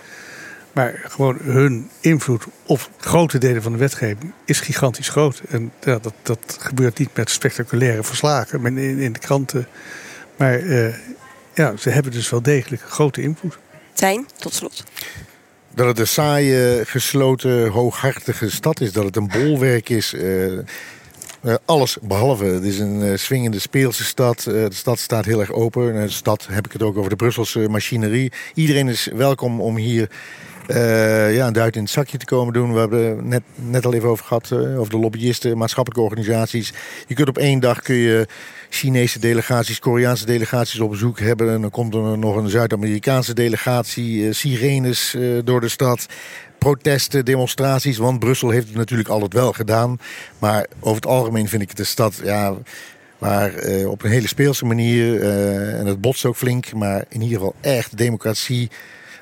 Maar 0.71 1.01
gewoon 1.03 1.37
hun 1.41 1.89
invloed 1.99 2.43
op 2.65 2.89
grote 2.97 3.37
delen 3.37 3.61
van 3.61 3.71
de 3.71 3.77
wetgeving 3.77 4.33
is 4.45 4.59
gigantisch 4.59 5.09
groot. 5.09 5.41
En 5.49 5.71
ja, 5.81 5.99
dat, 5.99 6.13
dat 6.21 6.57
gebeurt 6.59 6.97
niet 6.97 7.15
met 7.15 7.29
spectaculaire 7.29 8.03
verslagen 8.03 8.61
maar 8.61 8.71
in, 8.71 8.97
in 8.97 9.13
de 9.13 9.19
kranten. 9.19 9.67
Maar 10.35 10.59
uh, 10.59 10.95
ja, 11.53 11.77
ze 11.77 11.89
hebben 11.89 12.11
dus 12.11 12.29
wel 12.29 12.41
degelijk 12.41 12.81
grote 12.81 13.21
invloed. 13.21 13.57
Tijn, 13.93 14.27
tot 14.35 14.53
slot. 14.53 14.83
Dat 15.75 15.87
het 15.87 15.99
een 15.99 16.07
saaie, 16.07 16.85
gesloten, 16.85 17.67
hooghartige 17.67 18.49
stad 18.49 18.81
is. 18.81 18.91
Dat 18.91 19.03
het 19.03 19.15
een 19.15 19.27
bolwerk 19.27 19.89
is. 19.89 20.13
Uh, 20.13 20.59
uh, 21.43 21.55
alles 21.65 21.97
behalve. 22.01 22.45
Het 22.45 22.63
is 22.63 22.79
een 22.79 23.01
uh, 23.01 23.17
swingende 23.17 23.59
speelse 23.59 24.03
stad. 24.03 24.45
Uh, 24.47 24.53
de 24.53 24.73
stad 24.73 24.99
staat 24.99 25.25
heel 25.25 25.39
erg 25.39 25.51
open. 25.51 25.93
de 25.93 26.09
stad 26.09 26.47
heb 26.51 26.65
ik 26.65 26.71
het 26.71 26.81
ook 26.83 26.97
over 26.97 27.09
de 27.09 27.15
Brusselse 27.15 27.59
machinerie. 27.69 28.31
Iedereen 28.53 28.87
is 28.87 29.09
welkom 29.13 29.61
om 29.61 29.77
hier 29.77 30.09
ja, 30.67 31.47
een 31.47 31.53
duit 31.53 31.75
in 31.75 31.81
het 31.81 31.91
zakje 31.91 32.17
te 32.17 32.25
komen 32.25 32.53
doen. 32.53 32.73
We 32.73 32.79
hebben 32.79 33.27
net, 33.27 33.41
net 33.55 33.85
al 33.85 33.93
even 33.93 34.09
over 34.09 34.25
gehad. 34.25 34.51
over 34.51 34.89
de 34.89 34.97
lobbyisten, 34.97 35.57
maatschappelijke 35.57 36.05
organisaties. 36.05 36.73
Je 37.07 37.15
kunt 37.15 37.27
op 37.27 37.37
één 37.37 37.59
dag 37.59 37.81
kun 37.81 37.95
je 37.95 38.27
Chinese 38.69 39.19
delegaties, 39.19 39.79
Koreaanse 39.79 40.25
delegaties 40.25 40.79
op 40.79 40.89
bezoek 40.89 41.19
hebben. 41.19 41.53
En 41.53 41.61
dan 41.61 41.69
komt 41.69 41.93
er 41.93 42.17
nog 42.17 42.35
een 42.35 42.49
Zuid-Amerikaanse 42.49 43.33
delegatie. 43.33 44.33
sirenes 44.33 45.17
door 45.43 45.61
de 45.61 45.69
stad 45.69 46.07
protesten, 46.63 47.25
demonstraties. 47.25 47.97
Want 47.97 48.19
Brussel 48.19 48.49
heeft 48.49 48.67
het 48.67 48.75
natuurlijk 48.75 49.09
altijd 49.09 49.33
wel 49.33 49.53
gedaan. 49.53 49.99
Maar 50.39 50.65
over 50.79 50.95
het 50.95 51.05
algemeen 51.05 51.47
vind 51.47 51.61
ik 51.61 51.69
het 51.69 51.79
een 51.79 51.85
stad 51.85 52.19
ja, 52.23 52.53
waar 53.17 53.69
uh, 53.69 53.89
op 53.89 54.03
een 54.03 54.09
hele 54.09 54.27
speelse 54.27 54.65
manier, 54.65 55.13
uh, 55.13 55.79
en 55.79 55.85
het 55.85 56.01
botst 56.01 56.25
ook 56.25 56.35
flink, 56.35 56.73
maar 56.73 57.05
in 57.09 57.21
ieder 57.21 57.37
geval 57.37 57.55
echt 57.61 57.97
democratie 57.97 58.69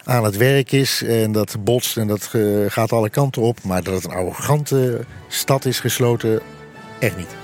aan 0.04 0.24
het 0.24 0.38
werk 0.38 0.72
is. 0.72 1.04
En 1.04 1.32
dat 1.32 1.56
botst 1.60 1.97
en 1.97 2.08
dat 2.08 2.30
uh, 2.36 2.66
gaat 2.68 2.91
alle 2.91 3.10
kanten 3.10 3.41
op. 3.41 3.64
Maar 3.64 3.84
dat 3.84 3.93
het 3.93 4.04
een 4.04 4.12
arrogante 4.12 5.06
stad 5.28 5.66
is 5.66 5.80
gesloten, 5.80 6.39
echt 6.99 7.18
niet. 7.18 7.36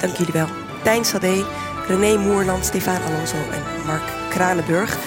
Dank 0.00 0.16
jullie 0.16 0.32
wel. 0.32 0.46
Tijn 0.82 1.04
Sade, 1.04 1.44
René 1.88 2.16
Moerland, 2.16 2.64
Stefan 2.64 3.02
Alonso 3.02 3.36
en 3.36 3.86
Mark 3.86 4.02
Kranenburg. 4.30 4.98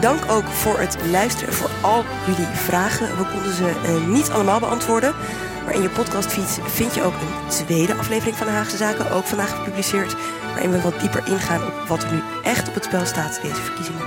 Dank 0.00 0.30
ook 0.30 0.44
voor 0.44 0.78
het 0.78 0.96
luisteren 1.10 1.48
en 1.48 1.54
voor 1.54 1.70
al 1.80 2.04
jullie 2.26 2.52
vragen. 2.54 3.18
We 3.18 3.24
konden 3.32 3.54
ze 3.54 3.72
uh, 3.86 4.06
niet 4.06 4.30
allemaal 4.30 4.60
beantwoorden. 4.60 5.14
Maar 5.64 5.74
in 5.74 5.82
je 5.82 5.88
podcastfeed 5.88 6.58
vind 6.64 6.94
je 6.94 7.02
ook 7.02 7.12
een 7.12 7.48
tweede 7.48 7.94
aflevering 7.94 8.36
van 8.36 8.46
de 8.46 8.52
Haagse 8.52 8.76
Zaken, 8.76 9.10
ook 9.10 9.24
vandaag 9.24 9.56
gepubliceerd. 9.56 10.16
Waarin 10.52 10.70
we 10.70 10.80
wat 10.80 11.00
dieper 11.00 11.26
ingaan 11.26 11.66
op 11.66 11.88
wat 11.88 12.02
er 12.02 12.12
nu 12.12 12.20
echt 12.42 12.68
op 12.68 12.74
het 12.74 12.84
spel 12.84 13.06
staat 13.06 13.38
deze 13.42 13.54
verkiezingen. 13.54 14.02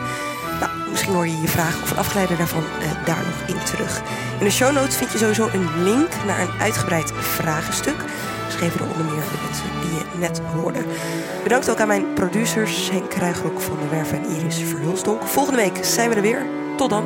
Misschien 0.97 1.15
hoor 1.15 1.27
je 1.27 1.41
je 1.41 1.47
vraag 1.47 1.81
of 1.81 1.91
een 1.91 1.97
afgeleide 1.97 2.35
daarvan 2.35 2.63
uh, 2.63 3.05
daar 3.05 3.23
nog 3.25 3.55
in 3.57 3.63
terug. 3.63 4.01
In 4.39 4.45
de 4.45 4.51
show 4.51 4.73
notes 4.73 4.95
vind 4.95 5.11
je 5.11 5.17
sowieso 5.17 5.49
een 5.53 5.83
link 5.83 6.09
naar 6.25 6.39
een 6.39 6.59
uitgebreid 6.59 7.11
vragenstuk. 7.15 7.95
Geschreven 8.45 8.77
door 8.77 8.87
onder 8.87 9.05
meer 9.05 9.23
de 9.23 9.43
mensen 9.43 9.65
die 9.81 9.91
je 9.91 10.17
net 10.19 10.39
hoorde. 10.39 10.79
Bedankt 11.43 11.69
ook 11.69 11.79
aan 11.79 11.87
mijn 11.87 12.13
producers 12.13 12.89
Henk 12.89 13.09
Kruigrok 13.09 13.61
van 13.61 13.77
de 13.81 13.87
Werf 13.87 14.11
en 14.11 14.25
Iris 14.25 14.63
Verhulstonk. 14.63 15.21
Volgende 15.23 15.59
week 15.59 15.85
zijn 15.85 16.09
we 16.09 16.15
er 16.15 16.21
weer. 16.21 16.45
Tot 16.77 16.89
dan. 16.89 17.05